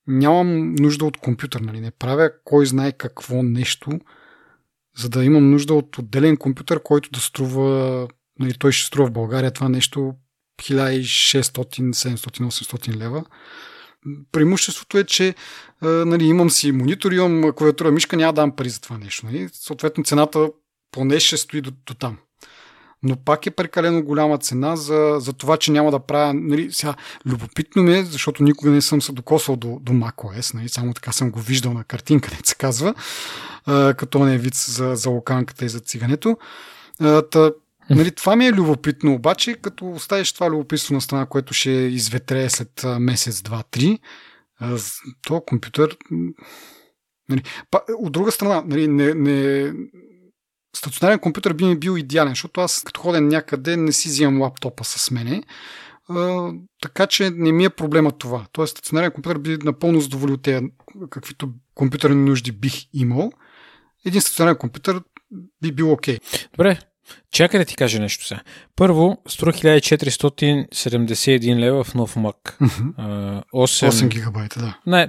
нямам 0.06 0.74
нужда 0.74 1.04
от 1.04 1.16
компютър, 1.16 1.60
нали, 1.60 1.80
не 1.80 1.90
правя 1.90 2.30
кой 2.44 2.66
знае 2.66 2.92
какво 2.92 3.42
нещо, 3.42 3.90
за 4.98 5.08
да 5.08 5.24
имам 5.24 5.50
нужда 5.50 5.74
от 5.74 5.98
отделен 5.98 6.36
компютър, 6.36 6.82
който 6.82 7.10
да 7.10 7.20
струва, 7.20 8.08
нали, 8.38 8.54
той 8.58 8.72
ще 8.72 8.86
струва 8.86 9.08
в 9.08 9.12
България 9.12 9.50
това 9.50 9.68
нещо 9.68 10.14
1600, 10.62 11.92
700, 11.92 12.16
800 12.16 12.96
лева. 12.96 13.24
Преимуществото 14.32 14.98
е, 14.98 15.04
че 15.04 15.34
нали, 15.82 16.24
имам 16.24 16.50
си 16.50 16.72
монитор, 16.72 17.12
имам 17.12 17.52
клавиатура, 17.52 17.90
мишка, 17.90 18.16
няма 18.16 18.32
да 18.32 18.40
дам 18.42 18.56
пари 18.56 18.68
за 18.68 18.80
това 18.80 18.98
нещо. 18.98 19.26
Нали. 19.26 19.48
Съответно 19.52 20.04
цената 20.04 20.50
поне 20.90 21.20
ще 21.20 21.36
стои 21.36 21.60
до, 21.60 21.70
до 21.86 21.94
там 21.94 22.18
но 23.02 23.16
пак 23.16 23.46
е 23.46 23.50
прекалено 23.50 24.02
голяма 24.02 24.38
цена 24.38 24.76
за, 24.76 25.16
за 25.18 25.32
това, 25.32 25.56
че 25.56 25.72
няма 25.72 25.90
да 25.90 25.98
правя. 25.98 26.34
Нали, 26.34 26.72
сега, 26.72 26.94
любопитно 27.26 27.82
ми 27.82 27.98
е, 27.98 28.04
защото 28.04 28.42
никога 28.42 28.70
не 28.70 28.80
съм 28.80 29.02
се 29.02 29.12
докосвал 29.12 29.56
до, 29.56 29.78
до 29.82 29.92
macOS, 29.92 30.54
нали, 30.54 30.68
само 30.68 30.94
така 30.94 31.12
съм 31.12 31.30
го 31.30 31.40
виждал 31.40 31.72
на 31.72 31.84
картинка, 31.84 32.30
не 32.32 32.40
се 32.44 32.54
казва, 32.54 32.94
а, 33.66 33.94
като 33.94 34.18
не 34.24 34.34
е 34.34 34.38
вид 34.38 34.54
за, 34.54 34.96
за 34.96 35.10
локанката 35.10 35.64
и 35.64 35.68
за 35.68 35.80
цигането. 35.80 36.36
А, 37.00 37.22
та, 37.22 37.50
Нали, 37.90 38.10
това 38.10 38.36
ми 38.36 38.46
е 38.46 38.52
любопитно, 38.52 39.14
обаче, 39.14 39.54
като 39.54 39.90
оставиш 39.90 40.32
това 40.32 40.50
любопитство 40.50 40.94
на 40.94 41.00
страна, 41.00 41.26
което 41.26 41.54
ще 41.54 41.70
изветре 41.70 42.50
след 42.50 42.84
месец, 42.98 43.42
два, 43.42 43.62
три, 43.70 43.98
то 45.26 45.40
компютър. 45.40 45.96
Нали, 47.28 47.42
па, 47.70 47.80
от 47.98 48.12
друга 48.12 48.32
страна, 48.32 48.62
нали, 48.66 48.88
не, 48.88 49.14
не, 49.14 49.72
стационарен 50.78 51.18
компютър 51.18 51.52
би 51.52 51.64
ми 51.64 51.78
бил 51.78 51.98
идеален, 51.98 52.32
защото 52.32 52.60
аз 52.60 52.82
като 52.82 53.00
ходя 53.00 53.20
някъде 53.20 53.76
не 53.76 53.92
си 53.92 54.08
взимам 54.08 54.40
лаптопа 54.40 54.84
с 54.84 55.10
мене. 55.10 55.42
А, 56.08 56.50
така 56.82 57.06
че 57.06 57.30
не 57.30 57.52
ми 57.52 57.64
е 57.64 57.70
проблема 57.70 58.12
това. 58.12 58.46
Тоест, 58.52 58.70
стационарен 58.70 59.10
компютър 59.10 59.38
би 59.38 59.58
напълно 59.64 60.00
задоволил 60.00 60.36
те 60.36 60.62
каквито 61.10 61.50
компютърни 61.74 62.30
нужди 62.30 62.52
бих 62.52 62.74
имал. 62.92 63.32
Един 64.06 64.20
стационарен 64.20 64.56
компютър 64.56 65.00
би 65.62 65.72
бил 65.72 65.92
окей. 65.92 66.16
Okay. 66.16 66.48
Добре, 66.52 66.78
Чакай 67.32 67.60
да 67.60 67.64
ти 67.64 67.76
кажа 67.76 68.00
нещо 68.00 68.26
сега. 68.26 68.40
Първо, 68.76 69.18
струва 69.28 69.52
1471 69.52 71.58
лева 71.58 71.84
в 71.84 71.94
нов 71.94 72.14
Mac. 72.14 72.58
Uh-huh. 72.60 73.42
8, 73.54 73.88
8 73.88 74.08
гигабайта, 74.08 74.60
да. 74.60 74.78
Най- 74.86 75.08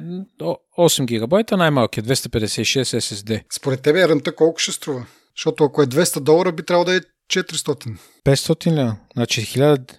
8 0.77 1.05
гигабайта, 1.05 1.57
най-малкият, 1.57 2.07
256 2.07 2.99
SSD. 2.99 3.43
Според 3.53 3.81
тебе 3.81 4.07
рънта 4.07 4.35
колко 4.35 4.59
ще 4.59 4.71
струва? 4.71 5.05
Защото 5.39 5.63
ако 5.63 5.81
е 5.81 5.87
200 5.87 6.19
долара, 6.19 6.51
би 6.51 6.63
трябвало 6.63 6.85
да 6.85 6.95
е 6.95 6.99
400. 7.29 7.97
500 8.25 8.71
ли? 8.71 8.91
Значи 9.15 9.41
1000, 9.41 9.97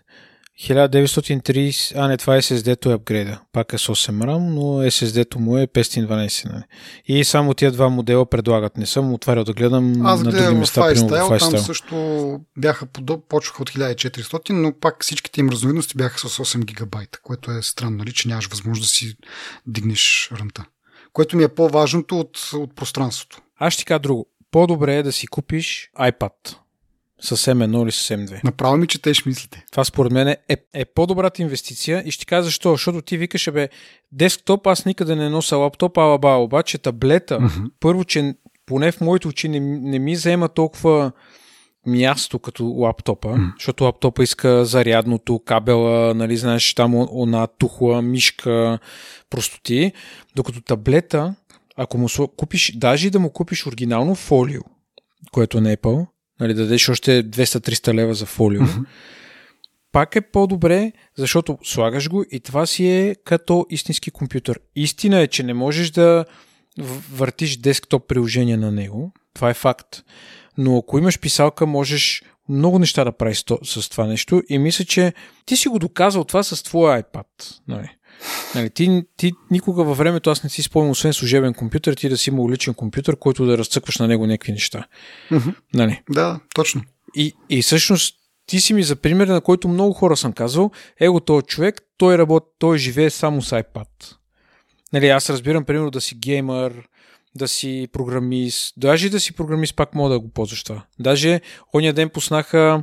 1930, 0.61 1.93
а 1.97 2.09
не, 2.09 2.17
това 2.17 2.37
е 2.37 2.43
SSD-то 2.43 2.91
е 2.91 2.95
апгрейда. 2.95 3.41
Пак 3.53 3.73
е 3.73 3.79
с 3.79 3.87
8 3.87 4.11
RAM, 4.11 4.39
но 4.39 4.63
SSD-то 4.63 5.39
му 5.39 5.59
е 5.59 5.67
512. 5.67 6.53
Нали? 6.53 6.63
И 7.07 7.25
само 7.25 7.55
тия 7.55 7.73
два 7.73 7.89
модела 7.89 8.27
предлагат. 8.27 8.77
Не 8.77 8.87
съм 8.87 9.15
отварял 9.15 9.45
да 9.45 9.53
гледам 9.53 10.07
Аз 10.07 10.23
на 10.23 10.31
други 10.31 10.57
места. 10.57 10.81
Аз 10.81 11.05
гледам 11.05 11.29
в 11.29 11.39
там 11.39 11.59
също 11.59 12.41
бяха 12.59 12.87
подоб, 12.87 13.29
почваха 13.29 13.63
от 13.63 13.71
1400, 13.71 14.51
но 14.51 14.73
пак 14.81 14.97
всичките 15.03 15.41
им 15.41 15.49
разновидности 15.49 15.97
бяха 15.97 16.19
с 16.19 16.39
8 16.39 16.65
гигабайта, 16.65 17.19
което 17.23 17.51
е 17.51 17.63
странно, 17.63 17.97
нали, 17.97 18.13
че 18.13 18.29
нямаш 18.29 18.47
възможност 18.47 18.83
да 18.83 18.89
си 18.89 19.17
дигнеш 19.67 20.31
ръмта. 20.33 20.65
Което 21.13 21.37
ми 21.37 21.45
е 21.45 21.49
по-важното 21.49 22.21
от, 22.21 22.51
от 22.55 22.77
пространството. 22.77 23.43
Аз 23.59 23.75
ще 23.75 23.81
ти 23.81 23.85
кажа 23.85 23.99
друго 23.99 24.27
по-добре 24.51 24.97
е 24.97 25.03
да 25.03 25.13
си 25.13 25.27
купиш 25.27 25.91
iPad 25.99 26.57
с 27.21 27.37
M1 27.37 27.83
или 27.83 27.93
с 27.93 28.17
M2. 28.17 28.45
Направо 28.45 28.77
ми 28.77 28.87
четеш 28.87 29.27
мислите. 29.27 29.65
Това 29.71 29.85
според 29.85 30.13
мен 30.13 30.29
е, 30.29 30.39
е 30.75 30.85
по-добрата 30.85 31.43
инвестиция 31.43 32.03
и 32.07 32.11
ще 32.11 32.27
кажа 32.27 32.43
защо. 32.43 32.71
Защото 32.71 33.03
ти 33.03 33.17
викаш, 33.17 33.51
бе, 33.53 33.69
десктоп 34.13 34.67
аз 34.67 34.85
никъде 34.85 35.17
не 35.17 35.29
нося 35.29 35.57
лаптоп, 35.57 35.99
ала 35.99 36.19
ба, 36.19 36.29
обаче 36.29 36.79
таблета, 36.79 37.39
uh-huh. 37.39 37.71
първо, 37.81 38.05
че 38.05 38.35
поне 38.67 38.93
в 38.93 39.01
моите 39.01 39.29
очи 39.29 39.49
не, 39.49 39.61
не 39.61 39.99
ми 39.99 40.17
заема 40.17 40.49
толкова 40.49 41.13
място 41.87 42.39
като 42.39 42.65
лаптопа, 42.65 43.29
mm. 43.29 43.53
защото 43.59 43.85
лаптопа 43.85 44.23
иска 44.23 44.65
зарядното, 44.65 45.39
кабела, 45.39 46.15
нали, 46.15 46.37
знаеш, 46.37 46.75
там 46.75 46.95
она 46.95 47.47
тухла, 47.47 48.03
мишка, 48.03 48.79
простоти, 49.31 49.93
докато 50.37 50.61
таблета 50.61 51.35
ако 51.83 51.99
му 51.99 52.09
купиш, 52.37 52.73
даже 52.77 53.07
и 53.07 53.11
да 53.11 53.21
му 53.21 53.33
купиш 53.33 53.67
оригинално 53.67 54.15
фолио, 54.15 54.61
което 55.33 55.59
е 55.59 55.61
Apple, 55.61 56.07
нали, 56.41 56.55
да 56.55 56.63
дадеш 56.63 56.89
още 56.89 57.25
200-300 57.25 57.95
лева 57.95 58.15
за 58.15 58.27
фолио, 58.27 58.63
mm-hmm. 58.63 58.85
пак 59.93 60.17
е 60.17 60.21
по-добре, 60.21 60.93
защото 61.17 61.59
слагаш 61.65 62.09
го 62.09 62.25
и 62.31 62.41
това 62.41 62.67
си 62.67 62.87
е 62.87 63.17
като 63.25 63.67
истински 63.71 64.11
компютър. 64.11 64.61
Истина 64.77 65.21
е, 65.21 65.27
че 65.27 65.43
не 65.43 65.55
можеш 65.55 65.91
да 65.91 66.25
въртиш 67.13 67.57
десктоп 67.57 68.09
приложение 68.09 68.57
на 68.57 68.73
него. 68.73 69.13
Това 69.35 69.51
е 69.51 69.55
факт. 69.55 70.03
Но 70.59 70.79
ако 70.79 70.99
имаш 70.99 71.21
писалка, 71.21 71.67
можеш 71.67 72.23
много 72.49 72.79
неща 72.79 73.05
да 73.05 73.13
правиш 73.13 73.45
с 73.63 73.89
това 73.89 74.07
нещо 74.07 74.43
и 74.49 74.59
мисля, 74.59 74.85
че 74.85 75.13
ти 75.47 75.57
си 75.57 75.69
го 75.69 75.79
доказал 75.79 76.25
това 76.25 76.43
с 76.43 76.63
твоя 76.63 77.03
iPad. 77.03 77.27
Нали? 77.69 77.91
Нали, 78.55 78.71
ти, 78.71 79.03
ти 79.17 79.33
никога 79.51 79.85
във 79.85 79.99
времето 79.99 80.31
аз 80.31 80.45
не 80.45 80.51
си 80.51 80.63
спомням, 80.63 80.91
освен 80.91 81.13
служебен 81.13 81.55
компютър, 81.55 81.95
ти 81.95 82.09
да 82.09 82.19
си 82.19 82.31
имал 82.31 82.51
личен 82.51 82.75
компютър, 82.75 83.17
който 83.17 83.47
да 83.47 83.59
разцъкваш 83.59 83.99
на 83.99 84.09
него 84.09 84.27
някакви 84.27 84.53
неща. 84.53 84.87
Mm-hmm. 85.31 85.55
Нали? 85.75 86.03
Да, 86.11 86.41
точно. 86.55 86.83
И, 87.15 87.33
и 87.49 87.63
всъщност 87.63 88.17
ти 88.47 88.61
си 88.61 88.75
ми 88.75 88.83
за 88.83 88.97
пример, 88.97 89.29
на 89.29 89.41
който 89.41 89.69
много 89.69 89.93
хора 89.93 90.17
съм 90.17 90.33
казал, 90.33 90.71
его 91.01 91.21
този 91.21 91.47
човек, 91.47 91.83
той 91.97 92.19
работи, 92.19 92.47
той 92.59 92.79
живее 92.79 93.11
само 93.11 93.43
с 93.43 93.63
iPad. 93.63 93.87
Нали, 94.93 95.09
аз 95.09 95.31
разбирам, 95.31 95.65
примерно, 95.65 95.91
да 95.91 96.01
си 96.01 96.15
геймър, 96.15 96.89
да 97.35 97.49
си 97.49 97.89
програмист, 97.93 98.75
даже 98.77 99.11
да 99.11 99.21
си 99.21 99.33
програмист 99.33 99.77
пак 99.77 99.95
мога 99.95 100.11
да 100.11 100.21
го 100.21 100.29
ползваш 100.29 100.65
това. 100.65 100.85
Даже 100.99 101.41
ония 101.75 101.93
ден 101.93 102.09
пуснаха 102.09 102.83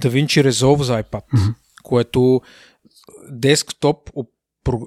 DaVinci 0.00 0.48
Resolve 0.50 0.82
за 0.82 1.02
iPad, 1.02 1.22
mm-hmm. 1.34 1.54
което 1.82 2.40
десктоп 3.30 4.10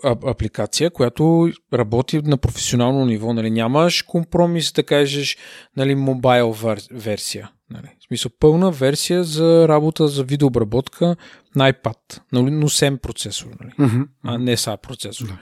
апликация, 0.06 0.90
която 0.90 1.52
работи 1.74 2.22
на 2.22 2.38
професионално 2.38 3.06
ниво. 3.06 3.34
Нали, 3.34 3.50
нямаш 3.50 4.02
компромис 4.02 4.72
да 4.72 4.84
кажеш 4.84 5.38
нали, 5.78 5.96
мобайл 5.96 6.56
версия. 6.92 7.50
Нали. 7.70 7.88
В 8.00 8.08
смисъл 8.08 8.32
пълна 8.40 8.72
версия 8.72 9.24
за 9.24 9.68
работа 9.68 10.08
за 10.08 10.24
видеообработка 10.24 11.16
на 11.56 11.74
iPad, 11.74 12.20
нали, 12.32 12.52
но 12.52 12.70
7 12.70 12.98
процесор, 12.98 13.48
нали, 13.62 13.90
mm-hmm. 13.90 14.08
а 14.24 14.38
не 14.38 14.58
са 14.58 14.78
процесор. 14.82 15.28
Да. 15.28 15.38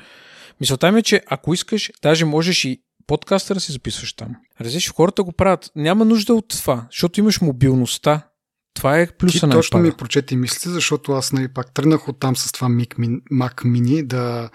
Мисълта 0.61 0.91
ми 0.91 0.99
е, 0.99 1.03
че 1.03 1.21
ако 1.27 1.53
искаш, 1.53 1.91
даже 2.01 2.25
можеш 2.25 2.65
и 2.65 2.81
подкаста 3.07 3.53
да 3.53 3.59
си 3.59 3.71
записваш 3.71 4.13
там. 4.13 4.35
Различни 4.61 4.93
хората 4.95 5.23
го 5.23 5.31
правят. 5.31 5.71
Няма 5.75 6.05
нужда 6.05 6.33
от 6.33 6.47
това, 6.47 6.87
защото 6.91 7.19
имаш 7.19 7.41
мобилността 7.41 8.21
това 8.75 8.99
е 8.99 9.07
плюса 9.07 9.39
Ти 9.39 9.45
на 9.45 9.51
точно 9.51 9.79
ми 9.79 9.91
прочети 9.91 10.35
мислите, 10.35 10.69
защото 10.69 11.11
аз 11.11 11.31
нали, 11.33 11.47
пак 11.47 11.73
тръгнах 11.73 12.07
от 12.07 12.19
там 12.19 12.35
с 12.35 12.51
това 12.51 12.67
Mac 12.67 13.65
Mini 13.65 14.03
да, 14.03 14.49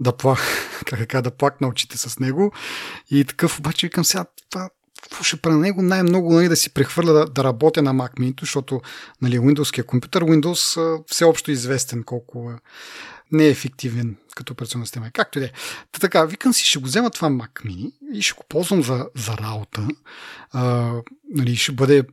да, 0.00 0.16
плах, 0.16 0.40
как, 0.86 1.22
да 1.22 1.30
плакна 1.30 1.68
очите 1.68 1.98
с 1.98 2.18
него 2.18 2.52
и 3.10 3.24
такъв 3.24 3.58
обаче 3.58 3.86
викам 3.86 4.04
сега 4.04 4.24
това 4.50 4.68
какво 5.02 5.24
ще 5.24 5.36
правя 5.36 5.58
него? 5.58 5.82
Най-много 5.82 6.32
нали, 6.32 6.48
да 6.48 6.56
си 6.56 6.74
прехвърля 6.74 7.12
да, 7.12 7.26
да 7.26 7.44
работя 7.44 7.82
на 7.82 7.94
Mac 7.94 8.20
Mini, 8.20 8.40
защото 8.40 8.80
нали, 9.22 9.38
Windows 9.38 9.82
компютър, 9.82 10.24
Windows 10.24 11.02
всеобщо 11.06 11.50
известен 11.50 12.02
колко 12.02 12.52
не 13.32 13.44
е 13.44 13.50
ефективен 13.50 14.16
като 14.36 14.52
операционна 14.52 14.86
система. 14.86 15.10
Както 15.12 15.38
и 15.38 15.40
да 15.40 15.46
е. 15.46 15.50
Та 15.92 16.00
така, 16.00 16.24
викам 16.24 16.52
си, 16.52 16.64
ще 16.64 16.78
го 16.78 16.84
взема 16.84 17.10
това 17.10 17.28
Mac 17.28 17.64
Mini 17.64 17.92
и 18.14 18.22
ще 18.22 18.34
го 18.34 18.44
ползвам 18.48 18.82
за, 18.82 19.06
за 19.16 19.36
работа. 19.36 19.88
А, 20.52 20.92
нали, 21.34 21.56
ще 21.56 21.72
бъде 21.72 22.04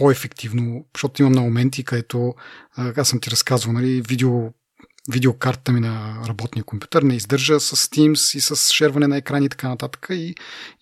по-ефективно, 0.00 0.84
защото 0.94 1.22
имам 1.22 1.32
на 1.32 1.40
моменти, 1.40 1.84
където 1.84 2.34
аз 2.76 3.08
съм 3.08 3.20
ти 3.20 3.30
разказвал, 3.30 3.72
нали, 3.72 4.02
видео, 4.08 4.52
видеокарта 5.12 5.72
ми 5.72 5.80
на 5.80 6.22
работния 6.28 6.64
компютър 6.64 7.02
не 7.02 7.16
издържа 7.16 7.60
с 7.60 7.76
Teams 7.76 8.36
и 8.36 8.40
с 8.40 8.74
шерване 8.74 9.06
на 9.06 9.16
екрани 9.16 9.46
и 9.46 9.48
така 9.48 9.68
нататък 9.68 10.06
и, 10.10 10.34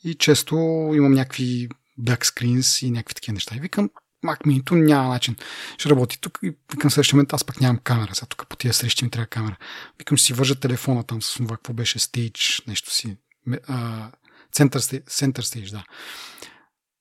и 0.04 0.14
често 0.14 0.54
имам 0.94 1.12
някакви 1.12 1.68
screens 2.00 2.86
и 2.86 2.90
някакви 2.90 3.14
такива 3.14 3.34
неща. 3.34 3.56
И 3.56 3.60
викам, 3.60 3.90
Mac 4.24 4.38
mini 4.46 4.70
няма 4.70 5.08
начин. 5.08 5.36
Ще 5.78 5.88
работи 5.88 6.20
тук 6.20 6.38
и 6.42 6.52
викам 6.72 6.90
следващия 6.90 7.16
момент, 7.16 7.32
аз 7.32 7.44
пък 7.44 7.60
нямам 7.60 7.80
камера. 7.84 8.14
Сега 8.14 8.26
тук 8.26 8.46
по 8.48 8.56
тия 8.56 8.74
срещи 8.74 9.04
ми 9.04 9.10
трябва 9.10 9.26
камера. 9.26 9.56
Викам, 9.98 10.16
ще 10.16 10.26
си 10.26 10.32
вържа 10.32 10.54
телефона 10.54 11.04
там 11.04 11.22
с 11.22 11.34
това, 11.34 11.56
какво 11.56 11.72
беше 11.72 11.98
Stage, 11.98 12.68
нещо 12.68 12.94
си. 12.94 13.16
Center, 13.48 15.02
Center 15.08 15.40
Stage, 15.40 15.70
да. 15.70 15.84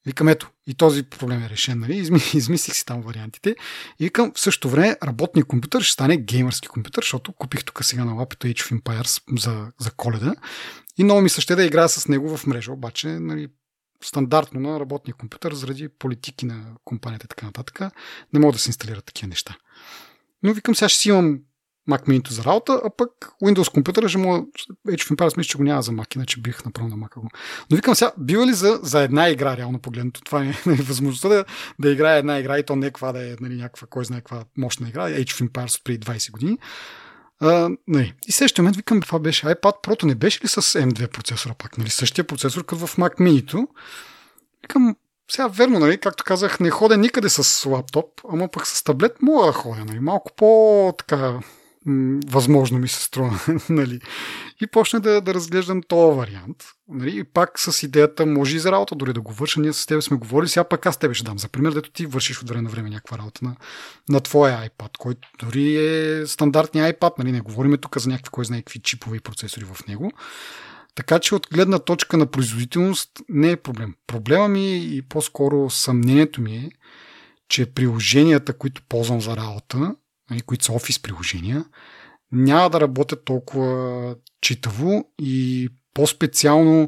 Викам, 0.08 0.28
ето, 0.28 0.50
и 0.68 0.74
този 0.74 1.04
проблем 1.04 1.44
е 1.44 1.50
решен, 1.50 1.80
нали? 1.80 1.98
Измислих 2.34 2.76
си 2.76 2.86
там 2.86 3.02
вариантите. 3.02 3.56
И 4.00 4.04
викам, 4.04 4.32
в 4.36 4.40
същото 4.40 4.70
време 4.70 4.98
работният 5.04 5.48
компютър 5.48 5.82
ще 5.82 5.94
стане 5.94 6.18
геймърски 6.18 6.68
компютър, 6.68 7.04
защото 7.04 7.34
купих 7.34 7.66
тук 7.66 7.84
сега 7.84 8.06
на 8.06 8.14
лапито 8.14 8.48
Age 8.48 8.62
of 8.62 8.82
Empires 8.82 9.40
за, 9.40 9.72
за 9.80 9.92
коледа. 9.92 10.36
И 10.98 11.04
много 11.04 11.22
ми 11.22 11.30
се 11.30 11.42
ще 11.42 11.56
да 11.56 11.64
играя 11.64 11.90
с 11.90 12.08
него 12.08 12.38
в 12.38 12.48
мрежа, 12.48 12.72
обаче, 12.72 13.08
нали, 13.08 13.48
стандартно 14.04 14.60
на 14.60 14.80
работния 14.80 15.16
компютър, 15.16 15.54
заради 15.54 15.90
политики 15.90 16.46
на 16.46 16.66
компанията 16.86 17.26
и 17.26 17.30
така 17.30 17.46
нататък, 17.46 17.80
не 18.34 18.40
могат 18.40 18.56
да 18.56 18.60
се 18.60 18.70
инсталират 18.70 19.06
такива 19.06 19.28
неща. 19.28 19.58
Но 20.44 20.54
викам, 20.54 20.76
сега 20.76 20.90
ще 20.90 21.00
си 21.00 21.10
имам 21.10 21.40
Mac 21.88 22.08
mini 22.08 22.30
за 22.30 22.44
работа, 22.44 22.82
а 22.86 22.90
пък 22.90 23.10
Windows 23.44 23.74
компютъра 23.74 24.10
ще. 24.10 24.18
Age 24.18 24.48
of 24.88 25.16
Empires 25.16 25.38
мисля, 25.38 25.50
че 25.50 25.58
го 25.58 25.64
няма 25.64 25.82
за 25.82 25.92
Mac, 25.92 26.16
иначе 26.16 26.42
бих 26.42 26.66
направил 26.66 26.96
на 26.96 27.08
Mac. 27.08 27.12
Но 27.72 27.76
викам 27.76 27.96
сега, 27.96 28.12
бива 28.18 28.48
ли 28.48 28.54
за, 28.54 28.80
за 28.84 29.02
една 29.02 29.30
игра, 29.30 29.58
реално 29.58 29.80
погледнато? 29.80 30.22
Това 30.22 30.44
е 30.44 30.54
нали, 30.66 30.82
възможността 30.82 31.30
да, 31.30 31.46
да 31.80 31.92
играе 31.92 32.20
една 32.20 32.40
игра 32.40 32.60
и 32.60 32.64
то 32.64 32.76
не 32.76 32.86
е 32.86 32.90
каква 32.90 33.12
да 33.12 33.32
е 33.32 33.36
нали, 33.42 33.56
някаква, 33.56 33.88
кой 33.88 34.06
знае 34.06 34.20
каква 34.20 34.44
мощна 34.58 34.90
игра, 34.90 35.10
Age 35.10 35.24
of 35.24 35.50
Empires 35.50 35.78
от 35.78 35.84
преди 35.84 36.00
20 36.00 36.32
години. 36.32 36.58
А, 37.40 37.70
нали. 37.88 38.14
И 38.28 38.32
следващия 38.32 38.64
момент 38.64 38.78
викам, 38.78 39.02
това 39.02 39.20
беше 39.20 39.46
iPad 39.46 39.84
Pro, 39.84 40.04
не 40.04 40.16
беше 40.16 40.44
ли 40.44 40.48
с 40.48 40.62
M2 40.62 41.08
процесора 41.08 41.54
пак? 41.54 41.78
Нали? 41.78 41.90
Същия 41.90 42.28
процесор 42.28 42.66
като 42.66 42.88
в 42.88 42.98
Mac 42.98 43.16
mini 43.16 43.68
Викам, 44.62 44.96
сега 45.32 45.48
верно, 45.48 45.80
нали, 45.80 45.98
както 45.98 46.24
казах, 46.24 46.60
не 46.60 46.70
ходя 46.70 46.98
никъде 46.98 47.30
с 47.30 47.70
лаптоп, 47.70 48.22
ама 48.30 48.48
пък 48.48 48.68
с 48.68 48.84
таблет 48.84 49.22
мога 49.22 49.46
да 49.46 49.52
ходя. 49.52 49.86
Нали? 49.86 50.00
Малко 50.00 50.32
по-така 50.36 51.40
възможно 52.28 52.80
ми 52.80 52.88
се 52.88 53.04
струва. 53.04 53.40
нали. 53.70 54.00
И 54.62 54.68
почна 54.68 55.00
да, 55.00 55.22
да 55.22 55.34
разглеждам 55.34 55.82
този 55.88 56.18
вариант. 56.18 56.64
Нали. 56.88 57.20
И 57.20 57.24
пак 57.24 57.60
с 57.60 57.84
идеята, 57.84 58.26
може 58.26 58.56
и 58.56 58.60
за 58.60 58.72
работа 58.72 58.96
дори 58.96 59.14
да 59.14 59.22
го 59.22 59.34
върша. 59.34 59.62
Ние 59.62 59.74
с 59.74 59.86
теб 59.86 60.04
сме 60.04 60.18
говорили, 60.18 60.50
сега 60.50 60.64
пак 60.64 60.86
аз 60.86 60.98
тебе 60.98 61.14
ще 61.14 61.26
дам 61.26 61.40
за 61.40 61.48
пример, 61.48 61.72
дето 61.72 61.92
ти 61.92 62.06
вършиш 62.06 62.42
от 62.42 62.50
време 62.50 62.62
на 62.62 62.70
време 62.70 62.90
някаква 62.90 63.18
работа 63.18 63.46
на, 63.46 63.56
на 64.10 64.20
твоя 64.20 64.70
iPad, 64.70 64.98
който 64.98 65.28
дори 65.40 65.76
е 65.76 66.28
стандартния 66.28 66.94
iPad. 66.94 67.12
Нали. 67.18 67.32
Не 67.32 67.42
говорим 67.42 67.78
тук 67.78 67.98
за 67.98 68.10
някакви, 68.10 68.30
кой 68.32 68.46
знае 68.46 68.62
какви 68.62 68.80
чипове 68.80 69.18
и 69.18 69.22
процесори 69.22 69.66
в 69.66 69.88
него. 69.88 70.12
Така 70.96 71.20
че 71.20 71.36
от 71.36 71.48
гледна 71.54 71.80
точка 71.80 72.18
на 72.18 72.26
производителност 72.26 73.12
не 73.30 73.52
е 73.52 73.58
проблем. 73.58 73.94
Проблема 74.08 74.48
ми 74.48 74.78
и 74.78 75.02
по-скоро 75.02 75.70
съмнението 75.70 76.42
ми 76.42 76.56
е, 76.56 76.70
че 77.50 77.66
приложенията, 77.66 78.54
които 78.54 78.82
ползвам 78.90 79.22
за 79.22 79.38
работа, 79.38 79.96
които 80.46 80.66
са 80.66 80.72
офис 80.72 81.00
приложения, 81.00 81.66
няма 82.32 82.70
да 82.70 82.82
работят 82.82 83.26
толкова 83.26 84.16
читаво 84.42 85.04
и 85.22 85.70
по-специално, 85.94 86.88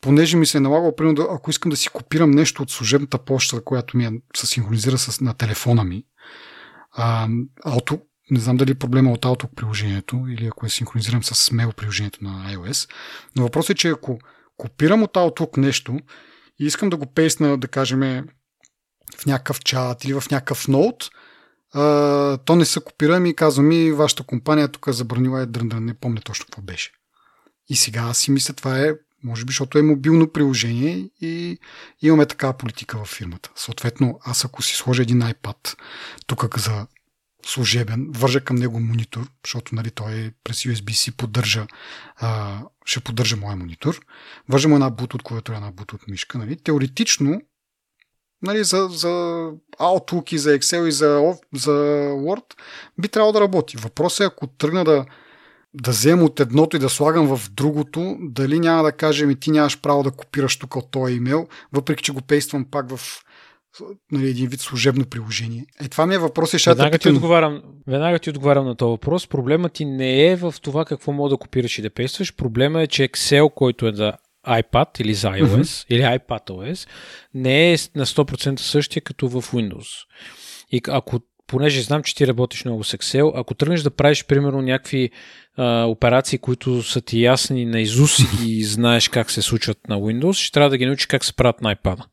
понеже 0.00 0.36
ми 0.36 0.46
се 0.46 0.58
е 0.58 0.60
налагало, 0.60 0.96
примерно, 0.96 1.28
ако 1.30 1.50
искам 1.50 1.70
да 1.70 1.76
си 1.76 1.88
копирам 1.88 2.30
нещо 2.30 2.62
от 2.62 2.70
служебната 2.70 3.18
почта, 3.18 3.64
която 3.64 3.96
ми 3.96 4.04
е, 4.04 4.12
се 4.36 4.46
синхронизира 4.46 4.98
с, 4.98 5.20
на 5.20 5.34
телефона 5.34 5.84
ми, 5.84 6.04
а, 6.92 7.28
auto, 7.64 8.00
не 8.30 8.40
знам 8.40 8.56
дали 8.56 8.70
е 8.70 8.74
проблема 8.74 9.12
от 9.12 9.24
Outlook 9.24 9.54
приложението 9.54 10.26
или 10.28 10.46
ако 10.46 10.66
е 10.66 10.68
синхронизирам 10.68 11.24
с 11.24 11.50
Mail 11.50 11.74
приложението 11.74 12.24
на 12.24 12.54
iOS, 12.54 12.90
но 13.36 13.42
въпросът 13.42 13.70
е, 13.70 13.74
че 13.74 13.88
ако 13.88 14.18
копирам 14.56 15.02
от 15.02 15.12
Outlook 15.12 15.58
нещо 15.58 15.98
и 16.60 16.64
искам 16.64 16.90
да 16.90 16.96
го 16.96 17.06
пейсна, 17.06 17.58
да 17.58 17.68
кажем, 17.68 18.26
в 19.18 19.26
някакъв 19.26 19.60
чат 19.60 20.04
или 20.04 20.12
в 20.12 20.24
някакъв 20.30 20.68
ноут, 20.68 21.10
то 22.44 22.56
не 22.56 22.64
се 22.64 22.80
копира 22.80 23.28
и 23.28 23.36
казва 23.36 23.62
ми, 23.62 23.92
вашата 23.92 24.22
компания 24.22 24.68
тук 24.68 24.86
е 24.88 24.92
забранила 24.92 25.40
е 25.40 25.46
дрън, 25.46 25.84
не 25.84 25.94
помня 25.94 26.20
точно 26.20 26.44
какво 26.44 26.62
беше. 26.62 26.92
И 27.68 27.76
сега 27.76 28.00
аз 28.00 28.18
си 28.18 28.30
мисля, 28.30 28.54
това 28.54 28.78
е, 28.78 28.92
може 29.24 29.44
би, 29.44 29.50
защото 29.50 29.78
е 29.78 29.82
мобилно 29.82 30.32
приложение 30.32 31.10
и 31.20 31.58
имаме 32.02 32.26
такава 32.26 32.52
политика 32.52 33.04
в 33.04 33.08
фирмата. 33.08 33.50
Съответно, 33.56 34.20
аз 34.24 34.44
ако 34.44 34.62
си 34.62 34.76
сложа 34.76 35.02
един 35.02 35.20
iPad 35.20 35.76
тук 36.26 36.58
за 36.58 36.86
служебен, 37.46 38.10
вържа 38.10 38.40
към 38.40 38.56
него 38.56 38.80
монитор, 38.80 39.30
защото 39.44 39.74
нали, 39.74 39.90
той 39.90 40.12
е 40.12 40.32
през 40.44 40.62
USB-C 40.62 41.16
поддържа, 41.16 41.66
а, 42.16 42.60
ще 42.84 43.00
поддържа 43.00 43.36
моя 43.36 43.56
монитор. 43.56 44.00
Вържа 44.48 44.68
му 44.68 44.74
една 44.74 44.90
Bluetooth 44.90 45.22
клавиатура, 45.22 45.56
една 45.56 45.72
Bluetooth 45.72 46.10
мишка. 46.10 46.38
Нали. 46.38 46.56
Теоретично 46.56 47.40
нали, 48.42 48.64
за, 48.64 48.88
за 48.90 49.08
Outlook 49.78 50.34
и 50.34 50.38
за 50.38 50.58
Excel 50.58 50.86
и 50.86 50.92
за, 50.92 51.34
за 51.54 51.70
Word, 52.10 52.54
би 52.98 53.08
трябвало 53.08 53.32
да 53.32 53.40
работи. 53.40 53.76
Въпросът 53.76 54.20
е, 54.20 54.24
ако 54.24 54.46
тръгна 54.46 54.84
да, 54.84 55.04
да 55.74 55.90
взема 55.90 56.24
от 56.24 56.40
едното 56.40 56.76
и 56.76 56.80
да 56.80 56.88
слагам 56.88 57.36
в 57.36 57.50
другото, 57.50 58.16
дали 58.20 58.60
няма 58.60 58.82
да 58.82 58.92
каже 58.92 59.26
ми 59.26 59.40
ти 59.40 59.50
нямаш 59.50 59.80
право 59.80 60.02
да 60.02 60.10
копираш 60.10 60.58
тук 60.58 60.76
от 60.76 60.90
този 60.90 61.14
имейл, 61.14 61.46
въпреки 61.72 62.04
че 62.04 62.12
го 62.12 62.20
пействам 62.20 62.66
пак 62.70 62.96
в 62.96 63.24
нали, 64.12 64.28
един 64.28 64.48
вид 64.48 64.60
служебно 64.60 65.04
приложение. 65.04 65.66
Е, 65.80 65.88
това 65.88 66.06
ми 66.06 66.14
е 66.14 66.18
въпрос. 66.18 66.54
Е, 66.54 66.70
веднага, 66.70 66.98
ти 66.98 67.08
отговарям, 67.08 67.62
веднага 67.86 68.18
ти 68.18 68.30
отговарям 68.30 68.64
на 68.64 68.74
този 68.74 68.90
въпрос. 68.90 69.26
Проблемът 69.26 69.72
ти 69.72 69.84
не 69.84 70.26
е 70.26 70.36
в 70.36 70.54
това 70.62 70.84
какво 70.84 71.12
мога 71.12 71.30
да 71.30 71.36
копираш 71.36 71.78
и 71.78 71.82
да 71.82 71.90
пействаш. 71.90 72.36
Проблема 72.36 72.82
е, 72.82 72.86
че 72.86 73.08
Excel, 73.08 73.54
който 73.54 73.86
е 73.86 73.92
да 73.92 74.12
iPad 74.50 75.00
или 75.00 75.14
за 75.14 75.28
iOS 75.28 75.62
mm-hmm. 75.62 75.86
или 75.88 76.02
iPadOS 76.02 76.88
не 77.34 77.72
е 77.72 77.76
на 77.94 78.06
100% 78.06 78.60
същия 78.60 79.02
като 79.02 79.28
в 79.28 79.42
Windows. 79.42 79.88
И 80.72 80.80
ако 80.88 81.20
понеже 81.46 81.82
знам, 81.82 82.02
че 82.02 82.14
ти 82.14 82.26
работиш 82.26 82.64
много 82.64 82.84
с 82.84 82.96
Excel, 82.96 83.32
ако 83.34 83.54
тръгнеш 83.54 83.82
да 83.82 83.90
правиш, 83.90 84.24
примерно, 84.26 84.62
някакви 84.62 85.10
а, 85.56 85.84
операции, 85.84 86.38
които 86.38 86.82
са 86.82 87.00
ти 87.00 87.22
ясни 87.22 87.64
на 87.64 87.80
Изус 87.80 88.18
и 88.46 88.64
знаеш 88.64 89.08
как 89.08 89.30
се 89.30 89.42
случват 89.42 89.88
на 89.88 89.96
Windows, 89.96 90.32
ще 90.32 90.52
трябва 90.52 90.70
да 90.70 90.78
ги 90.78 90.86
научиш 90.86 91.06
как 91.06 91.24
се 91.24 91.36
правят 91.36 91.60
на 91.60 91.76
iPad. 91.76 92.04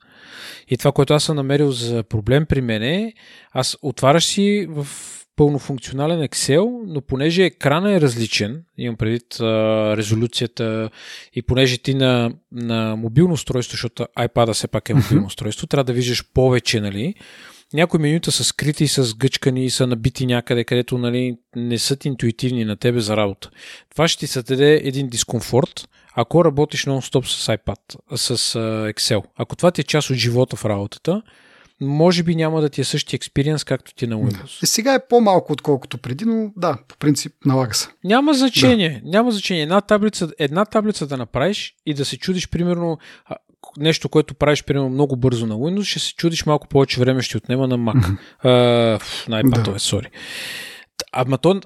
И 0.68 0.78
това, 0.78 0.92
което 0.92 1.14
аз 1.14 1.24
съм 1.24 1.36
намерил 1.36 1.72
за 1.72 2.04
проблем 2.04 2.46
при 2.46 2.62
мен 2.62 2.84
е, 2.84 3.14
аз 3.52 3.78
отваряш 3.82 4.26
си 4.26 4.68
в 4.70 4.88
пълнофункционален 5.38 6.28
Excel, 6.28 6.82
но 6.86 7.02
понеже 7.02 7.44
екрана 7.44 7.94
е 7.94 8.02
различен, 8.02 8.64
имам 8.78 8.98
предвид 8.98 9.40
а, 9.40 9.98
резолюцията 9.98 10.90
и 11.34 11.42
понеже 11.42 11.78
ти 11.78 11.94
на, 11.94 12.32
на 12.52 12.96
мобилно 12.96 13.34
устройство, 13.34 13.74
защото 13.74 14.08
iPad 14.20 14.54
все 14.54 14.68
пак 14.68 14.90
е 14.90 14.94
мобилно 14.94 15.26
устройство, 15.28 15.68
трябва 15.68 15.84
да 15.84 15.94
виждаш 15.94 16.24
повече, 16.34 16.82
нали? 16.82 17.16
Някои 17.74 18.00
менюта 18.00 18.32
са 18.32 18.44
скрити, 18.44 18.88
са 18.88 19.04
сгъчкани 19.04 19.66
и 19.66 19.70
са 19.70 19.88
набити 19.88 20.26
някъде, 20.26 20.64
където 20.64 20.98
нали, 20.98 21.38
не 21.56 21.78
са 21.78 21.98
интуитивни 22.06 22.66
на 22.66 22.76
тебе 22.76 23.00
за 23.00 23.18
работа. 23.18 23.50
Това 23.90 24.08
ще 24.08 24.20
ти 24.20 24.28
създаде 24.28 24.82
един 24.84 25.08
дискомфорт, 25.08 25.90
ако 26.16 26.46
работиш 26.46 26.86
нон-стоп 26.86 27.26
с 27.26 27.58
iPad, 27.58 28.16
с 28.16 28.38
Excel. 28.94 29.24
Ако 29.36 29.56
това 29.56 29.72
ти 29.72 29.82
е 29.82 29.84
част 29.84 30.10
от 30.10 30.16
живота 30.16 30.56
в 30.56 30.66
работата, 30.66 31.22
може 31.82 32.24
би 32.24 32.36
няма 32.36 32.62
да 32.62 32.70
ти 32.70 32.82
е 32.82 32.84
същия 32.84 33.18
експириенс, 33.18 33.64
както 33.64 33.94
ти 33.94 34.06
е 34.06 34.08
на 34.08 34.16
Windows. 34.16 34.60
Да. 34.60 34.64
Е, 34.64 34.66
сега 34.66 34.94
е 34.94 35.08
по-малко, 35.08 35.54
отколкото 35.54 35.98
преди, 35.98 36.26
но 36.26 36.52
да, 36.58 36.78
по 36.88 36.98
принцип 36.98 37.34
налага 37.46 37.74
се. 37.74 37.88
Няма 38.04 38.34
значение. 38.34 39.02
Да. 39.04 39.10
Няма 39.10 39.32
значение. 39.32 39.64
Една 39.64 39.82
таблица, 39.82 40.30
една 40.40 40.66
таблица 40.66 41.08
да 41.08 41.18
направиш 41.18 41.76
и 41.86 41.94
да 41.94 42.06
се 42.06 42.18
чудиш, 42.18 42.50
примерно, 42.50 42.98
нещо, 43.78 44.10
което 44.10 44.36
правиш, 44.36 44.64
примерно, 44.64 44.90
много 44.90 45.16
бързо 45.16 45.46
на 45.46 45.56
Windows, 45.56 45.84
ще 45.84 46.00
се 46.00 46.14
чудиш 46.14 46.46
малко 46.46 46.68
повече 46.68 47.00
време 47.00 47.22
ще 47.22 47.38
отнема 47.38 47.68
на 47.68 47.78
Mac. 47.78 48.06
Mm-hmm. 48.06 48.18
Uh, 48.46 49.30
на 49.30 49.44
iPad, 49.44 49.74
да. 49.74 49.80
сори. 49.80 50.10
Ама 51.12 51.38
то, 51.38 51.62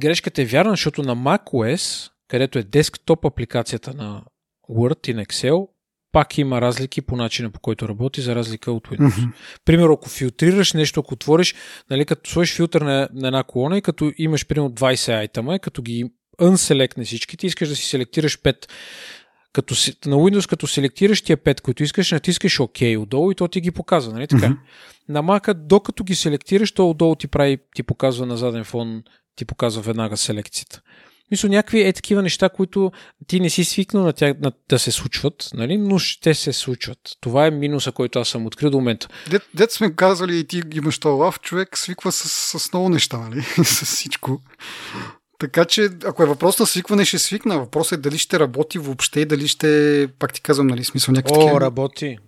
грешката 0.00 0.42
е 0.42 0.44
вярна, 0.44 0.70
защото 0.70 1.02
на 1.02 1.16
macOS, 1.16 2.10
където 2.28 2.58
е 2.58 2.62
десктоп 2.62 3.24
апликацията 3.24 3.94
на 3.94 4.22
Word 4.70 5.10
и 5.10 5.14
на 5.14 5.24
Excel, 5.24 5.68
пак 6.12 6.38
има 6.38 6.60
разлики 6.60 7.02
по 7.02 7.16
начина 7.16 7.50
по 7.50 7.60
който 7.60 7.88
работи, 7.88 8.20
за 8.20 8.34
разлика 8.34 8.72
от 8.72 8.88
Windows. 8.88 9.10
Mm-hmm. 9.10 9.32
Примерно, 9.64 9.92
ако 9.92 10.08
филтрираш 10.08 10.72
нещо, 10.72 11.00
ако 11.00 11.14
отвориш, 11.14 11.54
нали, 11.90 12.04
като 12.04 12.30
сложиш 12.30 12.56
филтър 12.56 12.82
на, 12.82 13.08
на 13.12 13.26
една 13.26 13.42
колона 13.42 13.78
и 13.78 13.82
като 13.82 14.12
имаш 14.18 14.46
примерно 14.46 14.70
20 14.70 15.18
айтема, 15.18 15.58
като 15.58 15.82
ги 15.82 16.10
unselect 16.40 17.04
всички, 17.04 17.36
ти 17.36 17.46
искаш 17.46 17.68
да 17.68 17.76
си 17.76 17.84
селектираш 17.84 18.38
5 18.38 18.66
Като 19.52 19.74
си, 19.74 19.94
на 20.06 20.16
Windows, 20.16 20.48
като 20.48 20.66
селектираш 20.66 21.22
тия 21.22 21.36
5, 21.36 21.60
които 21.60 21.82
искаш, 21.82 22.12
натискаш 22.12 22.58
OK 22.58 22.98
отдолу 22.98 23.30
и 23.30 23.34
то 23.34 23.48
ти 23.48 23.60
ги 23.60 23.70
показва, 23.70 24.12
нали 24.12 24.26
така? 24.26 24.48
Mm-hmm. 24.48 24.58
На 25.08 25.22
Mac, 25.22 25.54
докато 25.54 26.04
ги 26.04 26.14
селектираш, 26.14 26.72
то 26.72 26.90
отдолу 26.90 27.14
ти 27.14 27.26
прави, 27.26 27.58
ти 27.74 27.82
показва 27.82 28.26
на 28.26 28.36
заден 28.36 28.64
фон, 28.64 29.02
ти 29.36 29.44
показва 29.44 29.82
веднага 29.82 30.16
селекцията. 30.16 30.82
Мисля, 31.32 31.48
някакви 31.48 31.80
е 31.80 31.92
такива 31.92 32.22
неща, 32.22 32.48
които 32.48 32.92
ти 33.26 33.40
не 33.40 33.50
си 33.50 33.64
свикнал 33.64 34.04
на 34.04 34.12
тях 34.12 34.34
на, 34.40 34.52
да 34.68 34.78
се 34.78 34.90
случват, 34.90 35.48
нали? 35.54 35.78
но 35.78 35.98
ще 35.98 36.34
се 36.34 36.52
случват. 36.52 36.98
Това 37.20 37.46
е 37.46 37.50
минуса, 37.50 37.92
който 37.92 38.18
аз 38.18 38.28
съм 38.28 38.46
открил 38.46 38.70
до 38.70 38.76
момента. 38.76 39.08
Дет, 39.30 39.42
дет 39.54 39.72
сме 39.72 39.94
казали 39.96 40.38
и 40.38 40.44
ти 40.44 40.62
имаш 40.74 40.98
това 40.98 41.14
лав, 41.14 41.40
човек 41.40 41.78
свиква 41.78 42.12
с, 42.12 42.58
с 42.58 42.72
много 42.72 42.88
неща, 42.88 43.18
нали? 43.18 43.42
с 43.64 43.84
всичко. 43.84 44.40
Така 45.38 45.64
че, 45.64 45.88
ако 46.04 46.22
е 46.22 46.26
въпрос 46.26 46.58
на 46.58 46.66
свикване, 46.66 47.04
ще 47.04 47.18
свикна. 47.18 47.58
Въпросът 47.58 47.98
е 47.98 48.02
дали 48.02 48.18
ще 48.18 48.40
работи 48.40 48.78
въобще 48.78 49.20
и 49.20 49.24
дали 49.24 49.48
ще, 49.48 50.08
пак 50.18 50.32
ти 50.32 50.40
казвам, 50.40 50.66
нали, 50.66 50.84
смисъл 50.84 51.12
някакви 51.12 51.38
О, 51.38 51.40
такива... 51.40 51.60
работи. 51.60 52.18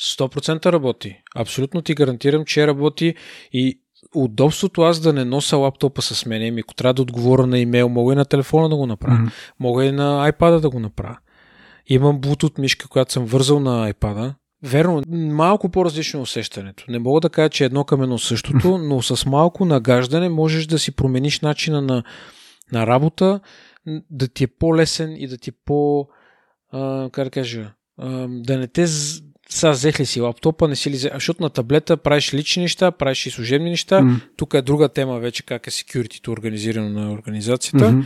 100% 0.00 0.72
работи. 0.72 1.16
Абсолютно 1.36 1.82
ти 1.82 1.94
гарантирам, 1.94 2.44
че 2.44 2.66
работи 2.66 3.14
и 3.52 3.80
удобството 4.14 4.82
аз 4.82 5.00
да 5.00 5.12
не 5.12 5.24
нося 5.24 5.56
лаптопа 5.56 6.02
с 6.02 6.26
мене, 6.26 6.50
ми 6.50 6.60
ако 6.60 6.74
трябва 6.74 6.94
да 6.94 7.02
отговоря 7.02 7.46
на 7.46 7.58
имейл, 7.58 7.88
мога 7.88 8.12
и 8.12 8.16
на 8.16 8.24
телефона 8.24 8.68
да 8.68 8.76
го 8.76 8.86
направя. 8.86 9.16
Mm-hmm. 9.16 9.32
Мога 9.60 9.84
и 9.84 9.92
на 9.92 10.32
iPad 10.32 10.60
да 10.60 10.70
го 10.70 10.80
направя. 10.80 11.18
Имам 11.86 12.20
Bluetooth 12.20 12.58
мишка, 12.58 12.88
която 12.88 13.12
съм 13.12 13.24
вързал 13.24 13.60
на 13.60 13.92
iPad. 13.92 14.34
Верно, 14.62 15.02
малко 15.10 15.68
по-различно 15.68 16.20
е 16.20 16.22
усещането. 16.22 16.84
Не 16.88 16.98
мога 16.98 17.20
да 17.20 17.30
кажа, 17.30 17.50
че 17.50 17.64
едно 17.64 17.84
към 17.84 18.02
едно 18.02 18.18
същото, 18.18 18.78
но 18.78 19.02
с 19.02 19.26
малко 19.26 19.64
нагаждане 19.64 20.28
можеш 20.28 20.66
да 20.66 20.78
си 20.78 20.92
промениш 20.92 21.40
начина 21.40 21.82
на, 21.82 22.04
на 22.72 22.86
работа, 22.86 23.40
да 24.10 24.28
ти 24.28 24.44
е 24.44 24.46
по-лесен 24.46 25.16
и 25.16 25.28
да 25.28 25.38
ти 25.38 25.50
е 25.50 25.52
по... 25.64 26.08
А, 26.72 27.10
как 27.10 27.24
да 27.24 27.30
кажа? 27.30 27.72
А, 27.98 28.28
да 28.28 28.58
не 28.58 28.68
те 28.68 28.86
сега 29.56 29.70
взех 29.70 30.00
ли 30.00 30.06
си 30.06 30.20
лаптопа, 30.20 30.68
не 30.68 30.76
си 30.76 30.90
ли 30.90 30.94
взех, 30.94 31.12
защото 31.14 31.42
на 31.42 31.50
таблета 31.50 31.96
правиш 31.96 32.34
лични 32.34 32.62
неща, 32.62 32.90
правиш 32.90 33.26
и 33.26 33.30
служебни 33.30 33.70
неща. 33.70 34.00
Mm. 34.00 34.20
Тук 34.36 34.54
е 34.54 34.62
друга 34.62 34.88
тема 34.88 35.18
вече 35.18 35.42
как 35.42 35.66
е 35.66 35.70
security 35.70 36.28
организирано 36.28 36.88
на 36.88 37.12
организацията. 37.12 37.84
Mm-hmm. 37.84 38.04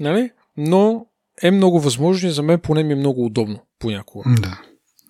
Нали? 0.00 0.30
Но 0.56 1.06
е 1.42 1.50
много 1.50 1.80
възможно 1.80 2.28
и 2.28 2.32
за 2.32 2.42
мен 2.42 2.60
поне 2.60 2.82
ми 2.82 2.92
е 2.92 2.96
много 2.96 3.26
удобно 3.26 3.58
понякога. 3.78 4.30
Да. 4.40 4.60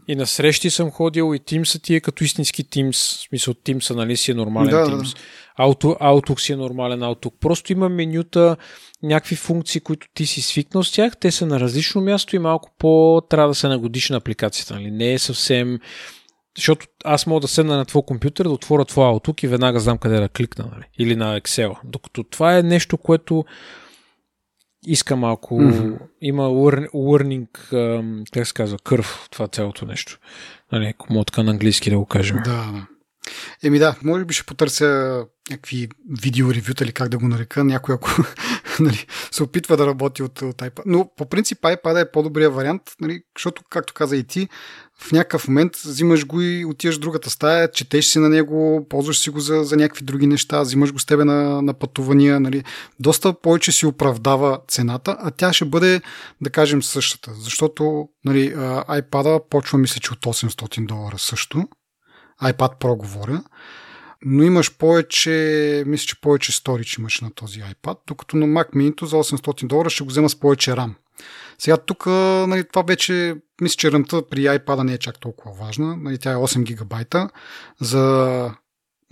И 0.09 0.17
на 0.17 0.27
срещи 0.27 0.71
съм 0.71 0.91
ходил 0.91 1.35
и 1.35 1.41
Teams 1.41 1.83
ти 1.83 1.95
е 1.95 2.01
като 2.01 2.25
истински 2.25 2.65
Teams, 2.65 2.93
в 2.93 3.29
смисъл 3.29 3.55
Teams, 3.55 3.95
нали 3.95 4.17
си 4.17 4.31
е 4.31 4.35
нормален 4.35 4.71
да, 4.71 4.87
Teams. 4.87 5.15
Да. 5.15 5.21
Auto, 5.65 6.01
Outlook 6.01 6.41
си 6.41 6.53
е 6.53 6.57
нормален 6.57 7.01
Outlook. 7.01 7.33
Просто 7.41 7.73
има 7.73 7.89
менюта, 7.89 8.57
някакви 9.03 9.37
функции, 9.37 9.81
които 9.81 10.07
ти 10.15 10.27
си 10.27 10.43
свикнал 10.43 10.85
с 10.85 10.93
тях, 10.93 11.17
те 11.17 11.31
са 11.31 11.47
на 11.47 11.61
различно 11.61 12.01
място 12.01 12.37
и 12.37 12.39
малко 12.39 12.71
по 12.79 13.23
трябва 13.31 13.49
да 13.49 13.55
се 13.55 13.69
нагодиш 13.69 14.11
на 14.11 14.17
апликацията. 14.17 14.75
Нали? 14.75 14.91
Не 14.91 15.13
е 15.13 15.19
съвсем... 15.19 15.81
Защото 16.57 16.87
аз 17.05 17.27
мога 17.27 17.41
да 17.41 17.49
седна 17.49 17.77
на 17.77 17.85
твой 17.85 18.03
компютър, 18.03 18.45
да 18.45 18.51
отворя 18.51 18.85
твой 18.85 19.05
Outlook 19.05 19.45
и 19.45 19.47
веднага 19.47 19.81
знам 19.81 19.99
къде 19.99 20.21
да 20.21 20.29
кликна. 20.29 20.69
Нали? 20.73 20.85
Или 20.99 21.17
на 21.17 21.41
Excel. 21.41 21.77
Докато 21.85 22.25
това 22.25 22.59
е 22.59 22.63
нещо, 22.63 22.99
което 22.99 23.45
иска 24.87 25.17
малко, 25.17 25.55
mm-hmm. 25.55 25.99
има 26.21 26.49
learning, 26.95 27.49
как 28.33 28.47
се 28.47 28.53
казва, 28.55 28.79
кърв, 28.85 29.27
това 29.31 29.49
цялото 29.49 29.87
нещо. 29.87 30.19
Нали, 30.73 30.87
ако 30.87 31.13
на 31.43 31.51
английски 31.51 31.91
да 31.91 31.99
го 31.99 32.07
кажем. 32.07 32.37
Да, 32.45 32.73
да. 32.73 32.87
Еми 33.63 33.79
да, 33.79 33.97
може 34.05 34.25
би 34.25 34.35
ще 34.35 34.47
потърся 34.47 35.21
някакви 35.51 35.89
видеоревюта 36.21 36.85
или 36.85 36.93
как 36.93 37.09
да 37.09 37.19
го 37.19 37.29
нарека, 37.29 37.65
някой 37.65 37.95
ако 37.95 38.11
нали, 38.81 39.07
се 39.31 39.43
опитва 39.43 39.77
да 39.77 39.87
работи 39.87 40.23
от, 40.23 40.43
от 40.43 40.57
iPad. 40.57 40.83
Но 40.87 41.11
по 41.17 41.29
принцип 41.29 41.59
iPad 41.59 42.03
е 42.03 42.11
по-добрия 42.11 42.51
вариант, 42.51 42.83
нали, 43.01 43.23
защото, 43.37 43.63
както 43.71 43.95
каза 43.95 44.17
и 44.17 44.25
ти, 44.25 44.49
в 44.99 45.13
някакъв 45.13 45.49
момент 45.49 45.77
взимаш 45.77 46.27
го 46.27 46.41
и 46.41 46.65
отиваш 46.65 46.97
в 46.97 47.01
другата 47.01 47.31
стая, 47.31 47.71
четеш 47.71 48.07
си 48.07 48.19
на 48.19 48.29
него, 48.29 48.87
ползваш 48.89 49.19
си 49.19 49.31
го 49.31 49.41
за, 49.41 49.65
за 49.65 49.77
някакви 49.77 50.05
други 50.05 50.27
неща, 50.27 50.61
взимаш 50.61 50.93
го 50.93 50.99
с 50.99 51.07
тебе 51.07 51.25
на, 51.25 51.63
на 51.63 51.75
пътувания. 51.75 52.41
Нали. 52.41 52.65
Доста 53.01 53.41
повече 53.41 53.73
си 53.73 53.87
оправдава 53.87 54.61
цената, 54.69 55.17
а 55.21 55.31
тя 55.31 55.53
ще 55.53 55.65
бъде, 55.65 56.01
да 56.41 56.51
кажем, 56.51 56.83
същата. 56.83 57.35
Защото 57.35 58.09
нали, 58.25 58.55
iPad 58.55 59.49
почва, 59.51 59.79
мисля, 59.79 60.01
че 60.01 60.13
от 60.13 60.25
800 60.25 60.87
долара 60.87 61.19
също 61.19 61.69
iPad 62.43 62.81
Pro 62.81 62.97
говоря, 62.97 63.43
но 64.25 64.43
имаш 64.43 64.77
повече, 64.77 65.85
мисля, 65.87 66.07
че 66.07 66.21
повече 66.21 66.53
storage 66.53 66.99
имаш 66.99 67.21
на 67.21 67.31
този 67.31 67.61
iPad, 67.61 67.99
докато 68.07 68.37
на 68.37 68.47
Mac 68.47 68.75
Mini 68.75 69.05
за 69.05 69.17
800 69.17 69.67
долара 69.67 69.91
ще 69.91 70.05
го 70.05 70.11
взема 70.11 70.29
с 70.29 70.41
повече 70.41 70.71
RAM. 70.71 70.91
Сега 71.59 71.77
тук, 71.77 72.07
нали, 72.07 72.65
това 72.69 72.83
вече, 72.83 73.37
мисля, 73.61 73.77
че 73.77 73.93
рамта 73.93 74.23
при 74.31 74.41
iPad 74.41 74.83
не 74.83 74.93
е 74.93 74.99
чак 74.99 75.21
толкова 75.21 75.55
важна. 75.55 75.97
Нали, 75.97 76.19
тя 76.19 76.33
е 76.33 76.37
8 76.37 76.63
гигабайта 76.63 77.29
за 77.81 78.55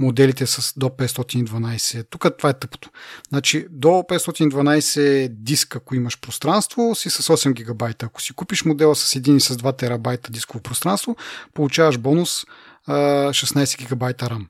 моделите 0.00 0.46
с 0.46 0.78
до 0.78 0.86
512. 0.86 2.06
Тук 2.10 2.26
това 2.38 2.50
е 2.50 2.58
тъпото. 2.58 2.90
Значи 3.28 3.66
до 3.70 3.88
512 3.88 5.28
диск, 5.28 5.76
ако 5.76 5.94
имаш 5.94 6.20
пространство, 6.20 6.94
си 6.94 7.10
с 7.10 7.22
8 7.22 7.52
гигабайта. 7.52 8.06
Ако 8.06 8.22
си 8.22 8.32
купиш 8.32 8.64
модела 8.64 8.94
с 8.94 9.14
1 9.14 9.36
и 9.36 9.40
с 9.40 9.56
2 9.56 9.78
терабайта 9.78 10.32
дисково 10.32 10.62
пространство, 10.62 11.16
получаваш 11.54 11.98
бонус 11.98 12.44
16 12.88 13.78
гигабайта 13.78 14.26
RAM. 14.26 14.46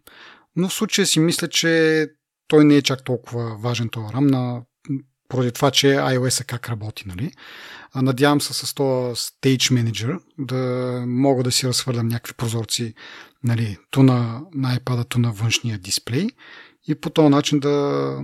Но 0.57 0.69
в 0.69 0.75
случая 0.75 1.07
си 1.07 1.21
мисля, 1.21 1.49
че 1.49 2.07
той 2.49 2.65
не 2.65 2.77
е 2.77 2.83
чак 2.83 3.05
толкова 3.05 3.57
важен 3.57 3.89
този 3.89 4.07
RAM, 4.07 4.31
на, 4.31 4.63
поради 5.29 5.53
това, 5.53 5.71
че 5.71 5.87
iOS 5.87 6.41
е 6.41 6.45
как 6.45 6.69
работи. 6.69 7.05
Нали? 7.07 7.33
Надявам 7.95 8.41
се 8.41 8.55
с 8.55 8.75
този 8.75 9.15
Stage 9.15 9.73
Manager 9.73 10.21
да 10.39 11.05
мога 11.07 11.43
да 11.43 11.53
си 11.53 11.69
разхвърлям 11.69 12.09
някакви 12.09 12.35
прозорци 12.35 12.95
нали, 13.45 13.79
ту 13.91 14.03
на, 14.03 14.41
на 14.55 14.77
iPad, 14.77 15.09
ту 15.09 15.19
на 15.19 15.33
външния 15.33 15.79
дисплей 15.79 16.27
и 16.89 16.95
по 16.95 17.11
този 17.11 17.29
начин 17.29 17.61
да, 17.61 17.71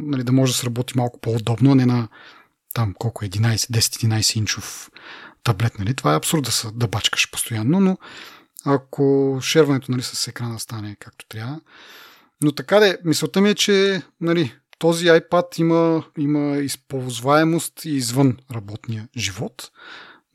нали, 0.03 0.25
да 0.25 0.33
може 0.33 0.53
да 0.53 0.59
се 0.59 0.67
работи 0.67 0.95
малко 0.97 1.21
по-удобно, 1.21 1.73
а 1.73 1.75
не 1.75 1.87
на 1.87 2.09
там 2.75 2.95
колко 2.99 3.25
е 3.25 3.29
11, 3.29 3.55
10-11 3.55 4.37
инчов 4.37 4.91
таблет. 5.45 5.79
Нали? 5.79 5.95
Това 5.95 6.13
е 6.13 6.17
абсурд 6.17 6.45
да, 6.45 6.53
са, 6.53 6.73
да 6.73 6.89
бачкаш 6.89 7.31
постоянно, 7.31 7.81
но 7.81 7.99
ако 8.65 9.39
шерването 9.43 9.93
нали, 9.93 10.03
с 10.03 10.29
екрана 10.29 10.61
стане 10.61 10.97
както 11.01 11.27
трябва. 11.29 11.61
Но 12.43 12.53
така 12.53 12.81
де, 12.81 12.99
мисълта 13.05 13.41
ми 13.41 13.51
е, 13.51 13.55
че 13.55 14.03
нали, 14.21 14.53
този 14.79 15.07
iPad 15.07 15.61
има, 15.61 16.05
има 16.19 16.57
използваемост 16.57 17.85
и 17.85 17.91
извън 17.91 18.37
работния 18.55 19.09
живот. 19.17 19.71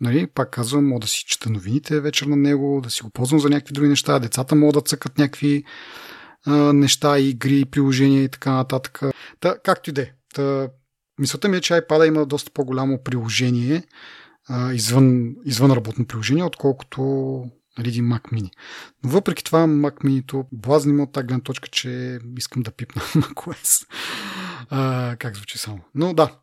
Нали, 0.02 0.28
пак 0.28 0.52
казвам, 0.52 0.88
мога 0.88 1.00
да 1.00 1.08
си 1.08 1.26
чета 1.28 1.50
новините 1.50 2.00
вечер 2.02 2.26
на 2.26 2.36
него, 2.36 2.82
да 2.84 2.90
си 2.90 3.04
го 3.04 3.10
ползвам 3.10 3.40
за 3.40 3.50
някакви 3.50 3.74
други 3.74 3.90
неща, 3.90 4.20
децата 4.20 4.56
могат 4.56 4.74
да 4.74 4.82
цъкат 4.82 5.18
някакви 5.18 5.64
а, 6.46 6.74
неща, 6.74 7.20
игри, 7.20 7.66
приложения 7.66 8.24
и 8.24 8.30
така 8.30 8.52
нататък. 8.52 9.02
Та, 9.40 9.58
както 9.64 9.90
и 9.90 9.94
да 9.94 10.02
е. 10.02 10.12
Мисълта 11.20 11.48
ми 11.48 11.58
е, 11.58 11.62
че 11.62 11.74
iPad 11.74 12.08
има 12.08 12.26
доста 12.26 12.52
по-голямо 12.52 13.04
приложение 13.04 13.84
а, 14.50 14.74
извън, 14.74 15.36
извън 15.46 15.72
работно 15.72 16.06
приложение, 16.06 16.44
отколкото 16.44 17.44
нали, 17.78 17.90
един 17.90 18.06
Mac 18.06 18.22
Mini. 18.22 18.52
Но 19.04 19.10
въпреки 19.10 19.44
това 19.44 19.60
Mac 19.60 20.04
Mini-то 20.04 20.46
блазни 20.52 21.02
от 21.02 21.12
тази 21.12 21.28
гледна 21.28 21.44
точка, 21.44 21.68
че 21.68 22.20
искам 22.38 22.64
да 22.64 22.72
пипна 22.72 23.02
macOS. 23.16 23.88
А, 24.70 25.16
как 25.20 25.36
звучи 25.36 25.58
само. 25.58 25.80
Но 25.96 26.14
да, 26.14 26.36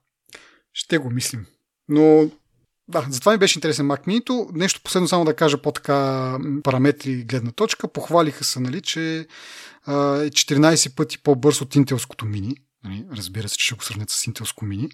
ще 0.72 0.98
го 0.98 1.10
мислим. 1.10 1.46
Но 1.88 2.30
да, 2.88 3.06
затова 3.10 3.32
ми 3.32 3.38
беше 3.38 3.58
интересен 3.58 3.88
Mac 3.88 4.06
Mini-то. 4.06 4.48
Нещо 4.54 4.80
последно 4.84 5.08
само 5.08 5.24
да 5.24 5.36
кажа 5.36 5.62
по-така 5.62 6.38
параметри 6.62 7.24
гледна 7.24 7.50
точка. 7.50 7.88
Похвалиха 7.88 8.44
се, 8.44 8.60
нали, 8.60 8.80
че 8.80 9.18
е 9.18 10.30
14 10.30 10.94
пъти 10.94 11.18
по-бърз 11.18 11.60
от 11.60 11.76
интелското 11.76 12.26
мини. 12.26 12.56
Нали, 12.84 13.04
разбира 13.12 13.48
се, 13.48 13.56
че 13.56 13.64
ще 13.64 13.74
го 13.74 13.84
сравнят 13.84 14.10
с 14.10 14.26
Intelско 14.26 14.64
Mini, 14.64 14.90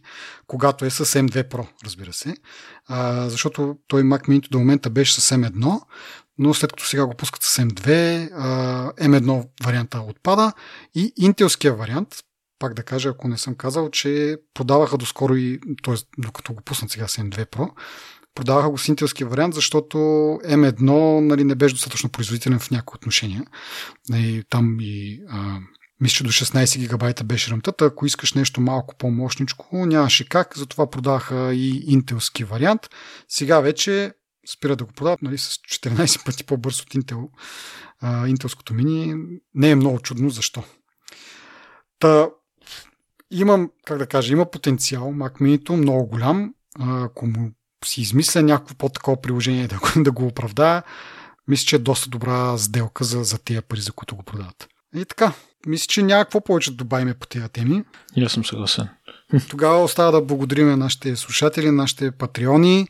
когато 0.47 0.85
е 0.85 0.91
с 0.91 1.05
M2 1.05 1.49
Pro, 1.49 1.67
разбира 1.85 2.13
се. 2.13 2.37
А, 2.87 3.29
защото 3.29 3.79
той 3.87 4.03
Mac 4.03 4.29
Mini 4.29 4.49
до 4.49 4.59
момента 4.59 4.91
беше 4.91 5.21
с 5.21 5.37
M1, 5.37 5.81
но 6.39 6.55
след 6.55 6.73
като 6.73 6.85
сега 6.85 7.07
го 7.07 7.15
пускат 7.15 7.43
с 7.43 7.57
M2, 7.57 8.29
M1 8.95 9.49
варианта 9.65 10.01
отпада 10.01 10.53
и 10.95 11.13
интелския 11.17 11.75
вариант, 11.75 12.09
пак 12.59 12.75
да 12.75 12.83
кажа, 12.83 13.09
ако 13.09 13.29
не 13.29 13.39
съм 13.39 13.55
казал, 13.55 13.91
че 13.91 14.37
продаваха 14.55 14.99
доскоро 14.99 15.35
и, 15.35 15.61
т.е. 15.85 15.95
докато 16.19 16.53
го 16.53 16.63
пуснат 16.63 16.91
сега 16.91 17.09
с 17.09 17.17
M2 17.17 17.51
Pro, 17.51 17.71
продаваха 18.35 18.71
го 18.71 18.79
с 18.79 18.89
интелския 18.89 19.27
вариант, 19.27 19.55
защото 19.55 19.99
M1 20.45 21.21
нали, 21.21 21.45
не 21.45 21.55
беше 21.55 21.75
достатъчно 21.75 22.09
производителен 22.09 22.59
в 22.59 22.71
някои 22.71 22.97
отношения. 22.97 23.43
И 23.43 24.13
нали, 24.13 24.43
там 24.51 24.77
и 24.81 25.21
а, 25.29 25.59
мисля, 26.01 26.25
до 26.25 26.33
16 26.33 26.79
гигабайта 26.79 27.25
беше 27.25 27.51
ръмтата. 27.51 27.85
Ако 27.85 28.07
искаш 28.07 28.33
нещо 28.33 28.61
малко 28.61 28.95
по-мощничко, 28.99 29.87
нямаше 29.87 30.29
как, 30.29 30.59
затова 30.59 30.91
продаваха 30.91 31.55
и 31.55 31.85
интелски 31.87 32.45
вариант. 32.45 32.81
Сега 33.29 33.61
вече 33.61 34.13
спира 34.53 34.77
да 34.77 34.85
го 34.85 34.93
продават 34.93 35.23
нали, 35.23 35.39
с 35.39 35.49
14 35.49 36.25
пъти 36.25 36.45
по-бързо 36.45 36.83
от 36.83 36.95
Intel, 36.95 37.29
а, 38.01 38.29
интелското 38.29 38.75
мини. 38.75 39.15
Не 39.55 39.71
е 39.71 39.75
много 39.75 40.01
чудно 40.01 40.31
защо. 40.31 40.65
Та, 41.99 42.29
имам, 43.31 43.71
как 43.87 43.99
да 43.99 44.07
кажа, 44.07 44.33
има 44.33 44.51
потенциал. 44.51 45.03
Mac 45.03 45.41
Mini 45.41 45.77
много 45.77 46.07
голям. 46.07 46.55
А, 46.79 47.05
ако 47.05 47.27
му 47.27 47.51
си 47.85 48.01
измисля 48.01 48.43
някакво 48.43 48.75
по-такова 48.75 49.21
приложение 49.21 49.69
да, 49.69 49.81
да 50.03 50.13
го 50.13 50.27
оправдая, 50.27 50.83
мисля, 51.49 51.67
че 51.67 51.77
е 51.77 51.79
доста 51.79 52.09
добра 52.09 52.59
сделка 52.59 53.05
за, 53.05 53.25
за 53.25 53.39
тези 53.39 53.61
пари, 53.61 53.81
за 53.81 53.93
които 53.93 54.17
го 54.17 54.23
продават. 54.23 54.69
И 54.97 55.05
така, 55.05 55.33
мисля, 55.67 55.87
че 55.87 56.03
няма 56.03 56.25
какво 56.25 56.41
повече 56.41 56.71
да 56.71 56.77
добавим 56.77 57.15
по 57.21 57.27
тези 57.27 57.49
теми. 57.49 57.85
И 58.17 58.25
аз 58.25 58.33
съм 58.33 58.45
съгласен. 58.45 58.89
Тогава 59.49 59.83
остава 59.83 60.11
да 60.11 60.23
благодарим 60.23 60.79
нашите 60.79 61.17
слушатели, 61.17 61.71
нашите 61.71 62.11
патреони 62.11 62.89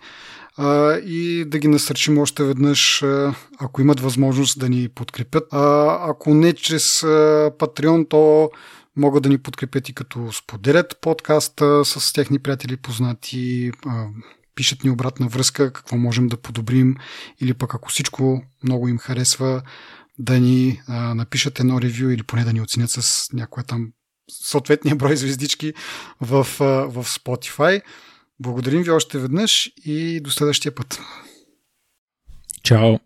а, 0.59 0.95
и 0.97 1.45
да 1.45 1.59
ги 1.59 1.69
насърчим 1.69 2.19
още 2.19 2.45
веднъж, 2.45 3.05
ако 3.59 3.81
имат 3.81 4.01
възможност 4.01 4.61
да 4.61 4.69
ни 4.69 4.89
подкрепят. 4.89 5.53
А, 5.53 5.99
ако 6.11 6.35
не 6.35 6.53
чрез 6.53 7.03
а, 7.03 7.51
Патреон, 7.59 8.07
то 8.07 8.51
могат 8.97 9.23
да 9.23 9.29
ни 9.29 9.39
подкрепят 9.39 9.89
и 9.89 9.95
като 9.95 10.33
споделят 10.33 10.99
подкаста 11.01 11.85
с 11.85 12.13
техни 12.13 12.39
приятели 12.39 12.77
познати, 12.77 13.71
а, 13.87 14.07
пишат 14.55 14.85
ни 14.85 14.91
обратна 14.91 15.29
връзка, 15.29 15.73
какво 15.73 15.97
можем 15.97 16.29
да 16.29 16.37
подобрим 16.37 16.97
или 17.41 17.55
пък 17.55 17.75
ако 17.75 17.89
всичко 17.89 18.43
много 18.65 18.89
им 18.89 18.99
харесва, 18.99 19.63
да 20.19 20.41
ни 20.41 20.81
а, 20.87 21.15
напишат 21.15 21.61
едно 21.61 21.81
ревю 21.81 22.11
или 22.11 22.23
поне 22.23 22.45
да 22.45 22.53
ни 22.53 22.61
оценят 22.61 22.91
с 22.91 23.29
някоя 23.33 23.65
там 23.65 23.93
съответния 24.31 24.97
брой 24.97 25.17
звездички 25.17 25.75
в, 26.21 26.47
а, 26.61 26.65
в 26.65 27.05
Spotify. 27.05 27.83
Благодарим 28.41 28.83
ви 28.83 28.91
още 28.91 29.19
веднъж 29.19 29.73
и 29.85 30.21
до 30.21 30.31
следващия 30.31 30.75
път. 30.75 31.01
Чао! 32.63 32.99